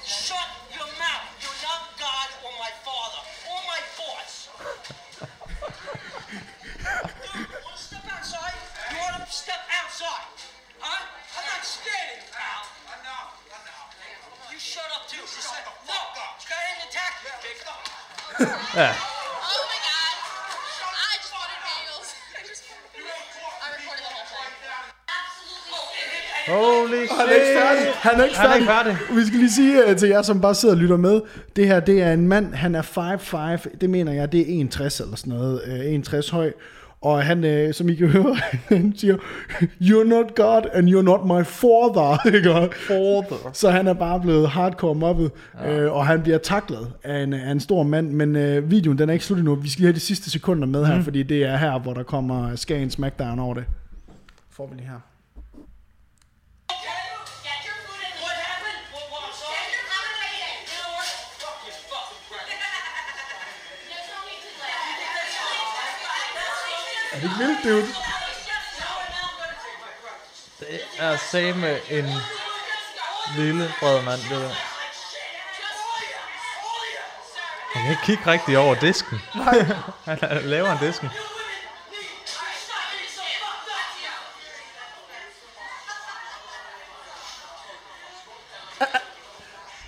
Shut 0.06 0.38
your 0.70 0.86
mouth. 1.02 1.26
You're 1.42 1.60
not 1.66 1.98
God 1.98 2.28
or 2.46 2.52
my 2.62 2.70
father 2.86 3.22
or 3.50 3.58
my 3.66 3.80
boss. 3.98 4.48
Dude, 7.34 7.50
you 7.50 7.58
wanna 7.58 7.76
step 7.76 8.06
outside? 8.14 8.54
You 8.90 8.96
wanna 9.02 9.26
step 9.26 9.62
outside? 9.82 10.30
Huh? 10.78 11.02
I'm 11.34 11.46
not 11.50 11.66
scared 11.66 12.18
of 12.18 12.22
you, 12.22 12.30
pal. 12.30 12.62
I 12.86 13.02
know, 13.02 13.34
I. 13.50 14.52
You 14.52 14.58
shut 14.60 14.86
up 14.94 15.08
too. 15.10 15.18
You 15.18 15.26
said, 15.26 15.66
no, 15.90 15.92
you 15.92 16.46
got 16.46 16.62
any 16.70 16.88
attack? 16.88 17.12
Ja. 18.78 18.94
Oh 18.98 19.12
Han 27.10 27.28
er 27.28 27.34
ikke 27.34 27.60
færdig. 27.60 27.92
Han 27.94 28.20
er 28.20 28.24
ikke 28.24 28.36
Han 28.36 28.46
er 28.46 28.50
færdig. 28.50 28.60
ikke 28.60 28.72
færdig. 28.72 29.16
Vi 29.16 29.26
skal 29.26 29.38
lige 29.38 29.50
sige 29.52 29.90
uh, 29.90 29.96
til 29.96 30.08
jer, 30.08 30.22
som 30.22 30.40
bare 30.40 30.54
sidder 30.54 30.74
og 30.74 30.80
lytter 30.80 30.96
med. 30.96 31.20
Det 31.56 31.66
her, 31.66 31.80
det 31.80 32.02
er 32.02 32.12
en 32.12 32.28
mand, 32.28 32.54
han 32.54 32.74
er 32.74 32.82
5'5". 33.62 33.76
Det 33.80 33.90
mener 33.90 34.12
jeg, 34.12 34.32
det 34.32 34.40
er 34.40 34.44
61 34.48 35.00
eller 35.00 35.16
sådan 35.16 35.32
noget. 35.32 35.60
Uh, 35.66 35.94
61 35.94 36.28
høj. 36.30 36.52
Og 37.00 37.22
han, 37.22 37.44
uh, 37.44 37.72
som 37.74 37.88
I 37.88 37.94
kan 37.94 38.08
høre, 38.08 38.36
han 38.68 38.94
siger, 38.96 39.16
You're 39.80 40.04
not 40.08 40.34
God, 40.34 40.62
and 40.72 40.88
you're 40.88 41.02
not 41.02 41.24
my 41.24 41.44
father. 41.44 42.26
Ikke? 42.36 42.76
Father. 42.76 43.50
Så 43.52 43.70
han 43.70 43.86
er 43.86 43.92
bare 43.94 44.20
blevet 44.20 44.48
hardcore 44.48 44.94
mobbet, 44.94 45.30
ja. 45.60 45.80
øh, 45.80 45.92
og 45.92 46.06
han 46.06 46.22
bliver 46.22 46.38
taklet 46.38 46.88
af 47.04 47.22
en, 47.22 47.32
af 47.32 47.50
en 47.50 47.60
stor 47.60 47.82
mand. 47.82 48.10
Men 48.10 48.36
øh, 48.36 48.70
videoen, 48.70 48.98
den 48.98 49.08
er 49.08 49.12
ikke 49.12 49.24
slut 49.24 49.38
endnu. 49.38 49.54
Vi 49.54 49.68
skal 49.68 49.80
lige 49.80 49.86
have 49.86 49.94
de 49.94 50.00
sidste 50.00 50.30
sekunder 50.30 50.66
med 50.66 50.84
her, 50.86 51.02
fordi 51.02 51.22
det 51.22 51.44
er 51.44 51.56
her, 51.56 51.78
hvor 51.78 51.94
der 51.94 52.02
kommer 52.02 52.56
Skagen 52.56 52.90
Smackdown 52.90 53.38
over 53.38 53.54
det. 53.54 53.64
Får 54.50 54.66
vi 54.66 54.76
lige 54.76 54.88
her. 54.88 55.15
Er 67.16 67.20
det 67.20 67.28
ikke 67.28 67.38
vildt, 67.38 67.64
dude? 67.64 67.86
Det 70.60 70.80
er 70.98 71.16
same 71.16 71.90
en 71.90 72.04
lille 73.36 73.72
bred 73.80 74.02
mand, 74.02 74.20
det 74.20 74.30
der. 74.30 74.50
Han 77.72 77.82
kan 77.82 77.90
ikke 77.90 78.02
kigge 78.04 78.26
rigtig 78.26 78.58
over 78.58 78.74
disken. 78.74 79.18
Han 80.04 80.18
er 80.22 80.40
lavere 80.40 80.72
end 80.72 80.80
disken. 80.80 81.08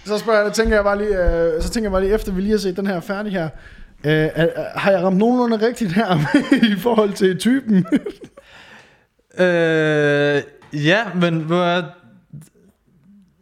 Så 0.06 0.18
spørger 0.18 0.42
jeg, 0.42 0.52
tænker 0.52 0.74
jeg 0.74 0.84
bare 0.84 0.98
lige, 0.98 1.16
øh, 1.16 1.62
så 1.62 1.70
tænker 1.70 1.84
jeg 1.84 1.92
bare 1.92 2.02
lige, 2.02 2.14
efter 2.14 2.32
vi 2.32 2.40
lige 2.40 2.50
har 2.50 2.58
set 2.58 2.76
den 2.76 2.86
her 2.86 3.00
færdig 3.00 3.32
her, 3.32 3.48
øh, 4.04 4.28
er, 4.34 4.78
har 4.78 4.90
jeg 4.90 5.02
ramt 5.02 5.16
nogenlunde 5.16 5.66
rigtigt 5.66 5.92
her 5.92 6.18
i 6.74 6.78
forhold 6.78 7.12
til 7.12 7.38
typen? 7.38 7.86
Øh, 9.40 10.42
ja, 10.72 11.14
men 11.14 11.40
hvor 11.40 11.62
er... 11.62 11.82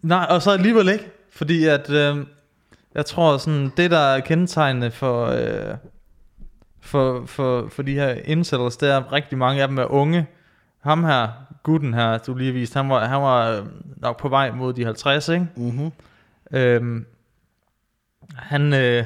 Nej, 0.02 0.26
og 0.30 0.42
så 0.42 0.50
alligevel 0.50 0.88
ikke. 0.88 1.10
Fordi 1.30 1.64
at... 1.64 1.90
Øh, 1.90 2.16
jeg 2.94 3.06
tror 3.06 3.36
sådan, 3.36 3.72
det 3.76 3.90
der 3.90 3.98
er 3.98 4.20
kendetegnende 4.20 4.90
for... 4.90 5.26
Øh, 5.26 5.76
for, 6.80 7.26
for, 7.26 7.68
for 7.68 7.82
de 7.82 7.94
her 7.94 8.08
incels, 8.24 8.76
det 8.76 8.90
er 8.90 9.12
rigtig 9.12 9.38
mange 9.38 9.62
af 9.62 9.68
dem 9.68 9.78
er 9.78 9.84
unge. 9.84 10.26
Ham 10.80 11.04
her, 11.04 11.28
gutten 11.62 11.94
her, 11.94 12.18
du 12.18 12.34
lige 12.34 12.52
viste, 12.52 12.76
han 12.76 12.88
var, 12.88 13.06
han 13.06 13.22
var 13.22 13.50
øh, 13.50 13.66
nok 13.96 14.18
på 14.20 14.28
vej 14.28 14.50
mod 14.50 14.72
de 14.72 14.84
50, 14.84 15.28
ikke? 15.28 15.48
mm-hmm. 15.56 15.90
Øhm, 16.52 17.06
han, 18.36 18.72
øh, 18.72 19.04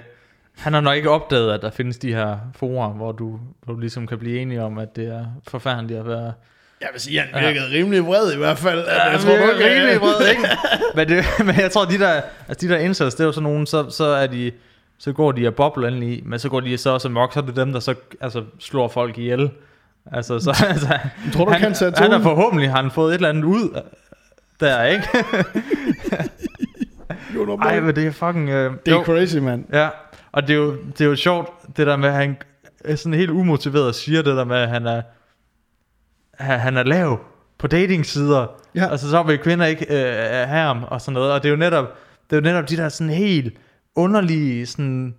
han 0.60 0.72
har 0.72 0.80
nok 0.80 0.96
ikke 0.96 1.10
opdaget, 1.10 1.52
at 1.52 1.62
der 1.62 1.70
findes 1.70 1.98
de 1.98 2.14
her 2.14 2.38
forer, 2.54 2.88
hvor 2.88 3.12
du, 3.12 3.38
hvor 3.64 3.74
du 3.74 3.80
ligesom 3.80 4.06
kan 4.06 4.18
blive 4.18 4.40
enige 4.40 4.62
om, 4.62 4.78
at 4.78 4.96
det 4.96 5.06
er 5.06 5.24
forfærdeligt 5.48 6.00
at 6.00 6.06
være... 6.06 6.32
Jeg 6.80 6.88
vil 6.92 7.00
sige, 7.00 7.20
han 7.20 7.44
virkede 7.44 7.64
ja. 7.70 7.76
rimelig 7.76 8.06
vred 8.06 8.32
i 8.32 8.36
hvert 8.36 8.58
fald. 8.58 8.84
Ja, 8.86 9.10
jeg 9.10 9.20
tror 9.20 9.36
du 9.36 9.42
ikke, 9.42 9.64
rimelig 9.64 10.00
vred, 10.00 10.28
ikke? 10.28 10.42
men, 10.96 11.08
det, 11.08 11.24
men 11.46 11.60
jeg 11.60 11.70
tror, 11.70 11.84
de 11.84 11.98
der, 11.98 12.20
altså 12.48 12.66
de 12.66 12.72
der 12.72 12.78
incels, 12.78 13.14
det 13.14 13.20
er 13.20 13.26
jo 13.26 13.32
sådan 13.32 13.42
nogen, 13.42 13.66
så, 13.66 13.90
så 13.90 14.04
er 14.04 14.26
de, 14.26 14.52
så 14.98 15.12
går 15.12 15.32
de 15.32 15.46
og 15.46 15.54
bobler 15.54 15.88
ind 15.88 16.04
i, 16.04 16.22
men 16.26 16.38
så 16.38 16.48
går 16.48 16.60
de 16.60 16.78
så 16.78 16.90
også 16.90 17.08
amok, 17.08 17.32
så 17.32 17.40
er 17.40 17.44
det 17.44 17.56
dem, 17.56 17.72
der 17.72 17.80
så 17.80 17.94
altså, 18.20 18.44
slår 18.58 18.88
folk 18.88 19.18
ihjel. 19.18 19.50
Altså, 20.12 20.38
så, 20.38 20.50
altså, 20.68 20.98
Tror 21.32 21.44
du, 21.44 21.50
han, 21.50 21.60
han 21.60 21.74
sætter 21.74 22.02
han 22.02 22.12
er 22.12 22.20
forhåbentlig 22.20 22.70
har 22.70 22.82
han 22.82 22.90
fået 22.90 23.10
et 23.10 23.14
eller 23.14 23.28
andet 23.28 23.44
ud 23.44 23.80
der, 24.60 24.84
ikke? 24.84 25.08
Jo, 27.34 27.56
Ej, 27.56 27.80
men 27.80 27.96
det 27.96 28.06
er 28.06 28.10
fucking... 28.10 28.48
Øh, 28.48 28.72
det 28.86 28.92
er 28.92 28.96
jo. 28.96 29.02
crazy, 29.02 29.36
mand. 29.36 29.64
Ja, 29.72 29.88
og 30.32 30.42
det 30.42 30.50
er, 30.50 30.56
jo, 30.56 30.76
det 30.76 31.00
er 31.00 31.04
jo 31.04 31.16
sjovt, 31.16 31.76
det 31.76 31.86
der 31.86 31.96
med, 31.96 32.08
at 32.08 32.14
han 32.14 32.36
er 32.84 32.96
sådan 32.96 33.18
helt 33.18 33.30
umotiveret 33.30 33.94
siger 33.94 34.22
det 34.22 34.36
der 34.36 34.44
med, 34.44 34.56
at 34.56 34.68
han 34.68 34.86
er, 34.86 35.02
han 36.38 36.76
er 36.76 36.82
lav 36.82 37.20
på 37.58 37.66
datingsider. 37.66 38.46
Ja. 38.74 38.90
Altså 38.90 39.10
så 39.10 39.22
vil 39.22 39.38
kvinder 39.38 39.66
ikke 39.66 39.84
øh, 39.84 40.48
have 40.48 40.66
ham 40.66 40.84
og 40.84 41.00
sådan 41.00 41.14
noget. 41.14 41.32
Og 41.32 41.42
det 41.42 41.48
er 41.48 41.50
jo 41.50 41.56
netop, 41.56 41.84
det 42.30 42.36
er 42.36 42.40
jo 42.40 42.44
netop 42.44 42.68
de 42.68 42.76
der 42.76 42.88
sådan 42.88 43.12
helt 43.12 43.58
underlige, 43.94 44.66
sådan, 44.66 45.14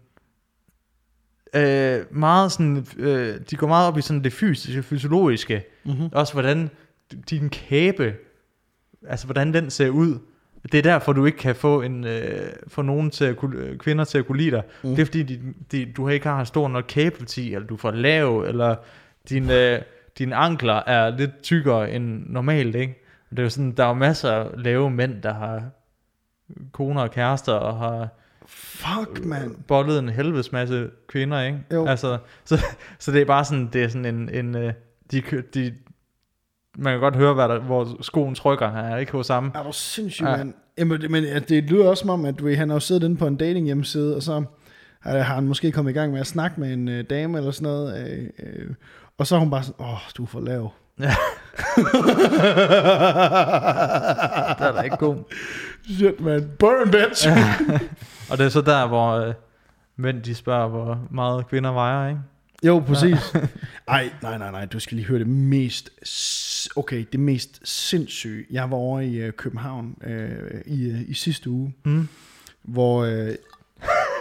øh, 1.54 2.06
meget 2.12 2.52
sådan, 2.52 2.86
øh, 2.98 3.40
de 3.50 3.56
går 3.56 3.68
meget 3.68 3.88
op 3.88 3.98
i 3.98 4.02
sådan 4.02 4.24
det 4.24 4.34
fysiske, 4.34 4.84
fysiologiske. 4.84 5.64
Mhm. 5.86 6.10
Også 6.12 6.34
hvordan 6.34 6.70
din 7.30 7.50
kæbe, 7.50 8.14
altså 9.08 9.26
hvordan 9.26 9.54
den 9.54 9.70
ser 9.70 9.90
ud. 9.90 10.20
Det 10.64 10.78
er 10.78 10.82
derfor, 10.82 11.14
du 11.14 11.26
ikke 11.26 11.38
kan 11.38 11.56
få, 11.56 11.82
en, 11.82 12.04
øh, 12.04 12.50
få 12.68 12.82
nogen 12.82 13.10
til 13.12 13.26
at 13.26 13.38
kunne, 13.38 13.58
øh, 13.58 13.78
kvinder 13.78 14.04
til 14.04 14.18
at 14.18 14.26
kunne 14.26 14.38
lide 14.38 14.52
dig. 14.52 14.64
Mm. 14.84 14.90
Det 14.90 15.00
er 15.00 15.06
fordi, 15.06 15.24
de, 15.24 15.40
de, 15.72 15.86
du 15.86 16.08
ikke 16.08 16.28
har 16.30 16.44
stor 16.44 16.68
nok 16.68 16.86
kæbeparti, 16.88 17.54
eller 17.54 17.68
du 17.68 17.74
er 17.74 17.78
for 17.78 17.92
lav, 17.92 18.46
eller 18.48 18.76
din, 19.30 19.50
øh, 19.50 19.82
dine 20.18 20.36
ankler 20.36 20.74
er 20.74 21.18
lidt 21.18 21.42
tykkere 21.42 21.92
end 21.92 22.24
normalt. 22.28 22.76
Ikke? 22.76 23.04
Det 23.30 23.40
er 23.40 23.44
jo 23.44 23.50
sådan, 23.50 23.72
der 23.72 23.84
er 23.84 23.88
jo 23.88 23.94
masser 23.94 24.32
af 24.32 24.48
lave 24.58 24.92
mænd, 24.92 25.22
der 25.22 25.34
har 25.34 25.64
koner 26.72 27.02
og 27.02 27.12
kærester, 27.12 27.54
og 27.54 27.78
har 27.78 28.08
Fuck, 28.46 29.26
mand. 29.26 29.56
bollet 29.68 30.00
en 30.00 30.10
helvedes 30.10 30.52
masse 30.52 30.90
kvinder, 31.08 31.42
ikke? 31.42 31.60
Jo. 31.74 31.88
Altså, 31.88 32.18
så, 32.46 32.66
så 33.00 33.12
det 33.12 33.22
er 33.22 33.26
bare 33.26 33.46
sådan, 33.46 33.70
det 33.74 33.84
er 33.84 33.88
sådan 33.88 34.06
en, 34.06 34.30
en 34.30 34.56
øh, 34.56 34.74
de, 35.12 35.22
de, 35.54 35.74
man 36.78 36.94
kan 36.94 37.00
godt 37.00 37.16
høre, 37.16 37.34
hvad 37.34 37.50
der, 37.50 37.60
hvor 37.60 37.88
skoen 38.02 38.36
trykker 38.36 38.72
her, 38.72 38.98
ikke 38.98 39.12
hos 39.12 39.28
ham. 39.28 39.52
Er 39.56 39.64
du 39.64 39.72
sindssyg, 39.72 40.24
Ja. 40.26 40.38
mand? 40.38 40.54
Jamen, 40.78 41.02
det- 41.02 41.12
men 41.12 41.24
det 41.24 41.64
lyder 41.64 41.90
også 41.90 42.02
som 42.02 42.10
om, 42.10 42.26
at 42.26 42.58
han 42.58 42.70
har 42.70 42.76
jo 42.76 42.80
siddet 42.80 43.04
inde 43.04 43.18
på 43.18 43.28
en 43.28 43.36
dating 43.36 43.66
hjemmeside, 43.66 44.16
og 44.16 44.24
så 44.24 44.44
har 45.02 45.18
har 45.18 45.36
han 45.36 45.48
måske 45.48 45.72
kommet 45.72 45.92
i 45.92 45.94
gang 45.94 46.12
med 46.12 46.20
at 46.20 46.28
snakke 46.28 46.60
med 46.60 46.74
en 46.74 46.88
øh, 46.90 47.04
dame 47.10 47.38
eller 47.38 47.52
sådan 47.52 47.64
noget, 47.64 48.08
øh, 48.08 48.24
øh, 48.40 48.70
og 49.18 49.28
så 49.28 49.36
er 49.36 49.40
hun 49.40 49.50
bare 49.52 49.64
sådan, 49.64 49.86
åh, 49.86 49.98
du 50.18 50.24
er 50.24 50.28
for 50.28 50.40
lav. 50.40 50.72
Ja. 51.00 51.14
Det 54.60 54.68
er 54.68 54.72
da 54.76 54.82
ikke 54.82 54.98
god. 54.98 55.16
Shit, 55.98 56.22
man. 56.22 56.50
Burn, 56.60 56.92
bitch. 56.92 57.28
Ja. 57.28 57.56
Og 58.32 58.38
det 58.38 58.46
er 58.46 58.50
så 58.50 58.62
der, 58.62 58.88
hvor 58.88 59.12
øh, 59.12 59.34
mænd 59.98 60.22
de 60.24 60.36
spørger, 60.36 60.68
hvor 60.68 61.00
meget 61.12 61.48
kvinder 61.48 61.72
vejer, 61.72 62.10
ikke? 62.10 62.22
Jo, 62.64 62.80
præcis. 62.88 63.18
Ej, 63.88 64.10
nej, 64.22 64.38
nej, 64.38 64.52
nej, 64.52 64.66
du 64.66 64.80
skal 64.80 64.96
lige 64.96 65.08
høre 65.08 65.20
det 65.20 65.28
mest, 65.28 65.90
okay, 66.76 67.06
det 67.12 67.20
mest 67.20 67.60
sindssyge. 67.64 68.46
Jeg 68.52 68.72
var 68.72 68.78
over 68.78 69.00
i 69.00 69.16
øh, 69.16 69.34
København 69.34 69.96
øh, 70.04 70.30
i, 70.66 70.84
øh, 70.90 71.00
i 71.10 71.14
sidste 71.14 71.50
uge, 71.50 71.74
Mm. 71.86 72.08
hvor... 72.64 73.04
Øh, 73.04 73.36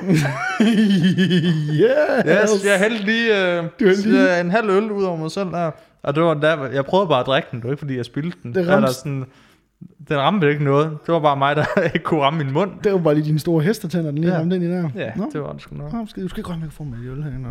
yes. 0.60 2.26
Yes, 2.26 2.64
jeg 2.64 2.78
hældte 2.78 3.04
lige, 3.04 3.56
øh, 3.58 3.64
Du 3.80 3.84
lige- 3.84 4.34
øh, 4.34 4.40
en 4.40 4.50
halv 4.50 4.70
øl 4.70 4.90
ud 4.92 5.04
over 5.04 5.16
mig 5.16 5.30
selv 5.30 5.48
der. 5.50 5.70
Og 6.02 6.14
det 6.14 6.22
var 6.22 6.34
der, 6.34 6.66
jeg 6.66 6.84
prøvede 6.84 7.08
bare 7.08 7.20
at 7.20 7.26
drikke 7.26 7.48
den, 7.50 7.58
det 7.58 7.64
var 7.64 7.70
ikke 7.72 7.78
fordi 7.80 7.96
jeg 7.96 8.04
spildte 8.04 8.38
den. 8.42 8.54
Det 8.54 8.60
Eller 8.60 8.76
ramte- 8.76 8.92
sådan, 8.94 9.24
den 10.08 10.18
ramte 10.18 10.50
ikke 10.50 10.64
noget. 10.64 10.98
Det 11.06 11.14
var 11.14 11.20
bare 11.20 11.36
mig, 11.36 11.56
der 11.56 11.64
ikke 11.94 11.98
kunne 12.04 12.20
ramme 12.20 12.44
min 12.44 12.52
mund. 12.52 12.70
Det 12.84 12.92
var 12.92 12.98
bare 12.98 13.14
lige 13.14 13.24
dine 13.26 13.38
store 13.38 13.62
hestetænder, 13.62 14.10
den 14.10 14.18
lige 14.20 14.32
Ja. 14.32 14.38
ramte 14.40 14.56
ind 14.56 14.64
i 14.64 14.68
der. 14.68 14.90
Ja, 14.94 15.12
Nå. 15.16 15.30
det 15.32 15.42
var 15.42 15.52
det 15.52 15.62
sgu 15.62 15.76
nok. 15.76 15.92
Nå, 15.92 16.06
skal, 16.06 16.22
du 16.22 16.28
skal 16.28 16.40
ikke 16.40 16.50
røre 16.50 16.58
mikrofonen 16.58 16.90
med 17.04 17.10
øl 17.12 17.22
herinde. 17.22 17.48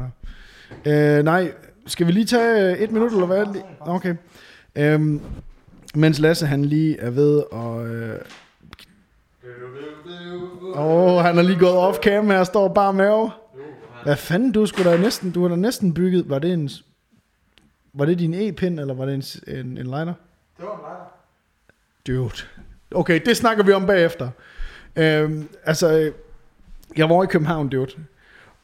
Eller? 0.85 1.17
Øh, 1.17 1.23
nej, 1.23 1.51
skal 1.85 2.07
vi 2.07 2.11
lige 2.11 2.25
tage 2.25 2.71
øh, 2.71 2.77
et 2.77 2.91
minut, 2.91 3.11
eller 3.11 3.25
hvad? 3.25 3.45
Okay. 3.79 4.15
Øhm, 4.75 5.21
mens 5.95 6.19
Lasse 6.19 6.45
han 6.45 6.65
lige 6.65 6.99
er 6.99 7.09
ved 7.09 7.43
og... 7.51 7.87
Øh, 7.87 8.15
Åh, 10.75 11.15
oh, 11.15 11.21
han 11.23 11.37
er 11.37 11.41
lige 11.41 11.59
gået 11.59 11.77
off 11.77 11.97
cam 11.97 12.29
her, 12.29 12.43
står 12.43 12.67
bare 12.73 12.93
mave. 12.93 13.31
Hvad 14.03 14.15
fanden, 14.15 14.51
du 14.51 14.65
skulle 14.65 14.91
da 14.91 14.97
næsten, 14.97 15.31
du 15.31 15.41
har 15.41 15.49
da 15.49 15.55
næsten 15.55 15.93
bygget, 15.93 16.29
var 16.29 16.39
det 16.39 16.53
en, 16.53 16.69
var 17.93 18.05
det 18.05 18.19
din 18.19 18.33
e-pind, 18.33 18.79
eller 18.79 18.93
var 18.93 19.05
det 19.05 19.13
en, 19.47 19.55
en, 19.55 19.65
en 19.65 19.77
liner? 19.77 20.13
Det 20.57 20.65
var 20.65 20.75
en 20.75 20.81
lejr. 20.81 21.18
Dude. 22.07 22.35
Okay, 22.91 23.21
det 23.25 23.37
snakker 23.37 23.63
vi 23.63 23.71
om 23.71 23.85
bagefter. 23.85 24.29
Øhm, 24.95 25.49
altså, 25.63 26.11
jeg 26.97 27.09
var 27.09 27.23
i 27.23 27.27
København, 27.27 27.69
dude. 27.69 27.91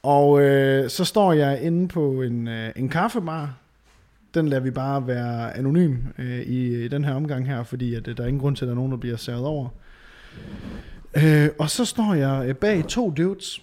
Og 0.03 0.41
øh, 0.41 0.89
så 0.89 1.05
står 1.05 1.33
jeg 1.33 1.61
inde 1.61 1.87
på 1.87 2.21
en, 2.21 2.47
øh, 2.47 2.71
en 2.75 2.89
kaffebar. 2.89 3.57
Den 4.33 4.47
lader 4.47 4.61
vi 4.61 4.71
bare 4.71 5.07
være 5.07 5.57
anonym 5.57 5.97
øh, 6.17 6.39
i, 6.39 6.85
i 6.85 6.87
den 6.87 7.05
her 7.05 7.13
omgang 7.13 7.47
her, 7.47 7.63
fordi 7.63 7.95
at, 7.95 8.07
øh, 8.07 8.17
der 8.17 8.23
er 8.23 8.27
ingen 8.27 8.41
grund 8.41 8.55
til, 8.55 8.65
at 8.65 8.67
der 8.67 8.73
er 8.73 8.75
nogen, 8.75 8.91
der 8.91 8.97
bliver 8.97 9.17
savet 9.17 9.45
over. 9.45 9.69
Øh, 11.23 11.49
og 11.59 11.69
så 11.69 11.85
står 11.85 12.13
jeg 12.13 12.45
øh, 12.47 12.55
bag 12.55 12.87
to 12.87 13.13
dudes, 13.17 13.61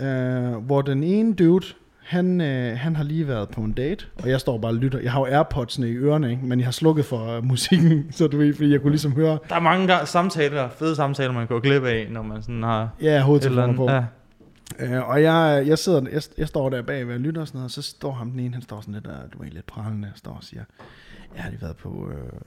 øh, 0.00 0.52
hvor 0.52 0.82
den 0.82 1.02
ene 1.02 1.34
dude, 1.34 1.66
han, 2.08 2.40
øh, 2.40 2.78
han 2.78 2.96
har 2.96 3.04
lige 3.04 3.28
været 3.28 3.48
på 3.48 3.60
en 3.60 3.72
date, 3.72 4.06
og 4.22 4.28
jeg 4.30 4.40
står 4.40 4.58
bare 4.58 4.70
og 4.72 4.74
lytter. 4.76 4.98
Jeg 5.00 5.12
har 5.12 5.20
jo 5.20 5.26
Airpods'ene 5.42 5.84
i 5.84 5.94
ørerne, 5.96 6.30
ikke? 6.30 6.44
men 6.46 6.58
jeg 6.58 6.66
har 6.66 6.72
slukket 6.72 7.04
for 7.04 7.36
øh, 7.36 7.44
musikken, 7.44 8.06
så 8.12 8.26
du 8.26 8.36
ved, 8.38 8.54
fordi 8.54 8.72
jeg 8.72 8.80
kunne 8.80 8.90
ligesom 8.90 9.12
høre, 9.12 9.38
Der 9.48 9.54
er 9.56 9.60
mange 9.60 9.96
ga- 9.96 10.04
samtaler, 10.04 10.68
fede 10.68 10.96
samtaler, 10.96 11.32
man 11.32 11.46
går 11.46 11.60
glip 11.60 11.84
af, 11.84 12.06
når 12.10 12.22
man 12.22 12.42
sådan 12.42 12.62
har 12.62 12.88
ja, 13.02 13.20
hovedtelefoner 13.22 13.76
på. 13.76 13.90
Ja. 13.90 14.04
Øh, 14.78 15.08
og 15.08 15.22
jeg, 15.22 15.64
jeg, 15.66 15.78
sidder, 15.78 16.02
jeg, 16.12 16.22
jeg 16.38 16.48
står 16.48 16.70
der 16.70 16.82
bag 16.82 17.08
ved 17.08 17.14
at 17.14 17.20
lytte 17.20 17.38
og 17.38 17.46
sådan 17.48 17.58
noget, 17.58 17.64
og 17.64 17.70
så 17.70 17.82
står 17.82 18.12
ham 18.12 18.30
den 18.30 18.40
ene, 18.40 18.54
han 18.54 18.62
står 18.62 18.80
sådan 18.80 18.94
lidt, 18.94 19.04
der, 19.04 19.16
du 19.32 19.38
er 19.38 19.44
lidt 19.50 19.66
prallende, 19.66 20.08
står 20.14 20.32
og 20.32 20.44
siger, 20.44 20.62
jeg 21.36 21.42
har 21.42 21.50
lige 21.50 21.62
været 21.62 21.76
på, 21.76 22.08
øh, 22.12 22.40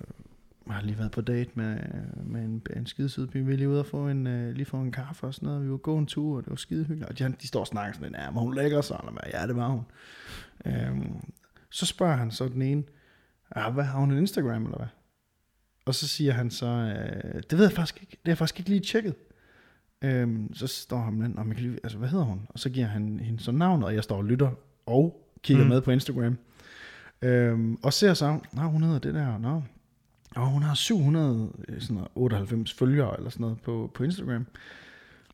jeg 0.67 0.75
har 0.75 0.81
lige 0.81 0.97
været 0.97 1.11
på 1.11 1.21
date 1.21 1.51
med, 1.55 1.77
med 2.25 2.41
en, 2.45 2.61
en 2.75 2.85
skide 2.85 3.09
sød 3.09 3.27
pige. 3.27 3.45
Vi 3.45 3.55
lige 3.55 3.69
ude 3.69 3.79
og 3.79 3.85
få 3.85 4.07
en, 4.07 4.27
øh, 4.27 4.53
lige 4.55 4.65
få 4.65 4.77
en 4.77 4.91
kaffe 4.91 5.27
og 5.27 5.33
sådan 5.33 5.47
noget. 5.47 5.63
Vi 5.63 5.71
var 5.71 5.77
gå 5.77 5.97
en 5.97 6.05
tur, 6.05 6.37
og 6.37 6.43
det 6.43 6.49
var 6.49 6.55
skide 6.55 6.83
hyggeligt. 6.85 7.09
Og 7.09 7.19
de, 7.19 7.35
de 7.41 7.47
står 7.47 7.59
og 7.59 7.67
snakker 7.67 7.93
sådan 7.93 8.11
lidt, 8.11 8.21
ja, 8.21 8.31
var 8.31 8.41
hun 8.41 8.55
lækker 8.55 8.81
så? 8.81 8.93
Eller 8.99 9.11
hvad? 9.11 9.39
Ja, 9.41 9.47
det 9.47 9.55
var 9.55 9.67
hun. 9.67 9.83
Øhm, 10.65 11.15
så 11.69 11.85
spørger 11.85 12.15
han 12.15 12.31
så 12.31 12.47
den 12.47 12.61
ene, 12.61 12.83
ja, 13.55 13.69
hvad 13.69 13.83
har 13.83 13.99
hun 13.99 14.11
en 14.11 14.17
Instagram 14.17 14.63
eller 14.63 14.77
hvad? 14.77 14.87
Og 15.85 15.95
så 15.95 16.07
siger 16.07 16.31
han 16.33 16.51
så, 16.51 16.65
øh, 16.67 17.41
det 17.49 17.57
ved 17.57 17.65
jeg 17.65 17.71
faktisk 17.71 18.01
ikke, 18.01 18.11
det 18.11 18.19
har 18.25 18.31
jeg 18.31 18.37
faktisk 18.37 18.59
ikke 18.59 18.69
lige 18.69 18.81
tjekket. 18.81 19.15
Øhm, 20.01 20.53
så 20.53 20.67
står 20.67 20.97
han 20.97 21.21
den, 21.21 21.31
"Nå, 21.31 21.43
men 21.43 21.47
jeg 21.47 21.55
kan 21.55 21.65
lige, 21.65 21.79
altså 21.83 21.97
hvad 21.97 22.09
hedder 22.09 22.25
hun? 22.25 22.41
Og 22.49 22.59
så 22.59 22.69
giver 22.69 22.87
han 22.87 23.19
hende 23.19 23.39
så 23.43 23.51
navnet, 23.51 23.85
og 23.85 23.95
jeg 23.95 24.03
står 24.03 24.17
og 24.17 24.25
lytter 24.25 24.51
og 24.85 25.27
kigger 25.43 25.63
Mm. 25.63 25.69
med 25.69 25.81
på 25.81 25.91
Instagram. 25.91 26.37
Øhm, 27.21 27.77
og 27.83 27.93
ser 27.93 28.13
så, 28.13 28.39
nej, 28.53 28.65
hun 28.65 28.83
hedder 28.83 28.99
det 28.99 29.13
der, 29.13 29.37
nå. 29.37 29.61
Og 30.35 30.47
hun 30.47 30.63
har 30.63 30.73
798 30.75 32.73
følgere 32.73 33.17
eller 33.17 33.29
sådan 33.29 33.41
noget 33.41 33.61
på, 33.61 33.91
på 33.93 34.03
Instagram. 34.03 34.47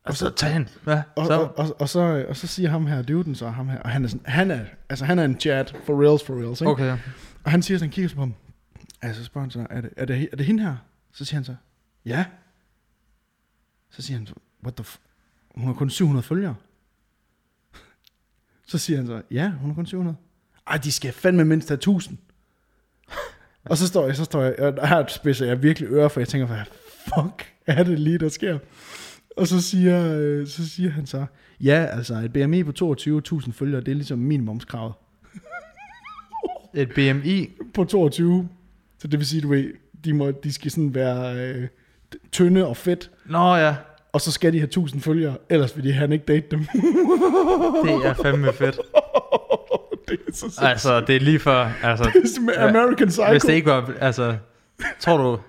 Og 0.04 0.18
så 0.18 0.30
tag 0.30 0.54
hende. 0.54 0.68
Ja, 0.88 1.04
Og, 1.16 1.26
så. 1.26 1.34
og, 1.34 1.54
og, 1.58 1.76
og, 1.82 1.90
så, 1.90 2.26
og 2.30 2.36
så 2.38 2.48
siger 2.48 2.70
ham 2.70 2.86
her, 2.86 3.02
duden 3.02 3.36
så 3.36 3.50
ham 3.50 3.70
her, 3.70 3.80
og 3.80 3.90
han 3.90 4.04
er 4.04 4.08
sådan, 4.08 4.26
han 4.26 4.52
er, 4.52 4.66
altså 4.90 5.06
han 5.06 5.20
er 5.20 5.26
en 5.26 5.40
chat 5.40 5.76
for 5.86 6.02
reals, 6.04 6.24
for 6.24 6.36
reals, 6.42 6.62
ikke? 6.62 6.72
Okay. 6.72 6.98
Og 7.44 7.52
han 7.52 7.62
siger 7.62 7.78
sådan, 7.78 7.88
han 7.90 7.94
kigger 7.94 8.16
på 8.16 8.22
ham, 8.22 8.34
altså 9.02 9.24
spørger 9.24 9.44
han 9.44 9.52
så, 9.52 9.68
er 9.70 9.82
det, 9.82 9.90
er, 9.98 10.06
det, 10.06 10.30
er 10.32 10.36
det 10.36 10.46
hende 10.46 10.64
her? 10.64 10.76
Så 11.14 11.26
siger 11.26 11.38
han 11.38 11.44
så, 11.46 11.56
ja. 12.06 12.26
Så 13.90 14.02
siger 14.02 14.18
han 14.18 14.28
så, 14.28 14.34
what 14.64 14.76
the 14.76 14.84
f- 14.84 15.00
hun 15.56 15.66
har 15.66 15.74
kun 15.74 15.90
700 15.90 16.24
følgere. 16.24 16.56
Så 18.68 18.78
siger 18.78 18.98
han 18.98 19.08
så, 19.08 19.22
ja, 19.32 19.50
hun 19.52 19.70
har 19.70 19.76
kun 19.76 19.86
700. 19.86 20.18
Ej, 20.68 20.78
de 20.78 20.92
skal 20.92 21.12
fandme 21.14 21.46
mindst 21.46 21.70
have 21.70 21.76
1000. 21.76 22.18
Og 23.70 23.78
så 23.78 23.88
står 23.88 24.06
jeg, 24.06 24.16
så 24.16 24.24
står 24.24 24.42
jeg, 24.44 24.60
og 24.60 24.88
her 24.88 25.06
spidser 25.08 25.46
jeg 25.46 25.64
virkelig 25.64 25.90
ører, 25.92 26.08
for 26.08 26.20
jeg 26.20 26.28
tænker, 26.28 26.48
hvad 26.48 26.58
fuck 26.90 27.54
er 27.68 27.84
det 27.84 28.00
lige, 28.00 28.18
der 28.18 28.30
sker? 28.30 28.58
Og 29.38 29.48
så 29.48 29.62
siger, 29.62 30.18
øh, 30.18 30.48
så 30.48 30.70
siger 30.70 30.90
han 30.90 31.06
så, 31.06 31.26
ja, 31.62 31.86
altså 31.92 32.14
et 32.16 32.34
BMI 32.34 32.64
på 32.64 32.72
22.000 32.84 33.52
følgere, 33.52 33.82
det 33.82 33.92
er 33.92 33.96
ligesom 33.96 34.20
minimumskravet 34.20 34.94
Et 36.74 36.90
BMI. 36.90 37.50
på 37.74 37.84
22. 37.84 38.50
Så 39.00 39.08
det 39.08 39.20
vil 39.20 39.28
sige, 39.28 39.42
du 39.42 39.50
ved, 39.50 39.74
de, 40.06 40.14
må, 40.14 40.32
de 40.32 40.54
skal 40.54 40.72
sådan 40.72 40.96
være 40.96 41.36
øh, 41.36 41.68
tynde 42.32 42.68
og 42.68 42.78
fedt, 42.78 43.12
Nå 43.26 43.56
ja, 43.56 43.76
og 44.14 44.22
så 44.22 44.32
skal 44.32 44.54
de 44.54 44.58
have 44.58 44.66
1000 44.66 45.02
følgere, 45.02 45.38
ellers 45.50 45.76
vil 45.76 45.84
de 45.84 45.94
han 45.94 46.12
ikke 46.12 46.26
date 46.26 46.48
dem. 46.52 46.60
det 47.86 48.06
er 48.06 48.14
fandme 48.24 48.54
fedt. 48.54 48.80
Det 50.08 50.20
er 50.28 50.32
så. 50.34 50.60
Altså, 50.62 51.00
det 51.02 51.16
er 51.16 51.20
lige 51.20 51.40
for, 51.40 51.72
altså, 51.84 52.04
Det 52.14 52.24
er 52.24 52.28
som 52.36 52.50
American 52.58 53.08
Psycho. 53.08 53.32
hvis 53.32 53.42
det 53.44 53.54
ikke 53.54 53.70
var, 53.70 53.92
altså, 54.00 54.36
tror 55.00 55.18
du, 55.18 55.40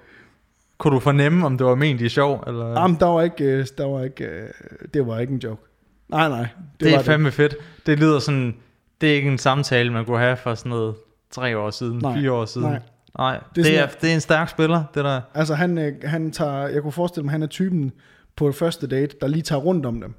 kunne 0.78 0.94
du 0.94 1.00
fornemme, 1.00 1.46
om 1.46 1.58
det 1.58 1.66
var 1.66 1.74
ment 1.74 2.00
i 2.00 2.08
sjov, 2.08 2.44
eller? 2.46 2.80
Jamen, 2.80 2.96
der 3.00 3.06
var 3.06 3.22
ikke, 3.22 3.44
øh, 3.44 3.66
der 3.78 3.84
var 3.86 4.04
ikke, 4.04 4.24
øh, 4.24 4.48
det 4.94 5.06
var 5.06 5.18
ikke 5.18 5.32
en 5.32 5.38
joke. 5.38 5.62
Nej, 6.08 6.28
nej. 6.28 6.38
Det, 6.38 6.48
det, 6.80 6.94
er 6.94 7.02
fandme 7.02 7.30
fedt. 7.30 7.54
Det 7.86 7.98
lyder 7.98 8.18
sådan, 8.18 8.56
det 9.00 9.10
er 9.10 9.14
ikke 9.14 9.28
en 9.30 9.38
samtale, 9.38 9.92
man 9.92 10.04
kunne 10.04 10.18
have 10.18 10.36
for 10.36 10.54
sådan 10.54 10.70
noget 10.70 10.94
tre 11.30 11.58
år 11.58 11.70
siden, 11.70 11.98
Nej, 11.98 12.14
fire 12.18 12.32
år 12.32 12.44
siden. 12.44 12.68
nej. 12.68 12.80
Nej, 13.18 13.32
Det 13.32 13.40
er 13.40 13.44
det, 13.54 13.64
det, 13.64 13.78
er, 13.78 13.86
sådan- 13.86 14.00
det 14.00 14.10
er 14.10 14.14
en 14.14 14.20
stærk 14.20 14.48
spiller, 14.48 14.84
det 14.94 15.04
der. 15.04 15.20
Altså, 15.34 15.54
han, 15.54 15.78
øh, 15.78 15.92
han 16.04 16.30
tager, 16.30 16.68
jeg 16.68 16.82
kunne 16.82 16.92
forestille 16.92 17.24
mig, 17.24 17.32
han 17.32 17.42
er 17.42 17.46
typen 17.46 17.92
på 18.36 18.52
første 18.52 18.86
date, 18.86 19.16
der 19.20 19.26
lige 19.26 19.42
tager 19.42 19.60
rundt 19.60 19.86
om 19.86 20.00
dem. 20.00 20.14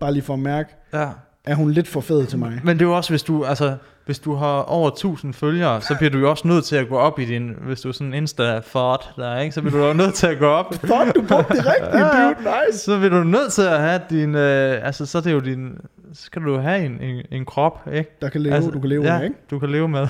bare 0.00 0.12
lige 0.12 0.22
for 0.22 0.32
at 0.34 0.38
mærke, 0.40 0.74
Ja. 0.92 1.08
Er 1.44 1.54
hun 1.54 1.70
lidt 1.70 1.88
for 1.88 2.00
fed 2.00 2.26
til 2.26 2.38
mig. 2.38 2.60
Men 2.64 2.78
det 2.78 2.84
er 2.84 2.88
jo 2.88 2.96
også, 2.96 3.10
hvis 3.10 3.22
du, 3.22 3.44
altså, 3.44 3.76
hvis 4.06 4.18
du 4.18 4.34
har 4.34 4.62
over 4.62 4.88
1000 4.90 5.34
følgere, 5.34 5.80
så 5.80 5.94
bliver 5.98 6.10
du 6.10 6.18
jo 6.18 6.30
også 6.30 6.48
nødt 6.48 6.64
til 6.64 6.76
at 6.76 6.88
gå 6.88 6.96
op 6.96 7.18
i 7.18 7.24
din, 7.24 7.54
hvis 7.66 7.80
du 7.80 7.88
er 7.88 7.92
sådan 7.92 8.14
insta 8.14 8.58
fart 8.58 9.10
der, 9.16 9.38
ikke? 9.38 9.54
Så 9.54 9.60
bliver 9.62 9.78
du 9.78 9.86
jo 9.86 9.92
nødt 9.92 10.14
til 10.14 10.26
at 10.26 10.38
gå 10.38 10.46
op. 10.46 10.74
Fuck, 10.74 11.14
du 11.14 11.22
brugte 11.28 11.56
det 11.56 11.66
rigtigt, 11.66 11.94
Ja, 11.94 12.24
dude. 12.24 12.34
Nice. 12.68 12.78
Så 12.78 12.98
bliver 12.98 13.10
du 13.18 13.24
nødt 13.24 13.52
til 13.52 13.62
at 13.62 13.80
have 13.80 14.00
din, 14.10 14.34
øh, 14.34 14.86
altså 14.86 15.06
så 15.06 15.18
er 15.18 15.22
det 15.22 15.32
jo 15.32 15.40
din, 15.40 15.78
så 16.12 16.22
skal 16.24 16.42
du 16.42 16.58
have 16.58 16.84
en, 16.84 17.00
en, 17.00 17.24
en 17.30 17.44
krop, 17.44 17.88
ikke? 17.92 18.16
Der 18.20 18.28
kan 18.28 18.40
leve, 18.40 18.54
altså, 18.54 18.70
du 18.70 18.80
kan 18.80 18.88
leve 18.88 19.04
ja, 19.04 19.18
af, 19.18 19.24
ikke? 19.24 19.36
du 19.50 19.58
kan 19.58 19.70
leve 19.70 19.88
med. 19.88 20.06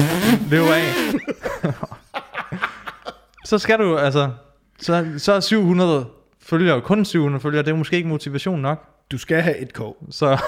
leve 0.52 0.74
af. 0.74 0.82
så 3.44 3.58
skal 3.58 3.78
du, 3.78 3.96
altså, 3.96 4.30
så, 4.80 5.06
så 5.18 5.32
er 5.32 5.40
700 5.40 6.06
følgere, 6.42 6.80
kun 6.80 7.04
700 7.04 7.42
følgere, 7.42 7.62
det 7.62 7.70
er 7.70 7.76
måske 7.76 7.96
ikke 7.96 8.08
motivation 8.08 8.60
nok. 8.60 8.87
Du 9.10 9.18
skal 9.18 9.42
have 9.42 9.58
et 9.58 9.72
k. 9.72 9.80
Så, 10.10 10.38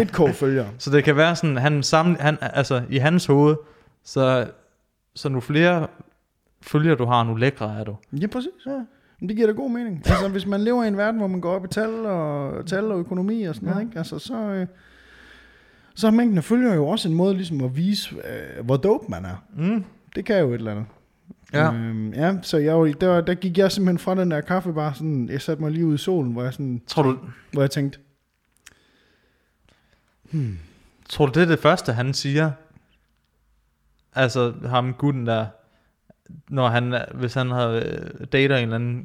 Et 0.00 0.12
k 0.12 0.34
følger. 0.34 0.66
så 0.78 0.90
det 0.90 1.04
kan 1.04 1.16
være 1.16 1.36
sådan, 1.36 1.56
han 1.56 1.82
sammen, 1.82 2.16
han, 2.20 2.38
altså 2.40 2.82
i 2.90 2.98
hans 2.98 3.26
hoved, 3.26 3.56
så, 4.04 4.50
så 5.14 5.28
nu 5.28 5.40
flere 5.40 5.86
følgere 6.62 6.96
du 6.96 7.04
har, 7.04 7.24
nu 7.24 7.34
lækre 7.34 7.78
er 7.78 7.84
du. 7.84 7.96
Ja, 8.20 8.26
præcis. 8.26 8.66
Ja. 8.66 8.80
Men 9.20 9.28
det 9.28 9.36
giver 9.36 9.46
da 9.46 9.52
god 9.52 9.70
mening. 9.70 10.02
Altså, 10.06 10.28
hvis 10.28 10.46
man 10.46 10.60
lever 10.60 10.84
i 10.84 10.88
en 10.88 10.96
verden, 10.96 11.18
hvor 11.18 11.26
man 11.26 11.40
går 11.40 11.52
op 11.52 11.64
i 11.64 11.68
tal 11.68 12.06
og, 12.06 12.66
tal 12.66 12.92
og 12.92 12.98
økonomi 12.98 13.42
og 13.42 13.54
sådan 13.54 13.68
noget, 13.68 13.82
ikke? 13.82 13.98
Altså, 13.98 14.18
så, 14.18 14.34
øh, 14.34 14.66
så 15.94 16.10
mængden 16.10 16.38
af 16.38 16.44
følgere 16.44 16.74
jo 16.74 16.86
også 16.86 17.08
en 17.08 17.14
måde 17.14 17.34
ligesom 17.34 17.64
at 17.64 17.76
vise, 17.76 18.14
øh, 18.16 18.64
hvor 18.64 18.76
dope 18.76 19.04
man 19.08 19.24
er. 19.24 19.44
Mm. 19.56 19.84
Det 20.14 20.24
kan 20.24 20.38
jo 20.38 20.48
et 20.48 20.54
eller 20.54 20.70
andet. 20.70 20.86
Ja. 21.54 21.72
Øhm, 21.72 22.12
ja, 22.12 22.34
så 22.42 22.56
jeg, 22.58 23.00
der, 23.00 23.20
der 23.20 23.34
gik 23.34 23.58
jeg 23.58 23.72
simpelthen 23.72 23.98
fra 23.98 24.14
den 24.14 24.30
der 24.30 24.40
kaffebar, 24.40 24.92
sådan, 24.92 25.28
jeg 25.32 25.42
satte 25.42 25.62
mig 25.62 25.72
lige 25.72 25.86
ud 25.86 25.94
i 25.94 25.98
solen, 25.98 26.32
hvor 26.32 26.42
jeg, 26.42 26.52
sådan, 26.52 26.82
Tror 26.86 27.02
du, 27.02 27.18
hvor 27.52 27.62
jeg 27.62 27.70
tænkte, 27.70 27.98
tror 31.08 31.26
du, 31.26 31.32
det 31.40 31.42
er 31.42 31.46
det 31.50 31.58
første, 31.58 31.92
han 31.92 32.14
siger? 32.14 32.50
Altså 34.14 34.52
ham 34.66 34.94
gutten 34.98 35.26
der, 35.26 35.46
når 36.48 36.68
han, 36.68 36.94
hvis 37.14 37.34
han 37.34 37.50
har 37.50 37.68
øh, 37.68 37.82
dater 38.32 38.56
en 38.56 38.62
eller 38.62 38.74
anden 38.74 39.04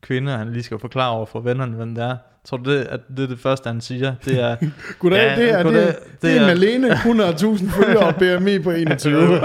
kvinde, 0.00 0.32
og 0.32 0.38
han 0.38 0.52
lige 0.52 0.62
skal 0.62 0.78
forklare 0.78 1.10
over 1.10 1.26
for 1.26 1.40
vennerne, 1.40 1.76
hvem 1.76 1.94
det 1.94 2.04
er. 2.04 2.16
Tror 2.44 2.56
du, 2.56 2.70
det, 2.72 2.78
at 2.84 3.00
det 3.16 3.22
er 3.24 3.26
det 3.28 3.38
første, 3.38 3.66
han 3.68 3.80
siger? 3.80 4.14
Det 4.24 4.40
er, 4.40 4.56
goddag, 4.98 5.18
Ja, 5.18 5.36
det, 5.42 5.50
er, 5.50 5.62
goddag, 5.62 5.80
det, 5.80 5.88
er, 5.88 5.92
det 5.92 6.22
det 6.22 6.36
er- 6.36 6.46
Malene, 6.46 6.88
100.000 6.92 7.70
følgere 7.84 8.06
og 8.06 8.14
BMI 8.14 8.58
på 8.58 8.70
21. 8.88 9.22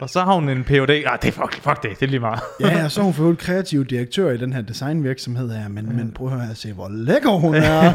og 0.00 0.10
så 0.10 0.20
har 0.20 0.34
hun 0.34 0.48
en 0.48 0.64
Ph.D. 0.64 0.90
Ah, 1.06 1.18
det 1.22 1.28
er 1.28 1.32
fuck, 1.32 1.54
fuck 1.54 1.82
det, 1.82 1.90
det 1.90 2.02
er 2.02 2.06
lige 2.06 2.20
meget. 2.20 2.40
Ja, 2.60 2.84
og 2.84 2.90
så 2.90 3.00
er 3.00 3.04
hun 3.04 3.14
for 3.14 3.34
kreativ 3.34 3.84
direktør 3.84 4.30
i 4.30 4.36
den 4.36 4.52
her 4.52 4.62
designvirksomhed 4.62 5.50
her, 5.50 5.68
men, 5.68 5.96
men 5.96 6.12
prøv 6.12 6.32
at 6.32 6.40
høre, 6.40 6.54
se 6.54 6.72
hvor 6.72 6.88
lækker 6.88 7.30
hun 7.30 7.54
er. 7.54 7.62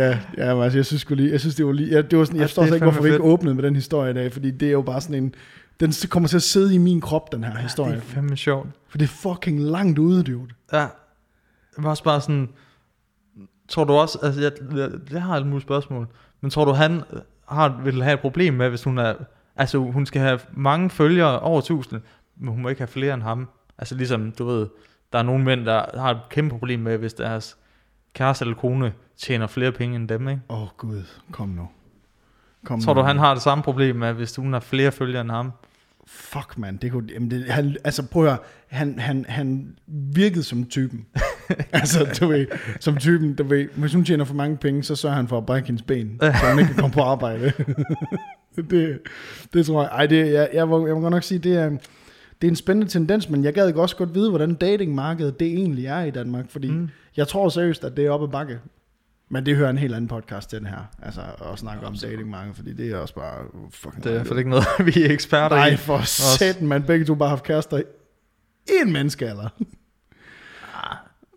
ja, 0.00 0.18
ja 0.38 0.54
men 0.54 0.62
altså, 0.64 0.78
jeg 0.78 0.86
synes, 0.86 1.10
lige, 1.10 1.30
jeg 1.32 1.40
synes, 1.40 1.54
det 1.54 1.66
var 1.66 1.72
lige, 1.72 1.90
ja, 1.90 2.02
det 2.02 2.18
var 2.18 2.24
sådan, 2.24 2.36
jeg 2.36 2.42
Altså, 2.42 2.54
forstår 2.54 2.62
det 2.62 2.68
slet 2.68 2.76
ikke, 2.76 2.84
hvorfor 2.84 3.02
vi 3.02 3.08
ikke 3.08 3.20
åbnede 3.24 3.54
med 3.54 3.62
den 3.62 3.74
historie 3.74 4.10
i 4.10 4.14
dag, 4.14 4.32
fordi 4.32 4.50
det 4.50 4.68
er 4.68 4.72
jo 4.72 4.82
bare 4.82 5.00
sådan 5.00 5.24
en, 5.24 5.34
den 5.80 5.92
kommer 6.10 6.28
til 6.28 6.36
at 6.36 6.42
sidde 6.42 6.74
i 6.74 6.78
min 6.78 7.00
krop, 7.00 7.32
den 7.32 7.44
her 7.44 7.52
Det 7.52 7.62
historie. 7.62 7.96
er 7.96 8.00
fandme 8.00 8.36
sjovt. 8.36 8.68
For 8.88 8.98
det 8.98 9.04
er 9.04 9.08
fucking 9.08 9.60
langt 9.60 9.98
ude, 9.98 10.22
dude. 10.22 10.48
Ja. 10.72 10.86
Det 11.76 11.84
var 11.84 11.90
også 11.90 12.04
bare 12.04 12.20
sådan, 12.20 12.48
tror 13.68 13.84
du 13.84 13.92
også, 13.92 14.18
altså 14.22 14.40
jeg, 14.40 14.52
jeg, 14.76 14.90
jeg 15.12 15.22
har 15.22 15.34
alle 15.34 15.46
mulige 15.46 15.62
spørgsmål, 15.62 16.06
men 16.40 16.50
tror 16.50 16.64
du, 16.64 16.72
han 16.72 17.02
har, 17.48 17.80
vil 17.84 18.02
have 18.02 18.14
et 18.14 18.20
problem 18.20 18.54
med, 18.54 18.68
hvis 18.68 18.84
hun 18.84 18.98
er, 18.98 19.14
altså 19.56 19.78
hun 19.78 20.06
skal 20.06 20.20
have 20.20 20.40
mange 20.52 20.90
følgere, 20.90 21.40
over 21.40 21.58
1000, 21.58 22.00
men 22.36 22.48
hun 22.48 22.62
må 22.62 22.68
ikke 22.68 22.80
have 22.80 22.88
flere 22.88 23.14
end 23.14 23.22
ham. 23.22 23.48
Altså 23.78 23.94
ligesom, 23.94 24.32
du 24.32 24.44
ved, 24.44 24.66
der 25.12 25.18
er 25.18 25.22
nogle 25.22 25.44
mænd, 25.44 25.64
der 25.64 26.00
har 26.00 26.10
et 26.10 26.20
kæmpe 26.30 26.50
problem 26.50 26.80
med, 26.80 26.98
hvis 26.98 27.14
deres 27.14 27.56
kæreste 28.14 28.44
eller 28.44 28.56
kone 28.56 28.92
tjener 29.16 29.46
flere 29.46 29.72
penge 29.72 29.96
end 29.96 30.08
dem, 30.08 30.28
ikke? 30.28 30.42
Åh 30.48 30.62
oh, 30.62 30.68
gud, 30.76 31.02
kom 31.32 31.48
nu. 31.48 31.68
Kom 32.64 32.80
Tror 32.80 32.94
nu. 32.94 33.00
du, 33.00 33.06
han 33.06 33.18
har 33.18 33.34
det 33.34 33.42
samme 33.42 33.64
problem 33.64 33.96
med, 33.96 34.12
hvis 34.12 34.36
hun 34.36 34.52
har 34.52 34.60
flere 34.60 34.92
følgere 34.92 35.20
end 35.20 35.30
ham? 35.30 35.52
Fuck, 36.06 36.58
man. 36.58 36.76
Det 36.76 36.92
kunne, 36.92 37.12
jamen 37.14 37.30
det, 37.30 37.44
han, 37.44 37.76
altså 37.84 38.06
prøv 38.06 38.24
at 38.24 38.30
høre, 38.30 38.38
han, 38.68 38.98
han, 38.98 39.24
han 39.28 39.76
virkede 39.88 40.44
som 40.44 40.64
typen. 40.64 41.06
altså, 41.72 42.16
du 42.20 42.26
ved, 42.26 42.46
som 42.80 42.96
typen, 42.96 43.34
du 43.34 43.44
ved, 43.44 43.68
hvis 43.76 43.94
hun 43.94 44.04
tjener 44.04 44.24
for 44.24 44.34
mange 44.34 44.56
penge, 44.56 44.82
så 44.82 44.96
sørger 44.96 45.16
han 45.16 45.28
for 45.28 45.38
at 45.38 45.46
brække 45.46 45.66
hendes 45.66 45.82
ben, 45.82 46.18
så 46.20 46.50
hun 46.50 46.58
ikke 46.58 46.72
kan 46.72 46.80
komme 46.80 46.94
på 46.94 47.02
arbejde. 47.02 47.52
det, 48.70 48.98
det 49.52 49.66
tror 49.66 49.82
jeg. 49.82 49.90
Ej, 49.92 50.06
det, 50.06 50.32
jeg, 50.32 50.50
jeg, 50.52 50.68
må, 50.68 50.86
jeg 50.86 50.94
må 50.94 51.00
godt 51.00 51.10
nok 51.10 51.22
sige, 51.22 51.38
det 51.38 51.56
er, 51.56 51.70
det 52.40 52.46
er 52.46 52.48
en 52.48 52.56
spændende 52.56 52.88
tendens, 52.88 53.28
men 53.28 53.44
jeg 53.44 53.54
gad 53.54 53.72
også 53.72 53.96
godt 53.96 54.14
vide, 54.14 54.30
hvordan 54.30 54.54
datingmarkedet 54.54 55.40
det 55.40 55.48
egentlig 55.48 55.86
er 55.86 56.02
i 56.02 56.10
Danmark, 56.10 56.50
fordi 56.50 56.70
mm. 56.70 56.88
jeg 57.16 57.28
tror 57.28 57.48
seriøst, 57.48 57.84
at 57.84 57.96
det 57.96 58.06
er 58.06 58.10
oppe 58.10 58.26
ad 58.26 58.30
bakke. 58.30 58.58
Men 59.28 59.46
det 59.46 59.56
hører 59.56 59.70
en 59.70 59.78
helt 59.78 59.94
anden 59.94 60.08
podcast 60.08 60.50
til 60.50 60.58
den 60.58 60.66
her, 60.66 60.90
altså 61.02 61.20
at 61.52 61.58
snakke 61.58 61.86
om 61.86 61.94
datingmarkedet, 61.94 62.56
fordi 62.56 62.72
det 62.72 62.90
er 62.90 62.96
også 62.96 63.14
bare 63.14 63.44
fucking 63.70 64.04
Det 64.04 64.16
er 64.16 64.20
i 64.20 64.24
fald 64.24 64.38
ikke 64.38 64.50
noget, 64.50 64.66
vi 64.94 65.02
er 65.02 65.12
eksperter 65.12 65.56
Nej, 65.56 65.68
i. 65.68 65.76
for 65.76 66.00
satan, 66.38 66.66
man 66.66 66.82
begge 66.82 67.04
to 67.04 67.14
bare 67.14 67.28
haft 67.28 67.44
kærester 67.44 67.78
i 67.78 67.82
en 68.82 68.92
menneskealder. 68.92 69.48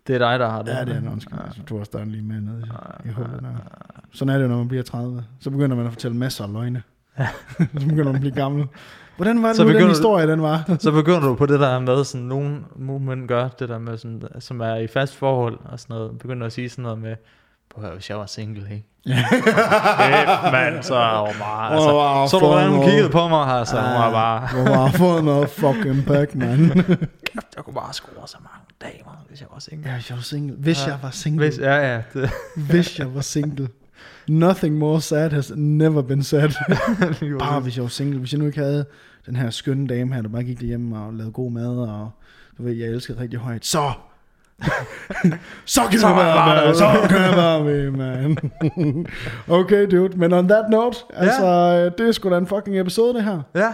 Det 0.06 0.14
er 0.14 0.18
dig, 0.18 0.38
der 0.38 0.48
har 0.48 0.62
det. 0.62 0.72
Ja, 0.72 0.84
det 0.84 0.94
er 0.94 0.98
en 0.98 1.08
undskyld. 1.08 1.38
Altså, 1.44 1.62
du 1.68 1.74
har 1.74 1.80
også 1.80 2.04
lige 2.04 2.22
med 2.22 2.40
nede 2.40 2.64
i, 3.04 3.08
i 3.08 3.12
hullet 3.12 3.42
der. 3.42 3.54
Sådan 4.12 4.34
er 4.34 4.38
det, 4.38 4.48
når 4.48 4.56
man 4.56 4.68
bliver 4.68 4.82
30. 4.82 5.24
Så 5.40 5.50
begynder 5.50 5.76
man 5.76 5.86
at 5.86 5.92
fortælle 5.92 6.16
masser 6.16 6.44
af 6.44 6.52
løgne. 6.52 6.82
så 7.80 7.86
begynder 7.88 8.04
man 8.04 8.14
at 8.14 8.20
blive 8.20 8.34
gammel. 8.34 8.66
Hvordan 9.16 9.42
var 9.42 9.48
det 9.48 9.56
Så 9.56 9.64
nu, 9.64 9.72
den 9.72 9.88
historie, 9.88 10.26
den 10.26 10.42
var? 10.42 10.62
Så 10.78 10.90
begynder 10.92 11.20
du 11.20 11.34
på 11.34 11.46
det 11.46 11.60
der 11.60 11.78
med, 11.78 12.04
sådan 12.04 12.26
nogle 12.26 12.60
mænd 13.00 13.28
gør, 13.28 13.48
det 13.48 13.68
der 13.68 13.78
med, 13.78 13.98
sådan, 13.98 14.22
som 14.38 14.60
er 14.60 14.74
i 14.74 14.86
fast 14.86 15.16
forhold 15.16 15.58
og 15.64 15.80
sådan 15.80 15.94
noget, 15.96 16.18
begynder 16.18 16.46
at 16.46 16.52
sige 16.52 16.68
sådan 16.68 16.82
noget 16.82 16.98
med, 16.98 17.16
på 17.74 17.80
her, 17.80 17.92
hvis 17.92 18.10
jeg 18.10 18.18
var 18.18 18.26
single, 18.26 18.62
ikke? 18.70 18.86
Kæft, 19.06 20.52
mand, 20.52 20.82
så 20.82 20.94
hun 21.26 21.34
bare, 21.40 21.72
altså, 21.74 21.92
wow, 21.92 22.26
så 22.26 22.38
du, 22.38 22.46
hvordan 22.46 22.70
hun 22.70 22.84
kiggede 22.84 23.10
på 23.10 23.28
mig, 23.28 23.46
altså, 23.46 23.76
hun 23.76 23.84
var 23.90 24.10
bare, 24.10 24.62
Hvor 24.62 24.74
har 24.74 24.90
fået 24.92 25.24
noget 25.24 25.50
fucking 25.50 26.04
pack, 26.06 26.34
man. 26.34 26.58
jeg 27.56 27.64
kunne 27.64 27.74
bare 27.74 27.92
score 27.92 28.26
så 28.28 28.36
mange 28.40 28.64
damer, 28.82 29.24
hvis 29.28 29.40
jeg 29.40 29.48
var 29.52 29.58
single. 29.58 29.88
ja, 29.88 29.94
hvis 29.94 30.10
jeg 30.10 30.16
var 30.16 30.22
single. 30.22 30.56
Hvis 30.58 30.86
Ja. 30.86 30.90
jeg 30.90 30.98
var 31.02 31.10
single. 31.10 31.46
Hvis, 31.46 31.58
ja, 31.58 31.92
ja, 31.94 32.02
det, 32.14 32.30
Hvis 32.56 32.98
jeg 32.98 33.14
var 33.14 33.20
single. 33.20 33.68
Nothing 34.28 34.78
more 34.78 35.00
sad 35.00 35.30
has 35.30 35.52
never 35.56 36.02
been 36.02 36.22
said. 36.22 36.50
lige 37.20 37.38
Bare 37.38 37.60
hvis 37.60 37.76
jeg 37.76 37.82
var 37.82 37.88
single. 37.88 38.18
Hvis 38.18 38.32
jeg 38.32 38.38
nu 38.40 38.46
ikke 38.46 38.58
havde 38.58 38.84
den 39.26 39.36
her 39.36 39.50
skønne 39.50 39.86
dame 39.86 40.14
her, 40.14 40.22
der 40.22 40.28
bare 40.28 40.44
gik 40.44 40.60
derhjemme 40.60 40.98
og 40.98 41.14
lavede 41.14 41.32
god 41.32 41.52
mad, 41.52 41.76
og 41.76 42.10
du 42.58 42.62
ved, 42.62 42.72
jeg 42.72 42.88
elskede 42.88 43.20
rigtig 43.20 43.38
højt. 43.38 43.66
Så! 43.66 43.92
så 45.66 45.80
kan 45.90 45.98
Så 45.98 46.08
jeg 46.08 46.16
være 46.16 46.66
med, 46.66 46.74
så 46.74 47.06
kan 47.08 47.20
jeg 47.20 47.36
være 47.36 47.64
med, 47.64 47.90
man. 47.90 48.36
okay, 49.60 49.86
dude. 49.90 50.18
Men 50.18 50.32
on 50.32 50.48
that 50.48 50.64
note, 50.70 50.98
altså, 51.14 51.46
øh, 51.46 51.98
det 51.98 52.08
er 52.08 52.12
sgu 52.12 52.30
da 52.30 52.38
en 52.38 52.46
fucking 52.46 52.78
episode, 52.80 53.14
det 53.14 53.24
her. 53.24 53.42
Ja, 53.54 53.72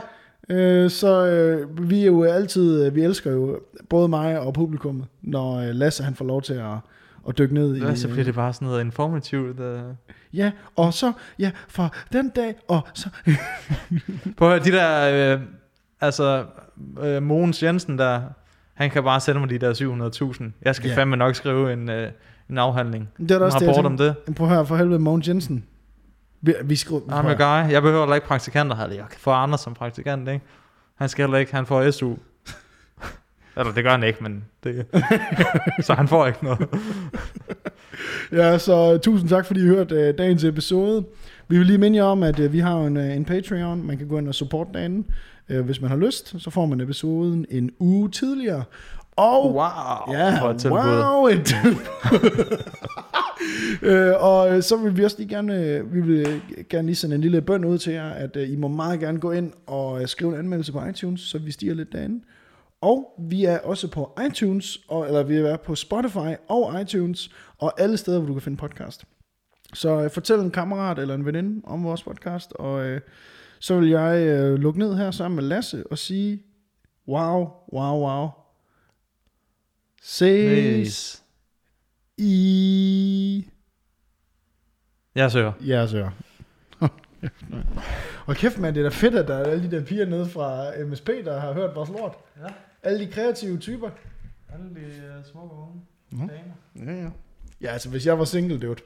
Øh, 0.48 0.90
så 0.90 1.26
øh, 1.26 1.90
vi 1.90 2.02
er 2.02 2.06
jo 2.06 2.22
altid, 2.22 2.86
øh, 2.86 2.94
vi 2.94 3.02
elsker 3.02 3.30
jo 3.30 3.60
både 3.88 4.08
mig 4.08 4.40
og 4.40 4.54
publikummet, 4.54 5.06
når 5.22 5.56
øh, 5.56 5.68
Lasse 5.74 6.04
han 6.04 6.14
får 6.14 6.24
lov 6.24 6.42
til 6.42 6.54
at, 6.54 6.76
at 7.28 7.38
dykke 7.38 7.54
ned 7.54 7.76
i... 7.76 7.80
ja, 7.80 7.94
så 7.94 8.08
øh, 8.08 8.12
bliver 8.12 8.24
det 8.24 8.34
bare 8.34 8.52
sådan 8.52 8.68
noget 8.68 8.80
informativt. 8.80 9.60
Uh. 9.60 9.80
Ja, 10.36 10.50
og 10.76 10.94
så, 10.94 11.12
ja, 11.38 11.50
fra 11.68 11.88
den 12.12 12.28
dag, 12.28 12.54
og 12.68 12.80
så... 12.94 13.08
Prøv 14.36 14.52
at 14.52 14.54
høre, 14.54 14.64
de 14.64 14.70
der, 14.76 15.34
øh, 15.34 15.40
altså, 16.00 16.44
øh, 17.02 17.22
Mogens 17.22 17.62
Jensen 17.62 17.98
der, 17.98 18.22
han 18.74 18.90
kan 18.90 19.04
bare 19.04 19.20
sende 19.20 19.40
mig 19.40 19.50
de 19.50 19.58
der 19.58 19.74
700.000. 19.74 20.44
Jeg 20.62 20.74
skal 20.74 20.86
Ja. 20.86 20.90
yeah. 20.90 20.96
fandme 20.98 21.16
nok 21.16 21.34
skrive 21.34 21.72
en, 21.72 21.90
øh, 21.90 22.10
en 22.50 22.58
afhandling. 22.58 23.08
Det 23.18 23.30
er 23.30 23.34
da 23.34 23.36
En 23.36 23.42
også 23.42 23.58
det, 23.58 23.68
rapport 23.68 23.86
om 23.86 23.96
tænkte. 23.96 24.22
det. 24.26 24.34
Prøv 24.34 24.46
at 24.48 24.54
høre, 24.54 24.66
for 24.66 24.76
helvede, 24.76 24.98
Mogens 24.98 25.28
Jensen. 25.28 25.64
Vi, 26.40 26.54
vi 26.64 26.76
skriver... 26.76 27.00
I'm 27.00 27.26
a 27.26 27.62
guy. 27.62 27.72
Jeg 27.72 27.82
behøver 27.82 28.02
heller 28.02 28.14
ikke 28.14 28.26
praktikanter 28.26 28.76
her. 28.76 28.88
Jeg 28.88 29.04
kan 29.10 29.18
få 29.20 29.30
Anders 29.30 29.60
som 29.60 29.74
praktikant, 29.74 30.28
ikke? 30.28 30.44
Han 30.94 31.08
skal 31.08 31.22
heller 31.22 31.38
ikke, 31.38 31.54
han 31.54 31.66
får 31.66 31.90
SU. 31.90 32.14
Eller 33.58 33.72
det 33.72 33.84
gør 33.84 33.90
han 33.90 34.02
ikke, 34.02 34.22
men 34.22 34.44
det... 34.64 34.86
så 35.86 35.94
han 35.94 36.08
får 36.08 36.26
ikke 36.26 36.44
noget. 36.44 36.68
Ja, 38.32 38.58
så 38.58 38.92
uh, 38.94 39.00
tusind 39.00 39.28
tak, 39.28 39.46
fordi 39.46 39.60
I 39.60 39.66
hørte 39.66 40.08
uh, 40.08 40.18
dagens 40.18 40.44
episode. 40.44 41.04
Vi 41.48 41.58
vil 41.58 41.66
lige 41.66 41.78
minde 41.78 41.98
jer 41.98 42.04
om, 42.04 42.22
at 42.22 42.38
uh, 42.38 42.52
vi 42.52 42.58
har 42.58 42.80
en, 42.80 42.96
uh, 42.96 43.16
en 43.16 43.24
Patreon. 43.24 43.86
Man 43.86 43.98
kan 43.98 44.08
gå 44.08 44.18
ind 44.18 44.28
og 44.28 44.34
supporte 44.34 44.70
derinde. 44.74 45.06
Uh, 45.50 45.60
hvis 45.60 45.80
man 45.80 45.90
har 45.90 45.96
lyst, 45.96 46.34
så 46.38 46.50
får 46.50 46.66
man 46.66 46.80
episoden 46.80 47.46
en 47.50 47.70
uge 47.78 48.10
tidligere. 48.10 48.64
Og 49.16 49.54
Wow. 49.54 50.14
Ja, 50.14 50.52
wow, 50.64 51.26
et 51.26 51.54
øh, 53.82 54.12
og 54.18 54.56
øh, 54.56 54.62
så 54.62 54.76
vil 54.76 54.96
vi 54.96 55.04
også 55.04 55.16
lige 55.18 55.28
gerne, 55.28 55.64
øh, 55.64 55.94
vi 55.94 56.00
vil 56.00 56.26
øh, 56.26 56.40
gerne 56.68 56.86
lige 56.86 56.96
sende 56.96 57.14
en 57.14 57.20
lille 57.20 57.40
bøn 57.40 57.64
ud 57.64 57.78
til 57.78 57.92
jer, 57.92 58.10
at 58.10 58.36
øh, 58.36 58.52
I 58.52 58.56
må 58.56 58.68
meget 58.68 59.00
gerne 59.00 59.20
gå 59.20 59.32
ind 59.32 59.52
og 59.66 60.00
øh, 60.00 60.08
skrive 60.08 60.32
en 60.32 60.38
anmeldelse 60.38 60.72
på 60.72 60.84
iTunes, 60.84 61.20
så 61.20 61.38
vi 61.38 61.50
stiger 61.50 61.74
lidt 61.74 61.92
derinde. 61.92 62.20
Og 62.80 63.14
vi 63.30 63.44
er 63.44 63.58
også 63.58 63.90
på 63.90 64.18
iTunes, 64.30 64.78
og, 64.88 65.06
eller 65.06 65.22
vi 65.22 65.36
er 65.36 65.56
på 65.56 65.74
Spotify 65.74 66.34
og 66.48 66.80
iTunes, 66.80 67.30
og 67.58 67.80
alle 67.80 67.96
steder, 67.96 68.18
hvor 68.18 68.26
du 68.26 68.32
kan 68.32 68.42
finde 68.42 68.58
podcast. 68.58 69.04
Så 69.74 70.02
øh, 70.02 70.10
fortæl 70.10 70.38
en 70.38 70.50
kammerat 70.50 70.98
eller 70.98 71.14
en 71.14 71.26
veninde 71.26 71.60
om 71.64 71.84
vores 71.84 72.02
podcast, 72.02 72.52
og 72.52 72.84
øh, 72.86 73.00
så 73.58 73.78
vil 73.80 73.88
jeg 73.88 74.26
øh, 74.26 74.54
lukke 74.58 74.78
ned 74.78 74.96
her 74.96 75.10
sammen 75.10 75.36
med 75.36 75.44
Lasse 75.44 75.84
og 75.90 75.98
sige, 75.98 76.42
wow, 77.08 77.48
wow, 77.72 78.06
wow. 78.08 78.28
Ses. 80.02 80.76
Nice. 80.78 81.22
I 82.18 83.48
Jeg 85.14 85.30
søger. 85.32 85.52
jeres 85.68 85.94
ører. 85.94 86.10
Og 88.26 88.36
kæft 88.36 88.58
mand, 88.58 88.74
det 88.74 88.80
er 88.80 88.84
da 88.84 88.94
fedt, 88.96 89.14
at 89.14 89.28
der 89.28 89.34
er 89.34 89.44
alle 89.44 89.70
de 89.70 89.76
der 89.76 89.84
piger 89.84 90.06
nede 90.06 90.28
fra 90.28 90.70
MSP, 90.84 91.08
der 91.24 91.40
har 91.40 91.52
hørt 91.52 91.74
vores 91.74 91.88
lort. 91.90 92.14
Ja. 92.42 92.46
Alle 92.86 93.06
de 93.06 93.12
kreative 93.12 93.58
typer. 93.58 93.90
Alle 94.48 94.74
de 94.74 95.16
uh, 95.18 95.24
smukke 95.24 95.54
unge 95.54 95.82
Mhm. 96.10 96.28
damer. 96.28 96.92
Ja, 96.92 97.02
ja. 97.02 97.10
Ja, 97.60 97.72
altså 97.72 97.90
hvis 97.90 98.06
jeg 98.06 98.18
var 98.18 98.24
single, 98.24 98.60
dude, 98.60 98.80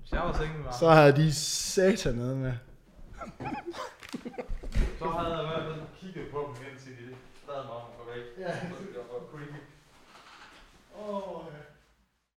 Hvis 0.00 0.12
jeg 0.12 0.20
var 0.20 0.32
single, 0.32 0.64
var, 0.64 0.72
så 0.80 0.90
havde 0.90 1.16
de 1.16 1.32
satan 1.34 2.14
nede 2.14 2.36
med. 2.36 2.52
så 4.98 5.04
havde 5.04 5.36
jeg 5.36 5.44
i 5.44 5.48
hvert 5.48 5.62
fald 5.68 5.80
kigget 6.00 6.22
på 6.32 6.54
dem, 6.56 6.64
indtil 6.72 6.92
de 6.92 7.14
bad 7.46 7.62
mig 7.64 7.72
om 7.72 7.82
at 7.90 7.96
gå 7.98 8.04
væk. 8.14 8.24
Ja. 8.38 8.52